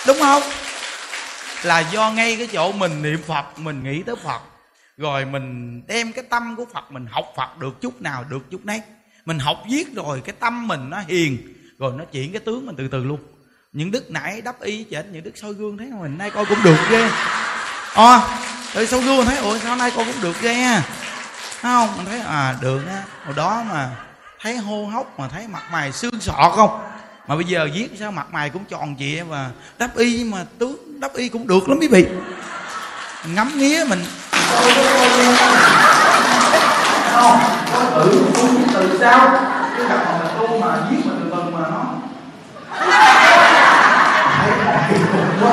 [0.06, 0.42] Đúng không?
[1.62, 4.40] Là do ngay cái chỗ mình niệm phật mình nghĩ tới phật
[4.98, 8.60] rồi mình đem cái tâm của phật mình học phật được chút nào được chút
[8.64, 8.82] nấy.
[9.24, 11.38] Mình học viết rồi cái tâm mình nó hiền.
[11.78, 13.20] Rồi nó chuyển cái tướng mình từ từ luôn.
[13.72, 16.62] Những đức nãy đắp y chết những đức soi gương thấy mình nay coi cũng
[16.64, 17.08] được ghê.
[17.94, 18.38] Ờ, à,
[18.74, 20.82] từ soi gương thấy ủa sao nay coi cũng được ghê ha?
[21.62, 21.96] Không?
[21.96, 23.04] Mình thấy à được á.
[23.24, 23.90] Hồi đó mà
[24.40, 26.80] thấy hô hốc mà thấy mặt mày xương sọ không?
[27.28, 31.00] Mà bây giờ viết sao mặt mày cũng tròn trịa và đắp y mà tướng
[31.00, 32.06] đắp y cũng được lắm quý vị.
[33.26, 34.04] Ngắm nghía mình
[37.12, 37.38] không
[37.72, 39.30] có tự tu từ sao
[39.76, 41.84] chứ gặp mà mình tu mà giết mà từ từ mà nó
[44.38, 44.50] thấy
[44.88, 45.52] kỳ cục quá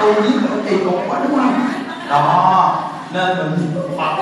[0.00, 1.68] tu giết mà kỳ cục quá đúng không
[2.08, 2.82] đó
[3.12, 4.16] nên mình phật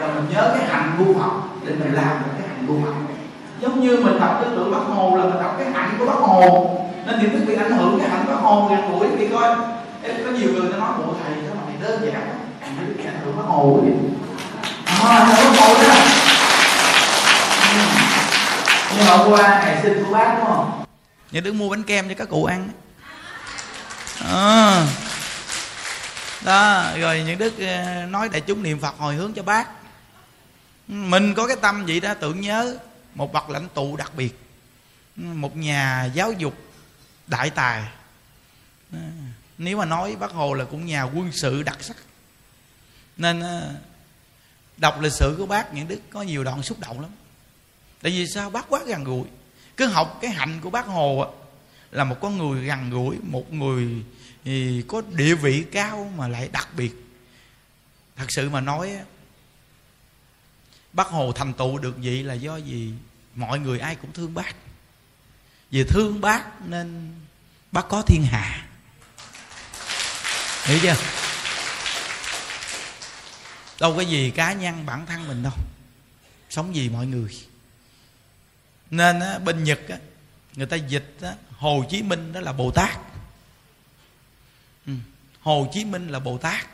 [0.00, 1.30] rồi mình nhớ cái hành tu phật
[1.66, 2.92] để mình làm được cái hành tu phật
[3.60, 6.18] giống như mình đọc cái tượng bác hồ là mình đọc cái hạnh của bác
[6.20, 6.70] hồ
[7.06, 9.56] nên thì tức bị ảnh hưởng cái hạnh bác hồ gần tuổi vì coi
[10.02, 12.47] em có nhiều người ta nói bộ thầy sao mà thầy đơn giản
[12.78, 13.92] mình bị ảnh hưởng bác hồ vậy
[14.86, 15.94] à, bác hồ đó
[18.96, 20.84] nhưng hôm qua ngày sinh của bác đúng không
[21.30, 22.68] nhà đứng mua bánh kem cho các cụ ăn.
[24.24, 24.86] À.
[26.44, 29.68] đó rồi những đức ờ, nói đại chúng niệm phật hồi hướng cho bác.
[30.88, 32.76] Mình có cái tâm vậy đó tưởng nhớ
[33.14, 34.38] một bậc lãnh tụ đặc biệt.
[35.16, 36.54] Một nhà giáo dục
[37.26, 37.82] đại tài.
[38.92, 38.98] Ờ.
[39.58, 41.96] Nếu mà nói bác hồ là cũng nhà quân sự đặc sắc
[43.18, 43.74] nên ờ,
[44.76, 47.10] đọc lịch sử của bác những đức có nhiều đoạn xúc động lắm.
[48.02, 48.50] Tại vì sao?
[48.50, 49.24] Bác quá gần gũi.
[49.76, 51.34] Cứ học cái hạnh của bác hồ
[51.90, 53.88] là một con người gần gũi, một người,
[54.44, 56.92] thì có địa vị cao mà lại đặc biệt.
[58.16, 58.96] Thật sự mà nói
[60.92, 62.92] bác hồ thành tựu được vậy là do gì
[63.34, 64.54] mọi người ai cũng thương bác.
[65.70, 67.14] Vì thương bác nên
[67.72, 68.66] bác có thiên hạ.
[70.64, 70.94] Hiểu chưa?
[73.80, 75.52] Đâu có gì cá nhân bản thân mình đâu.
[76.50, 77.38] Sống gì mọi người.
[78.90, 79.96] Nên á, bên nhật á,
[80.54, 82.98] người ta dịch á, hồ chí minh đó là bồ tát.
[84.86, 84.92] Ừ.
[85.40, 86.66] hồ chí minh là bồ tát.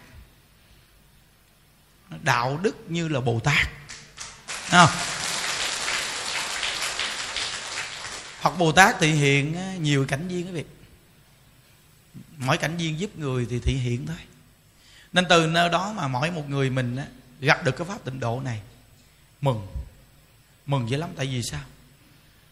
[2.23, 3.69] Đạo đức như là bồ tát.
[4.69, 4.97] Thấy không?
[8.45, 10.65] Phật Bồ Tát thị hiện nhiều cảnh viên quý vị.
[12.37, 14.17] Mỗi cảnh viên giúp người thì thị hiện thôi.
[15.15, 16.99] Nên từ nơi đó mà mỗi một người mình
[17.41, 18.61] gặp được cái pháp tịnh độ này,
[19.41, 19.67] Mừng.
[20.67, 21.61] Mừng dữ lắm, tại vì sao?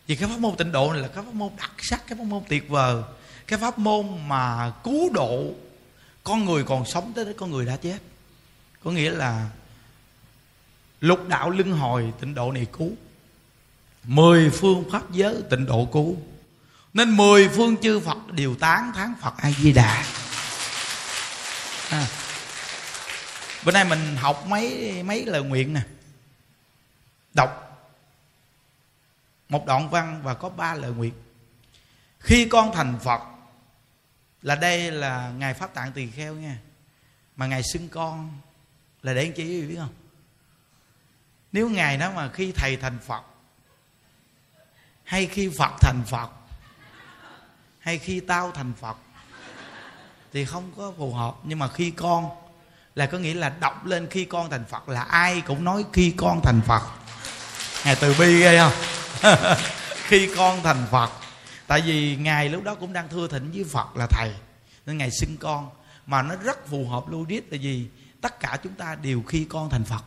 [0.07, 2.25] Vì cái pháp môn tịnh độ này là cái pháp môn đặc sắc, Cái pháp
[2.25, 3.03] môn tuyệt vời,
[3.47, 5.45] Cái pháp môn mà cứu độ
[6.25, 7.99] Con người còn sống tới con người đã chết.
[8.85, 9.49] Có nghĩa là
[11.01, 12.91] Lục đạo luân hồi tịnh độ này cứu,
[14.05, 16.17] Mười phương pháp giới tịnh độ cứu.
[16.95, 20.05] Nên mười phương chư Phật đều tán thán Phật A-di-đà
[21.91, 22.07] à.
[23.65, 25.83] Bữa nay mình học mấy mấy lời nguyện nè.
[27.35, 27.79] Đọc
[29.49, 31.15] Một đoạn văn và có ba lời nguyện.
[32.19, 33.21] Khi con thành Phật,
[34.43, 36.59] Là đây là Ngài Pháp Tạng Tỳ Kheo nha.
[37.37, 38.39] Mà Ngài xưng con
[39.03, 39.95] Là để anh chị biết không?
[41.53, 43.23] Nếu ngài đó mà khi thầy thành phật,
[45.05, 46.31] hay khi phật thành phật,
[47.79, 48.97] hay khi tao thành phật,
[50.33, 51.35] thì không có phù hợp.
[51.43, 52.42] Nhưng mà khi con
[52.95, 56.15] là có nghĩa là đọc lên khi con thành phật là ai cũng nói khi
[56.17, 56.83] con thành phật.
[57.85, 58.73] Ngài từ bi ghê không?
[60.09, 61.11] Khi con thành phật.
[61.67, 64.35] Tại vì ngài lúc đó cũng đang thưa thỉnh với phật là thầy.
[64.87, 65.71] Nên ngài xưng con.
[66.07, 67.89] Mà nó rất phù hợp logic là gì?
[68.21, 70.05] Tất cả chúng ta đều khi con thành phật.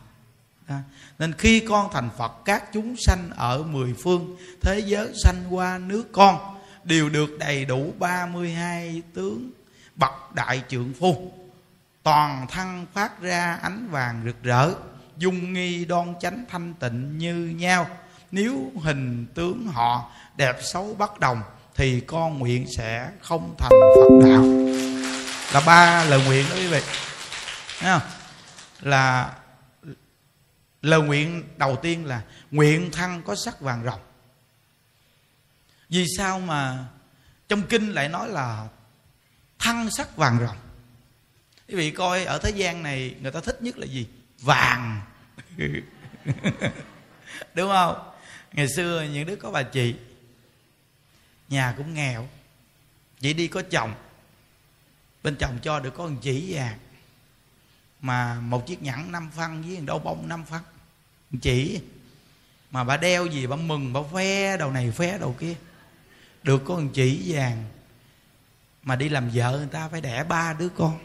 [0.66, 0.82] À,
[1.18, 5.78] nên khi con thành phật các chúng sanh ở mười phương thế giới sanh qua
[5.78, 9.50] nước con đều được đầy đủ 32 tướng
[9.94, 11.32] bậc đại trượng phu
[12.06, 14.70] toàn thân phát ra ánh vàng rực rỡ,
[15.16, 17.86] dung nghi đoan chánh thanh tịnh như nhau.
[18.30, 21.42] Nếu hình tướng họ đẹp xấu bất đồng,
[21.74, 24.42] thì con nguyện sẽ không thành phật đạo.
[25.52, 26.80] Là ba lời nguyện đó quý vị.
[27.80, 28.10] Thấy không?
[28.80, 29.32] là
[30.82, 34.00] lời nguyện đầu tiên là nguyện thân có sắc vàng rồng.
[35.88, 36.84] Vì sao mà
[37.48, 38.66] trong kinh lại nói là
[39.58, 40.56] thân sắc vàng rồng?
[41.68, 44.06] Quý vị coi ở thế gian này người ta thích nhất là gì?
[44.40, 45.00] Vàng.
[47.54, 48.12] Đúng không?
[48.52, 49.94] Ngày xưa những đứa có bà chị,
[51.48, 52.28] nhà cũng nghèo,
[53.20, 53.94] chỉ đi có chồng.
[55.22, 56.78] Bên chồng cho được có một chỉ vàng,
[58.00, 60.62] mà một chiếc nhẫn năm phân với đau bông năm phân.
[61.42, 61.80] Chỉ.
[62.70, 65.54] Mà bà đeo gì bà mừng, bà phe đầu này phe đầu kia.
[66.42, 67.64] Được có một chỉ vàng,
[68.82, 70.98] mà đi làm vợ người ta phải đẻ ba đứa con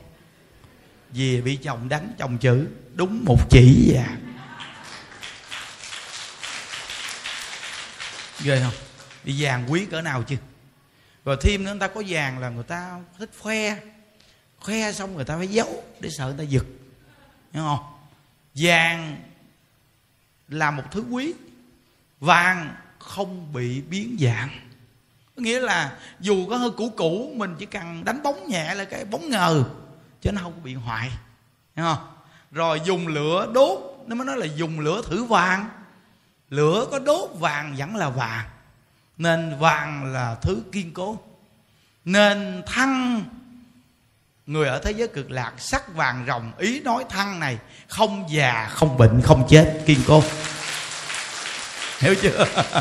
[1.12, 4.36] vì bị chồng đánh chồng chữ, đúng một chỉ vàng.
[8.44, 8.74] Ghê không?
[9.24, 10.36] Đi vàng quý cỡ nào chứ?
[11.26, 13.78] Rồi thêm nữa, người ta có vàng là người ta thích khoe.
[14.60, 16.66] Khoe xong người ta phải giấu để sợ người ta giật.
[17.54, 17.80] Hiểu không?
[18.56, 19.18] Vàng
[20.48, 21.34] là một thứ quý.
[22.20, 24.50] Vàng không bị biến dạng.
[25.36, 28.84] Có nghĩa là dù có hơi cũ cũ, mình chỉ cần đánh bóng nhẹ là
[28.86, 29.64] cái bóng ngờ
[30.22, 31.12] chứ nó không có bị hoại
[31.76, 32.08] hiểu không?
[32.52, 33.80] Rồi dùng lửa đốt.
[34.08, 35.70] Nó mới nói là dùng lửa thử vàng.
[36.50, 38.46] Lửa có đốt vàng vẫn là vàng.
[39.18, 41.20] Nên vàng là thứ kiên cố.
[42.06, 43.24] Nên thăng.
[44.46, 47.58] Người ở thế giới cực lạc sắc vàng rồng ý nói thăng này,
[47.88, 50.24] không già, không bệnh, không chết, kiên cố.
[52.00, 52.46] Hiểu chưa?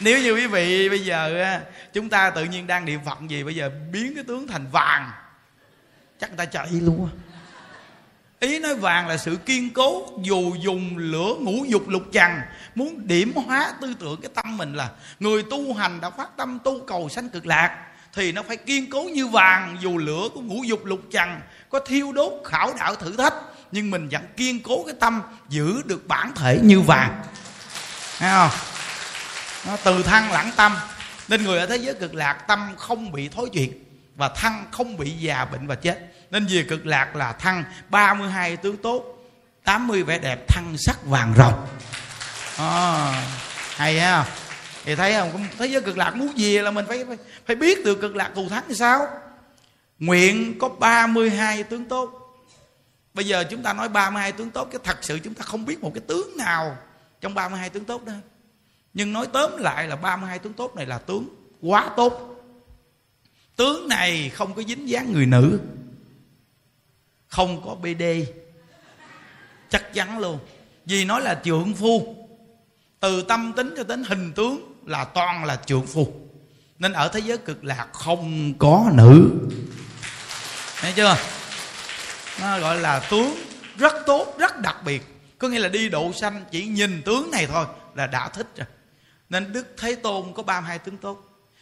[0.00, 1.60] Nếu như quý vị bây giờ
[1.92, 5.10] chúng ta tự nhiên đang niệm phật gì, bây giờ biến cái tướng thành vàng
[6.24, 7.12] chắc người ta chạy luôn á.
[8.40, 12.40] Ý nói vàng là sự kiên cố, dù dùng lửa ngũ dục lục trần
[12.74, 14.90] muốn điểm hóa tư tưởng cái tâm mình là
[15.20, 18.90] người tu hành đã phát tâm tu cầu sanh cực lạc, thì nó phải kiên
[18.90, 21.40] cố như vàng, dù lửa của ngũ dục lục trần
[21.70, 23.34] có thiêu đốt, khảo đạo thử thách,
[23.72, 27.22] nhưng mình vẫn kiên cố cái tâm giữ được bản thể như vàng.
[28.18, 28.58] Thấy không?
[29.66, 30.76] Nó từ thăng lãng tâm,
[31.28, 33.72] nên người ở thế giới cực lạc tâm không bị thối chuyển
[34.16, 38.56] và thân không bị già bệnh và chết nên về cực lạc là thăng 32
[38.56, 39.04] tướng tốt
[39.64, 41.66] 80 vẻ đẹp thăng sắc vàng rồng.
[42.58, 43.22] À,
[43.76, 44.26] hay ha.
[44.84, 45.46] Thì thấy không?
[45.58, 47.16] Thế giới cực lạc muốn về là mình phải phải,
[47.46, 49.06] phải biết được cực lạc thù thắng như sao?
[49.98, 52.10] Nguyện có 32 tướng tốt.
[53.14, 55.82] Bây giờ chúng ta nói 32 tướng tốt cái thật sự chúng ta không biết
[55.82, 56.76] một cái tướng nào
[57.20, 58.12] trong 32 tướng tốt đó.
[58.94, 61.28] Nhưng nói tóm lại là 32 tướng tốt này là tướng
[61.62, 62.30] quá tốt.
[63.56, 65.58] Tướng này không có dính dáng người nữ
[67.34, 68.02] không có bd
[69.70, 70.38] chắc chắn luôn.
[70.86, 72.16] Vì nói là trượng phu.
[73.00, 76.12] Từ tâm tính cho đến hình tướng là toàn là trượng phu.
[76.78, 79.30] Nên ở thế giới cực lạc không có nữ.
[80.76, 81.16] Thấy chưa?
[82.40, 83.34] Nó gọi là tướng
[83.78, 85.02] rất tốt, rất đặc biệt.
[85.38, 88.66] Có nghĩa là đi độ sanh chỉ nhìn tướng này thôi là đã thích rồi.
[89.28, 91.18] Nên đức thế tôn có 32 tướng tốt.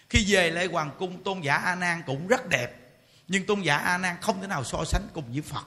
[0.09, 2.82] Khi về lại hoàng cung, tôn giả a nan cũng rất đẹp
[3.33, 5.65] nhưng tôn giả a nan không thể nào so sánh cùng với phật.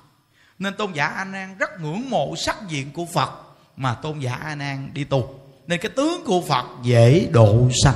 [0.59, 3.29] Nên tôn giả a nan rất ngưỡng mộ sắc diện của phật,
[3.77, 5.39] mà tôn giả a nan đi tu.
[5.67, 7.95] Nên cái tướng của phật dễ độ sanh.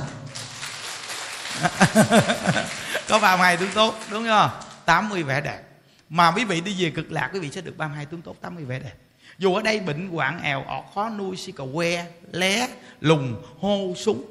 [3.08, 4.50] Có 32 tướng tốt, đúng không
[4.84, 5.62] 80 vẻ đẹp.
[6.08, 8.64] Mà quý vị đi về cực lạc, quý vị sẽ được 32 tướng tốt 80
[8.64, 8.94] vẻ đẹp.
[9.38, 12.68] Dù ở đây bệnh hoạn, èo ọt, khó nuôi, si cà que, lé,
[13.00, 14.24] lùng, hô, súng.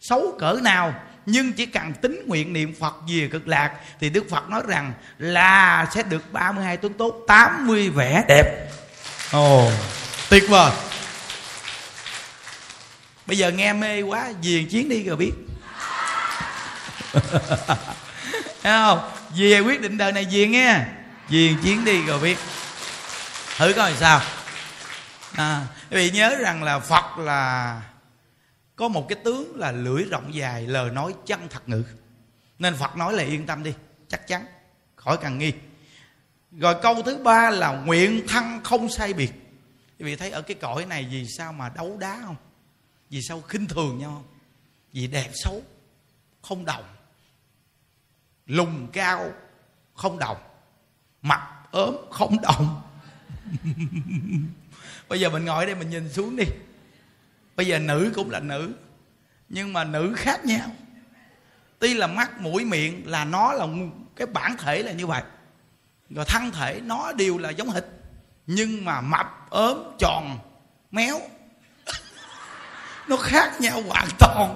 [0.00, 0.94] Xấu cỡ nào
[1.30, 4.92] nhưng chỉ cần tính nguyện niệm Phật về cực lạc thì Đức Phật nói rằng
[5.18, 8.70] là sẽ được 32 tuấn tốt 80 vẻ đẹp.
[9.32, 9.72] Ồ oh,
[10.30, 10.72] tuyệt vời.
[13.26, 15.32] Bây giờ nghe mê quá viền chiến đi rồi biết.
[18.62, 19.10] Thấy không?
[19.36, 20.80] Về quyết định đời này viền nghe.
[21.28, 22.38] Viền chiến đi rồi biết.
[23.56, 24.20] Thử coi sao.
[25.36, 27.80] À, quý vị nhớ rằng là phật là
[28.80, 31.84] có một cái tướng là lưỡi rộng dài, lời nói chân thật ngữ.
[32.58, 33.74] Nên phật nói là yên tâm đi,
[34.08, 34.46] chắc chắn,
[34.96, 35.52] khỏi cần nghi.
[36.52, 39.32] Rồi câu thứ ba là nguyện thân không sai biệt.
[39.98, 42.36] Quý vị thấy ở cái cõi này vì sao mà đấu đá không?
[43.10, 44.36] Vì sao khinh thường nhau không?
[44.92, 45.62] Vì đẹp xấu,
[46.42, 46.84] không đồng.
[48.46, 49.32] Lùng cao,
[49.94, 50.36] không đồng.
[51.22, 52.82] Mặt ốm, không đồng.
[55.08, 56.44] Bây giờ mình ngồi đây mình nhìn xuống đi
[57.60, 58.72] bây giờ nữ cũng là nữ,
[59.48, 60.70] nhưng mà nữ khác nhau.
[61.78, 63.66] Tuy là mắt, mũi, miệng là nó là
[64.16, 65.22] cái bản thể là như vậy.
[66.10, 67.86] Rồi thân thể nó đều là giống hịch
[68.46, 70.38] nhưng mà mập, ốm, tròn,
[70.90, 71.20] méo,
[73.08, 74.54] nó khác nhau hoàn toàn.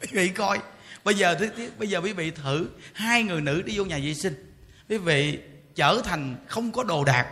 [0.00, 0.58] Quý vị coi,
[1.04, 1.36] bây giờ
[1.78, 4.54] bây giờ quý vị thử hai người nữ đi vô nhà vệ sinh.
[4.88, 5.38] Quý vị
[5.74, 7.26] trở thành không có đồ đạc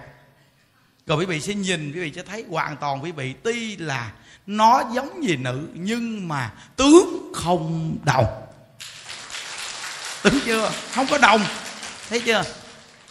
[1.07, 4.12] rồi quý vị sẽ nhìn, quý vị sẽ thấy hoàn toàn quý vị, tuy là
[4.47, 8.27] nó giống gì nữ, nhưng mà tướng không đồng.
[10.24, 10.70] Đúng chưa?
[10.95, 11.41] Không có đồng.
[12.09, 12.43] Thấy chưa?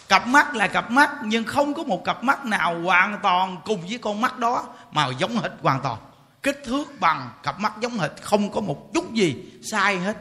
[0.09, 3.81] Cặp mắt là cặp mắt, nhưng không có một cặp mắt nào hoàn toàn cùng
[3.87, 5.97] với con mắt đó mà giống hệt hoàn toàn.
[6.43, 9.35] Kích thước bằng cặp mắt giống hệt, không có một chút gì
[9.71, 10.17] sai hết.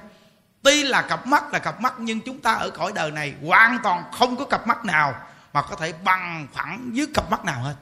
[0.62, 3.78] Tuy là cặp mắt là cặp mắt, nhưng chúng ta ở cõi đời này hoàn
[3.82, 5.14] toàn không có cặp mắt nào
[5.54, 7.74] mà có thể bằng phẳng dưới cặp mắt nào hết.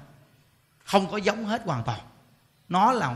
[0.84, 2.00] Không có giống hết hoàn toàn.
[2.68, 3.14] Nó là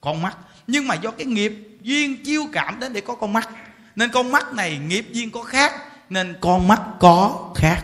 [0.00, 0.36] con mắt.
[0.66, 3.48] Nhưng mà do cái nghiệp duyên chiêu cảm đến để có con mắt.
[3.96, 5.72] Nên con mắt này nghiệp duyên có khác,
[6.10, 7.82] nên con mắt có khác.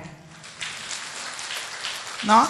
[2.26, 2.48] Nó,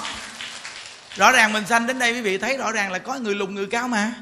[1.15, 3.55] rõ ràng mình sanh đến đây quý vị thấy rõ ràng là có người lùn
[3.55, 4.15] người cao mà.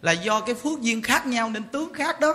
[0.00, 2.34] Là do cái phước duyên khác nhau nên tướng khác đó.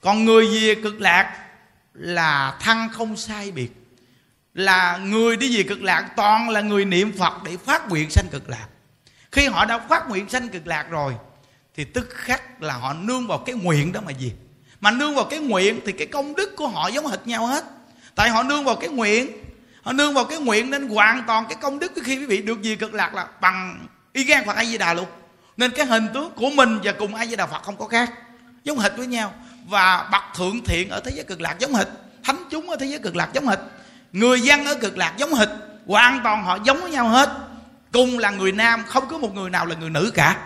[0.00, 1.46] Còn người về cực lạc
[1.92, 3.87] là thăng không sai biệt
[4.58, 8.26] là người đi về cực lạc, toàn là người niệm phật để phát nguyện sanh
[8.30, 8.66] cực lạc.
[9.32, 11.14] Khi họ đã phát nguyện sanh cực lạc rồi,
[11.76, 14.32] thì tức khắc là họ nương vào cái nguyện đó mà gì?
[14.80, 17.64] Mà nương vào cái nguyện thì cái công đức của họ giống hệt nhau hết.
[18.14, 19.32] Tại họ nương vào cái nguyện,
[19.82, 22.62] họ nương vào cái nguyện nên hoàn toàn cái công đức khi quý vị được
[22.62, 25.06] gì cực lạc là bằng y gan phật a di đà luôn.
[25.56, 28.12] Nên cái hình tướng của mình và cùng a di đà phật không có khác,
[28.64, 29.34] giống hệt với nhau.
[29.66, 31.86] Và bậc thượng thiện ở thế giới cực lạc giống hệt,
[32.24, 33.58] thánh chúng ở thế giới cực lạc giống hệt
[34.12, 35.48] người dân ở cực lạc giống hệt
[35.86, 37.30] hoàn toàn họ giống với nhau hết.
[37.92, 40.36] Cùng là người nam, không có một người nào là người nữ cả.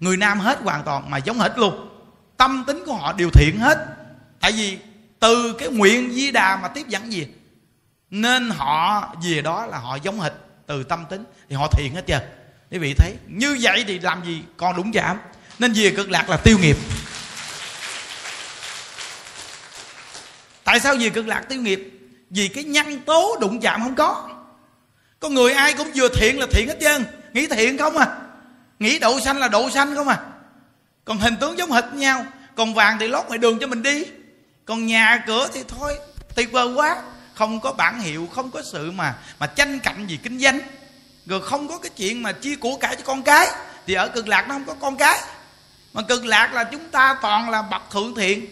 [0.00, 1.88] Người nam hết hoàn toàn mà giống hết luôn.
[2.36, 3.86] Tâm tính của họ đều thiện hết.
[4.40, 4.78] Tại vì
[5.20, 7.26] từ cái nguyện di đà mà tiếp dẫn gì,
[8.10, 10.32] nên họ về đó là họ giống hệt
[10.66, 12.20] từ tâm tính thì họ thiện hết chưa
[12.70, 15.18] quý vị thấy, như vậy thì làm gì còn đúng giảm
[15.58, 16.76] nên về cực lạc là tiêu nghiệp.
[20.64, 21.97] Tại sao về cực lạc tiêu nghiệp?
[22.30, 24.28] Vì cái nhân tố đụng chạm không có.
[25.20, 27.04] Con người ai cũng vừa thiện là thiện hết trơn.
[27.32, 28.16] Nghĩ thiện không à?
[28.78, 30.18] Nghĩ độ xanh là độ xanh không à?
[31.04, 32.26] Còn hình tướng giống hệt nhau.
[32.56, 34.04] Còn vàng thì lót ngoài đường cho mình đi.
[34.64, 35.98] Còn nhà cửa thì thôi
[36.34, 37.02] tuyệt vời quá.
[37.34, 40.58] Không có bản hiệu, không có sự mà mà tranh cạnh gì kinh doanh.
[41.26, 43.48] Rồi không có cái chuyện mà chia của cải cho con cái.
[43.86, 45.18] Thì ở cực lạc nó không có con cái.
[45.92, 48.46] Mà cực lạc là chúng ta toàn là bậc thượng thiện,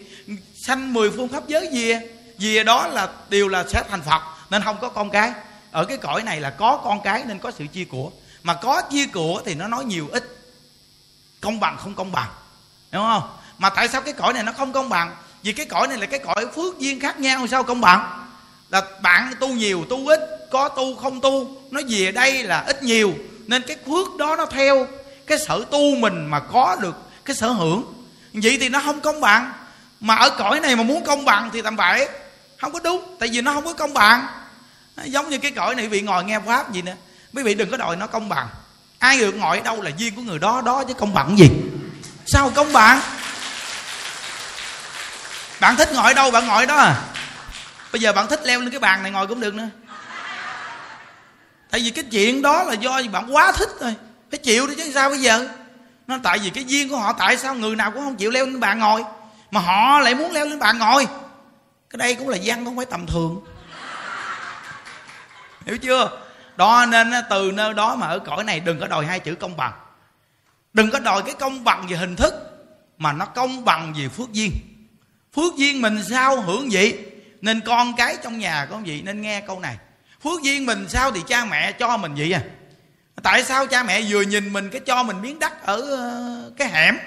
[0.55, 1.93] sanh mười phương pháp giới gì
[2.37, 5.31] vì đó là đều là sẽ thành phật, nên không có con cái.
[5.71, 8.11] Ở cái cõi này là có con cái nên có sự chia của.
[8.43, 10.23] Mà có chia của thì nó nói nhiều ít.
[11.41, 12.29] Công bằng không công bằng,
[12.91, 13.37] đúng không?
[13.57, 15.15] Mà tại sao cái cõi này nó không công bằng?
[15.43, 18.27] Vì cái cõi này là cái cõi phước duyên khác nhau, sao công bằng?
[18.69, 20.19] Là bạn tu nhiều, tu ít,
[20.51, 23.13] có tu không tu, nó về đây là ít nhiều.
[23.47, 24.87] Nên cái phước đó nó theo
[25.27, 26.95] cái sở tu mình mà có được
[27.25, 27.93] cái sở hưởng.
[28.33, 29.53] Vậy thì nó không công bằng.
[29.99, 32.09] Mà ở cõi này mà muốn công bằng thì tầm bậy
[32.61, 34.27] không có đúng, tại vì nó không có công bằng.
[35.03, 36.95] Giống như cái cõi này quý vị ngồi nghe pháp gì nữa
[37.33, 38.47] quý vị đừng có đòi nó công bằng.
[38.99, 41.49] Ai được ngồi ở đâu là duyên của người đó đó chứ công bằng gì?
[42.25, 43.01] Sao công bằng?
[45.59, 47.01] Bạn thích ngồi ở đâu, bạn ngồi đó à?
[47.91, 49.67] Bây giờ bạn thích leo lên cái bàn này ngồi cũng được nữa.
[51.71, 53.95] Tại vì cái chuyện đó là do bạn quá thích rồi
[54.31, 55.47] phải chịu đi chứ sao bây giờ?
[56.07, 58.45] Nó tại vì cái duyên của họ, tại sao người nào cũng không chịu leo
[58.45, 59.03] lên bàn ngồi?
[59.51, 61.07] Mà họ lại muốn leo lên bàn ngồi
[61.89, 63.41] cái đây cũng là văn, không phải tầm thường.
[65.65, 66.21] Hiểu chưa?
[66.57, 69.57] Đó nên từ nơi đó mà ở cõi này đừng có đòi hai chữ công
[69.57, 69.73] bằng.
[70.73, 72.33] Đừng có đòi cái công bằng về hình thức,
[72.97, 74.51] mà nó công bằng về phước duyên.
[75.35, 77.05] Phước duyên mình sao hưởng vậy?
[77.41, 79.77] Nên con cái trong nhà có gì nên nghe câu này.
[80.23, 82.41] Phước duyên mình sao thì cha mẹ cho mình vậy à?
[83.23, 86.69] Tại sao cha mẹ vừa nhìn mình cái cho mình miếng đất ở ờ, cái
[86.69, 86.97] hẻm,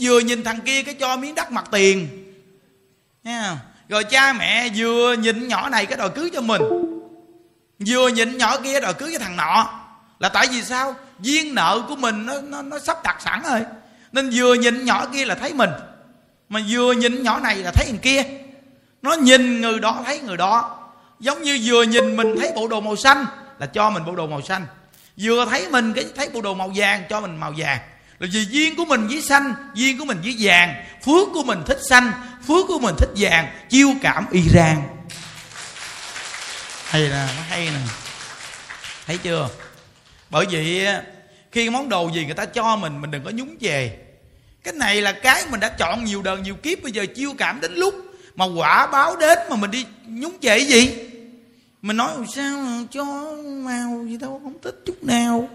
[0.00, 2.17] vừa nhìn thằng kia cái cho miếng đất mặt tiền?
[3.24, 3.56] Nha.
[3.88, 6.62] rồi cha mẹ vừa nhìn nhỏ này cái đòi cưới cho mình.
[7.86, 9.80] Vừa nhìn nhỏ kia đòi cưới cái thằng nọ.
[10.18, 10.94] Là tại vì sao?
[11.20, 13.60] Duyên nợ của mình nó nó, nó sắp đặt sẵn rồi.
[14.12, 15.70] Nên vừa nhìn nhỏ kia là thấy mình.
[16.48, 18.22] Mà vừa nhìn nhỏ này là thấy thằng kia.
[19.02, 20.78] Nó nhìn người đó thấy người đó.
[21.20, 23.24] Giống như vừa nhìn mình thấy bộ đồ màu xanh
[23.58, 24.66] là cho mình bộ đồ màu xanh.
[25.16, 27.78] Vừa thấy mình cái thấy bộ đồ màu vàng cho mình màu vàng.
[28.18, 30.84] Là vì duyên của mình với xanh duyên của mình với vàng.
[31.04, 32.12] Phước của mình thích xanh
[32.48, 34.82] phước của mình thích vàng, chiêu cảm iran.
[36.84, 37.80] Hay nè, nó hay nè.
[39.06, 39.48] Thấy chưa?
[40.30, 40.86] Bởi vậy
[41.52, 43.98] khi món đồ gì người ta cho mình mình đừng có nhúng về
[44.64, 47.60] cái này là cái mình đã chọn nhiều đời, nhiều kiếp, bây giờ chiêu cảm
[47.60, 47.94] đến lúc
[48.34, 50.94] mà quả báo đến mà mình đi nhúng về gì?
[51.82, 53.04] Mình nói sao cho
[53.44, 55.48] màu gì đâu, không thích chút nào.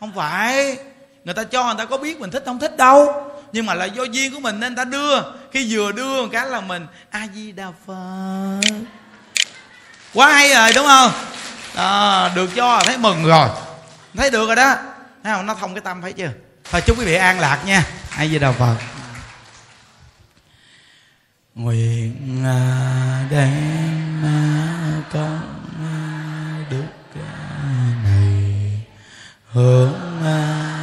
[0.00, 0.76] Không phải.
[1.24, 3.84] Người ta cho người ta có biết mình thích, không thích đâu nhưng mà là
[3.84, 5.20] do duyên của mình nên ta đưa.
[5.52, 8.60] Khi vừa đưa một cái là mình a di đà phật.
[10.14, 11.12] Quá hay rồi đúng không?
[11.74, 13.48] À, được cho thấy mừng rồi.
[14.16, 14.76] Thấy được rồi đó.
[15.24, 15.46] Thấy không?
[15.46, 16.30] Nó thông cái tâm phải chưa?
[16.70, 17.84] Thôi chúc quý vị an lạc nha.
[18.16, 18.76] A di đà phật.
[21.54, 22.44] Nguyện
[23.30, 25.62] đem à, công
[26.70, 27.20] đức
[28.04, 28.80] này
[29.52, 30.81] hướng à,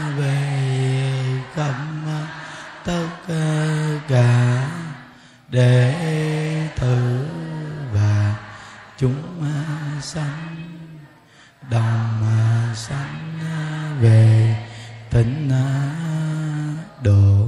[4.07, 4.69] cả
[5.49, 5.95] đệ
[6.79, 7.25] tử
[7.93, 8.35] và
[8.97, 9.15] chúng
[10.01, 10.55] sanh
[11.71, 12.25] đồng
[12.75, 13.39] sanh
[14.01, 14.55] về
[15.11, 15.51] tịnh
[17.03, 17.47] độ.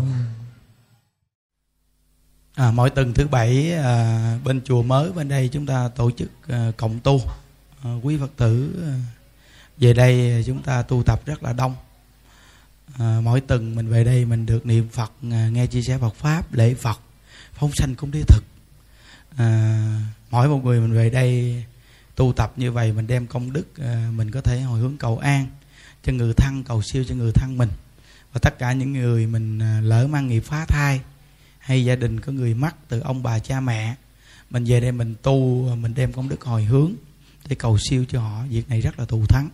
[2.56, 6.30] À, mỗi tuần thứ bảy à, bên chùa mới bên đây chúng ta tổ chức
[6.48, 7.22] à, cộng tu.
[7.84, 8.94] À, quý phật tử à,
[9.78, 11.76] về đây chúng ta tu tập rất là đông
[13.00, 16.16] à, mỗi tuần mình về đây mình được niệm phật à, nghe chia sẻ phật
[16.16, 17.00] pháp lễ phật
[17.54, 18.44] phóng sanh cũng đi thực.
[19.36, 20.02] À,
[20.32, 21.64] mỗi một người mình về đây
[22.16, 25.18] tu tập như vậy mình đem công đức à, mình có thể hồi hướng cầu
[25.18, 25.48] an
[26.04, 27.70] cho người thân cầu siêu cho người thân mình.
[28.34, 31.02] Và tất cả những người mình à, lỡ mang nghiệp phá thai
[31.60, 33.96] hay gia đình có người mắc từ ông bà cha mẹ
[34.50, 36.94] mình về đây mình tu à, mình đem công đức hồi hướng
[37.48, 38.44] để cầu siêu cho họ.
[38.50, 39.50] Việc này rất là thù thắng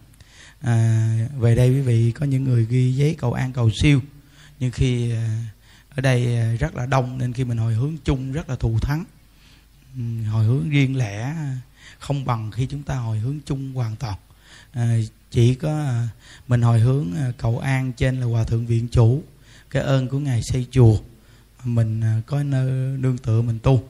[0.61, 4.01] à, về đây quý vị có những người ghi giấy cầu an cầu siêu
[4.59, 5.43] nhưng khi à,
[5.97, 8.79] ở đây à, rất là đông nên khi mình hồi hướng chung rất là thù
[8.79, 9.03] thắng.
[10.31, 11.57] Hồi hướng riêng lẻ à,
[11.99, 14.15] không bằng khi chúng ta hồi hướng chung hoàn toàn.
[14.71, 14.97] À,
[15.31, 16.07] chỉ có à,
[16.47, 19.23] mình hồi hướng à, cầu an trên là hòa thượng viện chủ
[19.69, 20.97] cái ơn của ngài xây chùa.
[21.63, 23.89] Mình à, có nơi nương tựa mình tu.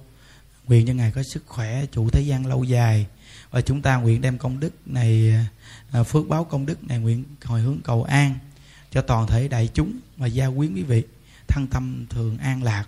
[0.67, 3.07] Nguyện cho ngài có sức khỏe chủ thế gian lâu dài.
[3.51, 5.45] Và chúng ta nguyện đem công đức này à,
[5.91, 8.35] À, phước báo công đức này nguyện hồi hướng cầu an
[8.91, 11.03] cho toàn thể đại chúng và gia quyến quý vị
[11.47, 12.85] thân tâm thường an lạc.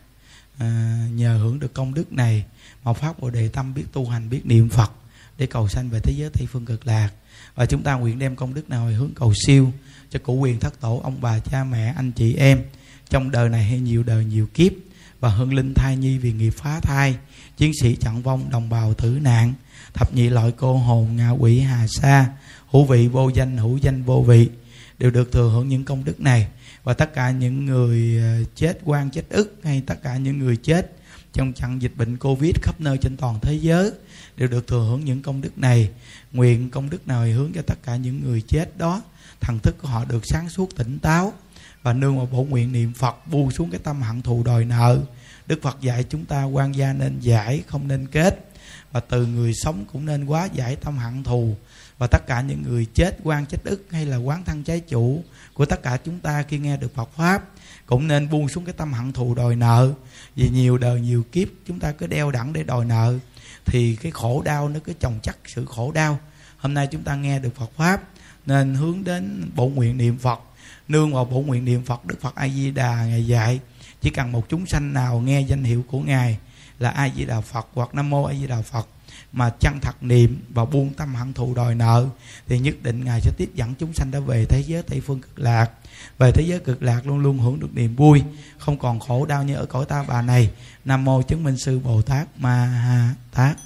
[0.58, 2.46] À, nhờ hưởng được công đức này
[2.84, 4.92] mà pháp bồ đề tâm biết tu hành biết niệm phật
[5.38, 7.10] để cầu sanh về thế giới tây phương cực lạc.
[7.56, 9.72] Và chúng ta nguyện đem công đức nào hồi hướng cầu siêu
[10.10, 12.64] cho cụ quyền thất tổ ông bà cha mẹ anh chị em.
[13.10, 14.72] Trong đời này hay nhiều đời nhiều kiếp
[15.20, 17.16] và hương linh thai nhi vì nghiệp phá thai
[17.58, 19.54] chiến sĩ chặn vong đồng bào tử nạn
[19.94, 22.26] thập nhị loại cô hồn ngạ quỷ hà sa
[22.72, 24.50] hữu vị, vô danh, hữu danh, vô vị,
[24.98, 26.48] đều được thừa hưởng những công đức này.
[26.84, 30.56] Và tất cả những người ờ, chết quan chết ức, hay tất cả những người
[30.56, 30.92] chết
[31.34, 33.92] trong trận dịch bệnh covid khắp nơi trên toàn thế giới,
[34.38, 35.90] đều được thừa hưởng những công đức này.
[36.32, 39.02] Nguyện công đức nào hướng cho tất cả những người chết đó.
[39.40, 41.34] Thần thức của họ được sáng suốt, tỉnh táo.
[41.82, 45.00] Và nương vào bổ nguyện niệm phật bu xuống cái tâm hận thù đòi nợ.
[45.48, 48.46] Đức phật dạy chúng ta quan gia nên giải, không nên kết.
[48.92, 51.56] Và từ người sống cũng nên quá giải tâm hận thù
[52.00, 55.24] và tất cả những người chết quan chết ức hay là quán thân trái chủ
[55.54, 57.44] của tất cả chúng ta khi nghe được Phật pháp
[57.86, 59.94] cũng nên buông xuống cái tâm hận thù đòi nợ.
[60.36, 63.18] Vì nhiều đời nhiều kiếp chúng ta cứ đeo đẳng để đòi nợ
[63.66, 66.20] thì cái khổ đau nó cứ chồng chất sự khổ đau.
[66.58, 68.02] Hôm nay chúng ta nghe được Phật pháp
[68.46, 70.40] nên hướng đến bộ nguyện niệm Phật.
[70.88, 73.60] Nương vào bộ nguyện niệm Phật, Đức Phật A Di Đà ngài dạy.
[74.02, 76.38] Chỉ cần một chúng sanh nào nghe danh hiệu của ngài
[76.80, 78.88] là A Di Đà Phật hoặc Nam Mô A Di Đà Phật
[79.32, 82.06] mà chân thật niệm và buông tâm hận thù đòi nợ,
[82.48, 85.22] thì nhất định ngài sẽ tiếp dẫn chúng sanh đã về thế giới tây phương
[85.22, 85.72] cực lạc.
[86.18, 88.24] Về thế giới cực lạc luôn luôn hưởng được niềm vui,
[88.58, 90.50] không còn khổ đau như ở cõi ta bà này.
[90.86, 93.58] Nam mô chứng minh sư bồ tát ma ha tát.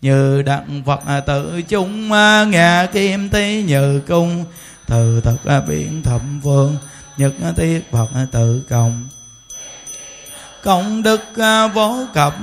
[0.00, 4.44] Như đặng phật à, tự chúng à, ngà kim tí như cung,
[4.86, 6.76] từ thật biển à, thẩm phương
[7.16, 9.08] nhật tiết phật tự cộng
[10.64, 11.20] công đức
[11.74, 12.34] vô cập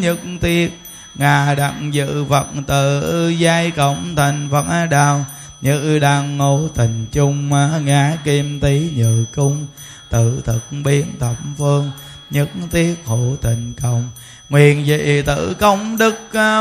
[0.00, 0.79] nhật tiết
[1.14, 5.24] ngà đặng dự phật tự giai cộng thành phật đạo
[5.60, 7.48] như đang ngộ tình chung,
[7.84, 9.66] ngã kim tý như cung.
[10.10, 11.90] Tự thực biến thập phương,
[12.30, 14.10] nhất thiết hộ tình công
[14.48, 16.14] nguyện dị tự công đức,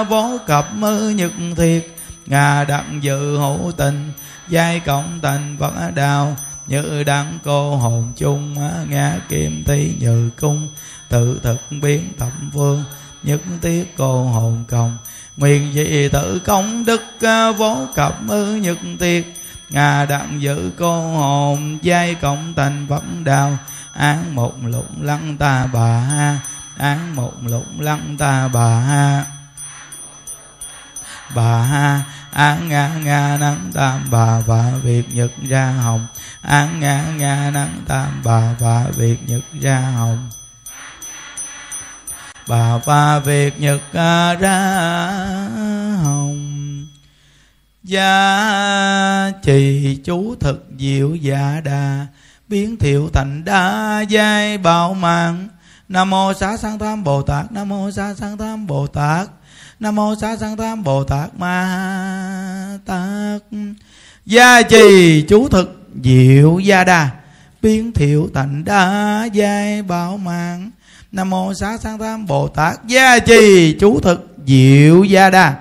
[0.10, 0.68] vô cập
[1.16, 1.88] nhật thiệt
[2.26, 4.12] ngà đặng dự hộ tình,
[4.50, 8.56] giai cộng thành phật đạo như đăng cô hồn chung,
[8.90, 10.68] ngã kim tý như cung.
[11.10, 12.84] Tự thực biến thập phương
[13.24, 14.98] nhất tiết cô hồn công
[15.38, 19.34] nguyện dị tự công đức à, vô cập ư nhất tiết
[19.70, 23.58] ngà đặng giữ cô hồn, giai cộng thành phật đạo
[23.94, 26.00] án một lụng lăng ta bà.
[26.00, 26.40] Ha
[26.78, 28.80] án một lụng lăng ta bà.
[28.80, 29.26] Ha
[31.36, 36.08] bà ha án nga nga nắng tam bà và việt nhật ra hồng.
[36.42, 40.30] Án nga nga nắng tam bà và việt nhật ra hồng
[42.50, 44.58] bà và việt nhật à, ra
[46.04, 46.86] hồng.
[47.84, 52.08] Gia trì chú thực diệu dạ đà,
[52.48, 55.48] biến thiệu thành đa giai bảo mạng.
[55.90, 59.30] Nam mô xá sanh tham bồ tát, nam mô xá sanh tham bồ tát,
[59.80, 63.42] nam mô xá sanh tham bồ tát ma tát.
[64.26, 67.10] Gia trì chú thực diệu gia đà,
[67.62, 70.72] biến thiệu thành đa giai bảo mạng
[71.12, 73.76] nam mô xá sanh tam bồ tát gia trì.
[73.80, 75.56] Chú thực diệu gia đa.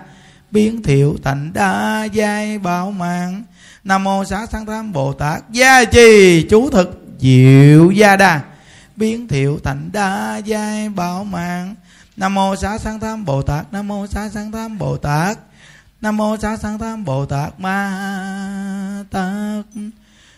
[0.51, 3.43] Biến thiệu thành đa giai bảo mạng.
[3.85, 6.43] Nam mô xá sanh tam bồ tát gia trì.
[6.51, 8.41] Chú thực diệu gia đa.
[8.97, 11.75] Biến thiệu thành đa giai bảo mạng.
[12.17, 13.73] Nam mô xá sanh tam bồ tát.
[13.73, 15.39] Nam mô xá sanh tam bồ tát.
[16.01, 19.65] Nam mô xá sanh tam bồ tát ma tát.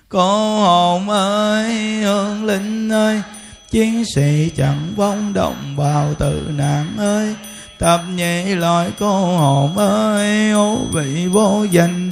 [0.08, 3.22] Cô hồn ơi, hương linh ơi
[3.70, 7.34] chiến sĩ chẳng vong động vào tự nạn ơi.
[7.78, 10.50] Tập nhị loại cô hồn ơi.
[10.50, 12.10] Ô vị vô danh,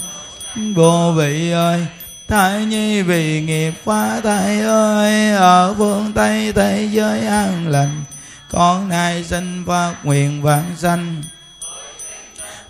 [0.75, 1.87] vô vị ơi.
[2.29, 5.33] Thái nhi vì nghiệp phá thai ơi.
[5.33, 8.05] Ở phương Tây, thế giới an lành.
[8.51, 11.23] Con nay sinh phát nguyện vạn sanh.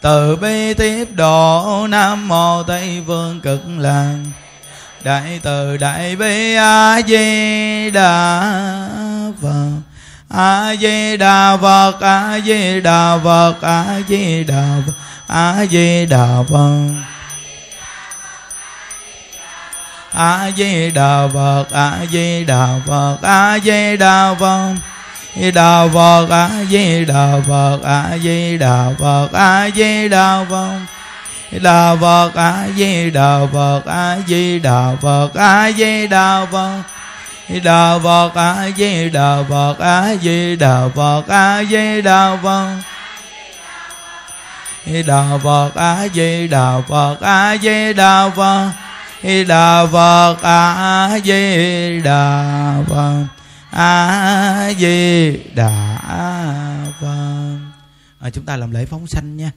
[0.01, 4.16] Từ bi tiếp độ, Nam Mô Tây Phương Cực Lạc
[5.04, 8.40] Đại từ Đại Bi A Di Đà
[9.42, 9.70] Phật
[10.28, 14.92] A Di Đà Phật A Di Đà Phật A Di Đà Phật
[15.26, 17.08] A Di Đà Phật
[20.18, 24.74] a di đà phật a di đà phật a di đà phật
[25.54, 30.97] đà phật a di đà phật a di đà phật a di đà phật
[31.50, 36.82] đà phật a di đà phật a di đà phật a di đà phật
[37.64, 42.76] đà phật a di đà phật a di đà phật a di đà phật
[45.06, 48.70] đà phật a di đà phật a di đà phật
[49.44, 53.26] đà phật a di đà phật
[53.70, 55.98] a di đà
[57.00, 57.58] phật
[58.20, 59.50] à, chúng ta làm lễ phóng sanh nha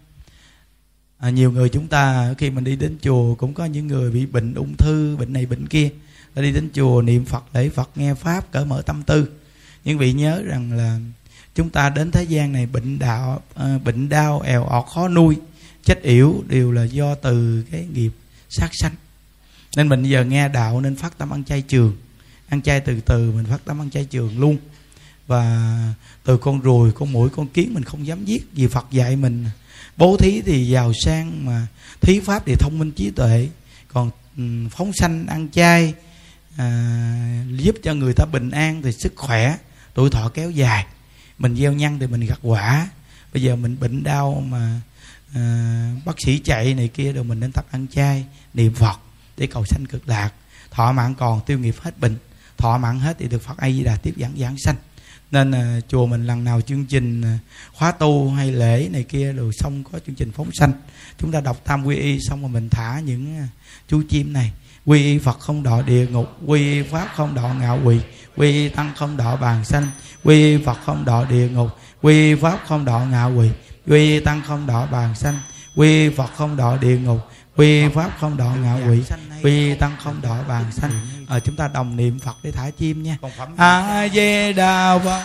[1.21, 4.25] à, nhiều người chúng ta khi mình đi đến chùa cũng có những người bị
[4.25, 5.89] bệnh ung thư bệnh này bệnh kia.
[6.33, 9.29] Ta đi đến chùa niệm phật lễ phật nghe pháp cởi mở tâm tư.
[9.85, 10.99] Nhưng vị nhớ rằng là
[11.55, 15.37] chúng ta đến thế gian này bệnh đạo à, bệnh đau èo ọt khó nuôi
[15.83, 18.11] chết yểu đều là do từ cái nghiệp
[18.49, 18.95] sát sanh.
[19.77, 21.97] Nên mình giờ nghe đạo nên phát tâm ăn chay trường.
[22.49, 24.57] Ăn chay từ từ mình phát tâm ăn chay trường luôn.
[25.27, 25.77] Và
[26.23, 29.45] từ con ruồi con mũi con kiến mình không dám giết vì phật dạy mình
[30.01, 31.67] bố thí thì giàu sang mà
[32.01, 33.49] thí pháp thì thông minh trí tuệ.
[33.87, 35.93] Còn ừ, phóng sanh ăn chay
[36.57, 39.57] à, giúp cho người ta bình an thì sức khỏe
[39.93, 40.85] tuổi thọ kéo dài.
[41.37, 42.87] Mình gieo nhân thì mình gặt quả.
[43.33, 44.81] Bây giờ mình bệnh đau mà
[45.35, 48.99] à, bác sĩ chạy này kia rồi mình nên tập ăn chay niệm phật
[49.37, 50.33] để cầu sanh cực lạc.
[50.71, 52.17] Thọ mạng còn tiêu nghiệp hết bệnh.
[52.57, 54.75] Thọ mạng hết thì được phật a di đà tiếp giảng giảng sanh
[55.31, 57.39] nên uh, chùa mình lần nào chương trình uh,
[57.73, 60.71] khóa tu hay lễ này kia rồi xong có chương trình phóng sanh
[61.17, 63.49] chúng ta đọc tam quy y xong rồi mình thả những uh,
[63.87, 64.51] chú chim này
[64.85, 67.99] quy y phật không đọa địa ngục quy y pháp không đọa ngạo quỷ
[68.37, 69.87] quy y tăng không đọa bàn sanh
[70.23, 71.69] quy y phật không đọa địa ngục
[72.01, 73.49] quy y pháp không đọa ngạo quỷ
[73.87, 75.35] quy y tăng không đọa bàn sanh
[75.75, 77.19] quy y phật không đọa địa ngục
[77.55, 79.03] quy pháp không đọa ngạo quỷ
[79.43, 80.91] quy tăng không đọa bàn sanh
[81.31, 83.17] ờ, chúng ta đồng niệm phật để thả chim nha
[83.57, 85.21] a di đà phật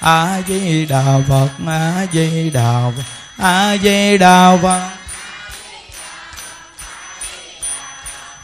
[0.00, 3.02] a di đà phật a di đà phật
[3.36, 4.90] a di đà phật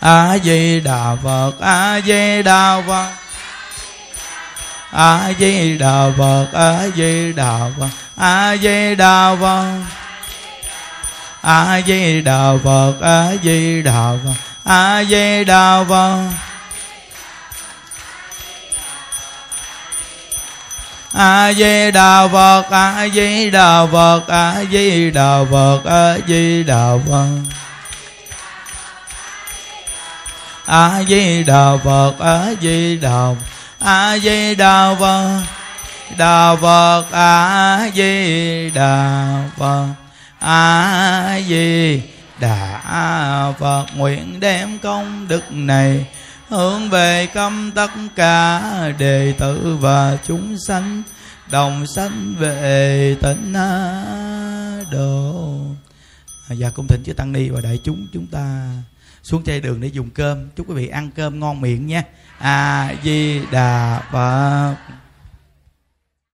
[0.00, 3.12] a di đà phật a di đà phật
[4.90, 9.82] a di đà phật a di đà phật a di đà phật
[11.42, 16.28] a di đà phật a di đà phật a di đà phật
[21.12, 26.96] a di đà phật a di đà phật a di đà phật a di đà
[27.06, 27.42] phật
[30.66, 33.34] a di đà phật a di đà
[33.80, 35.42] a di đà phật
[36.18, 39.28] đà phật a di đà
[39.58, 39.86] phật
[40.40, 42.00] a di
[42.40, 46.06] đà phật nguyện đem công đức này
[46.48, 48.62] hướng về công tất cả
[48.98, 51.02] đệ tử và chúng sanh
[51.50, 53.52] đồng sanh về tịnh
[54.92, 55.58] độ.
[56.48, 58.68] À, dạ cung thỉnh chư tăng ni và đại chúng chúng ta
[59.22, 60.48] xuống chay đường để dùng cơm.
[60.56, 62.02] Chúc quý vị ăn cơm ngon miệng nha
[62.38, 64.76] a di đà phật.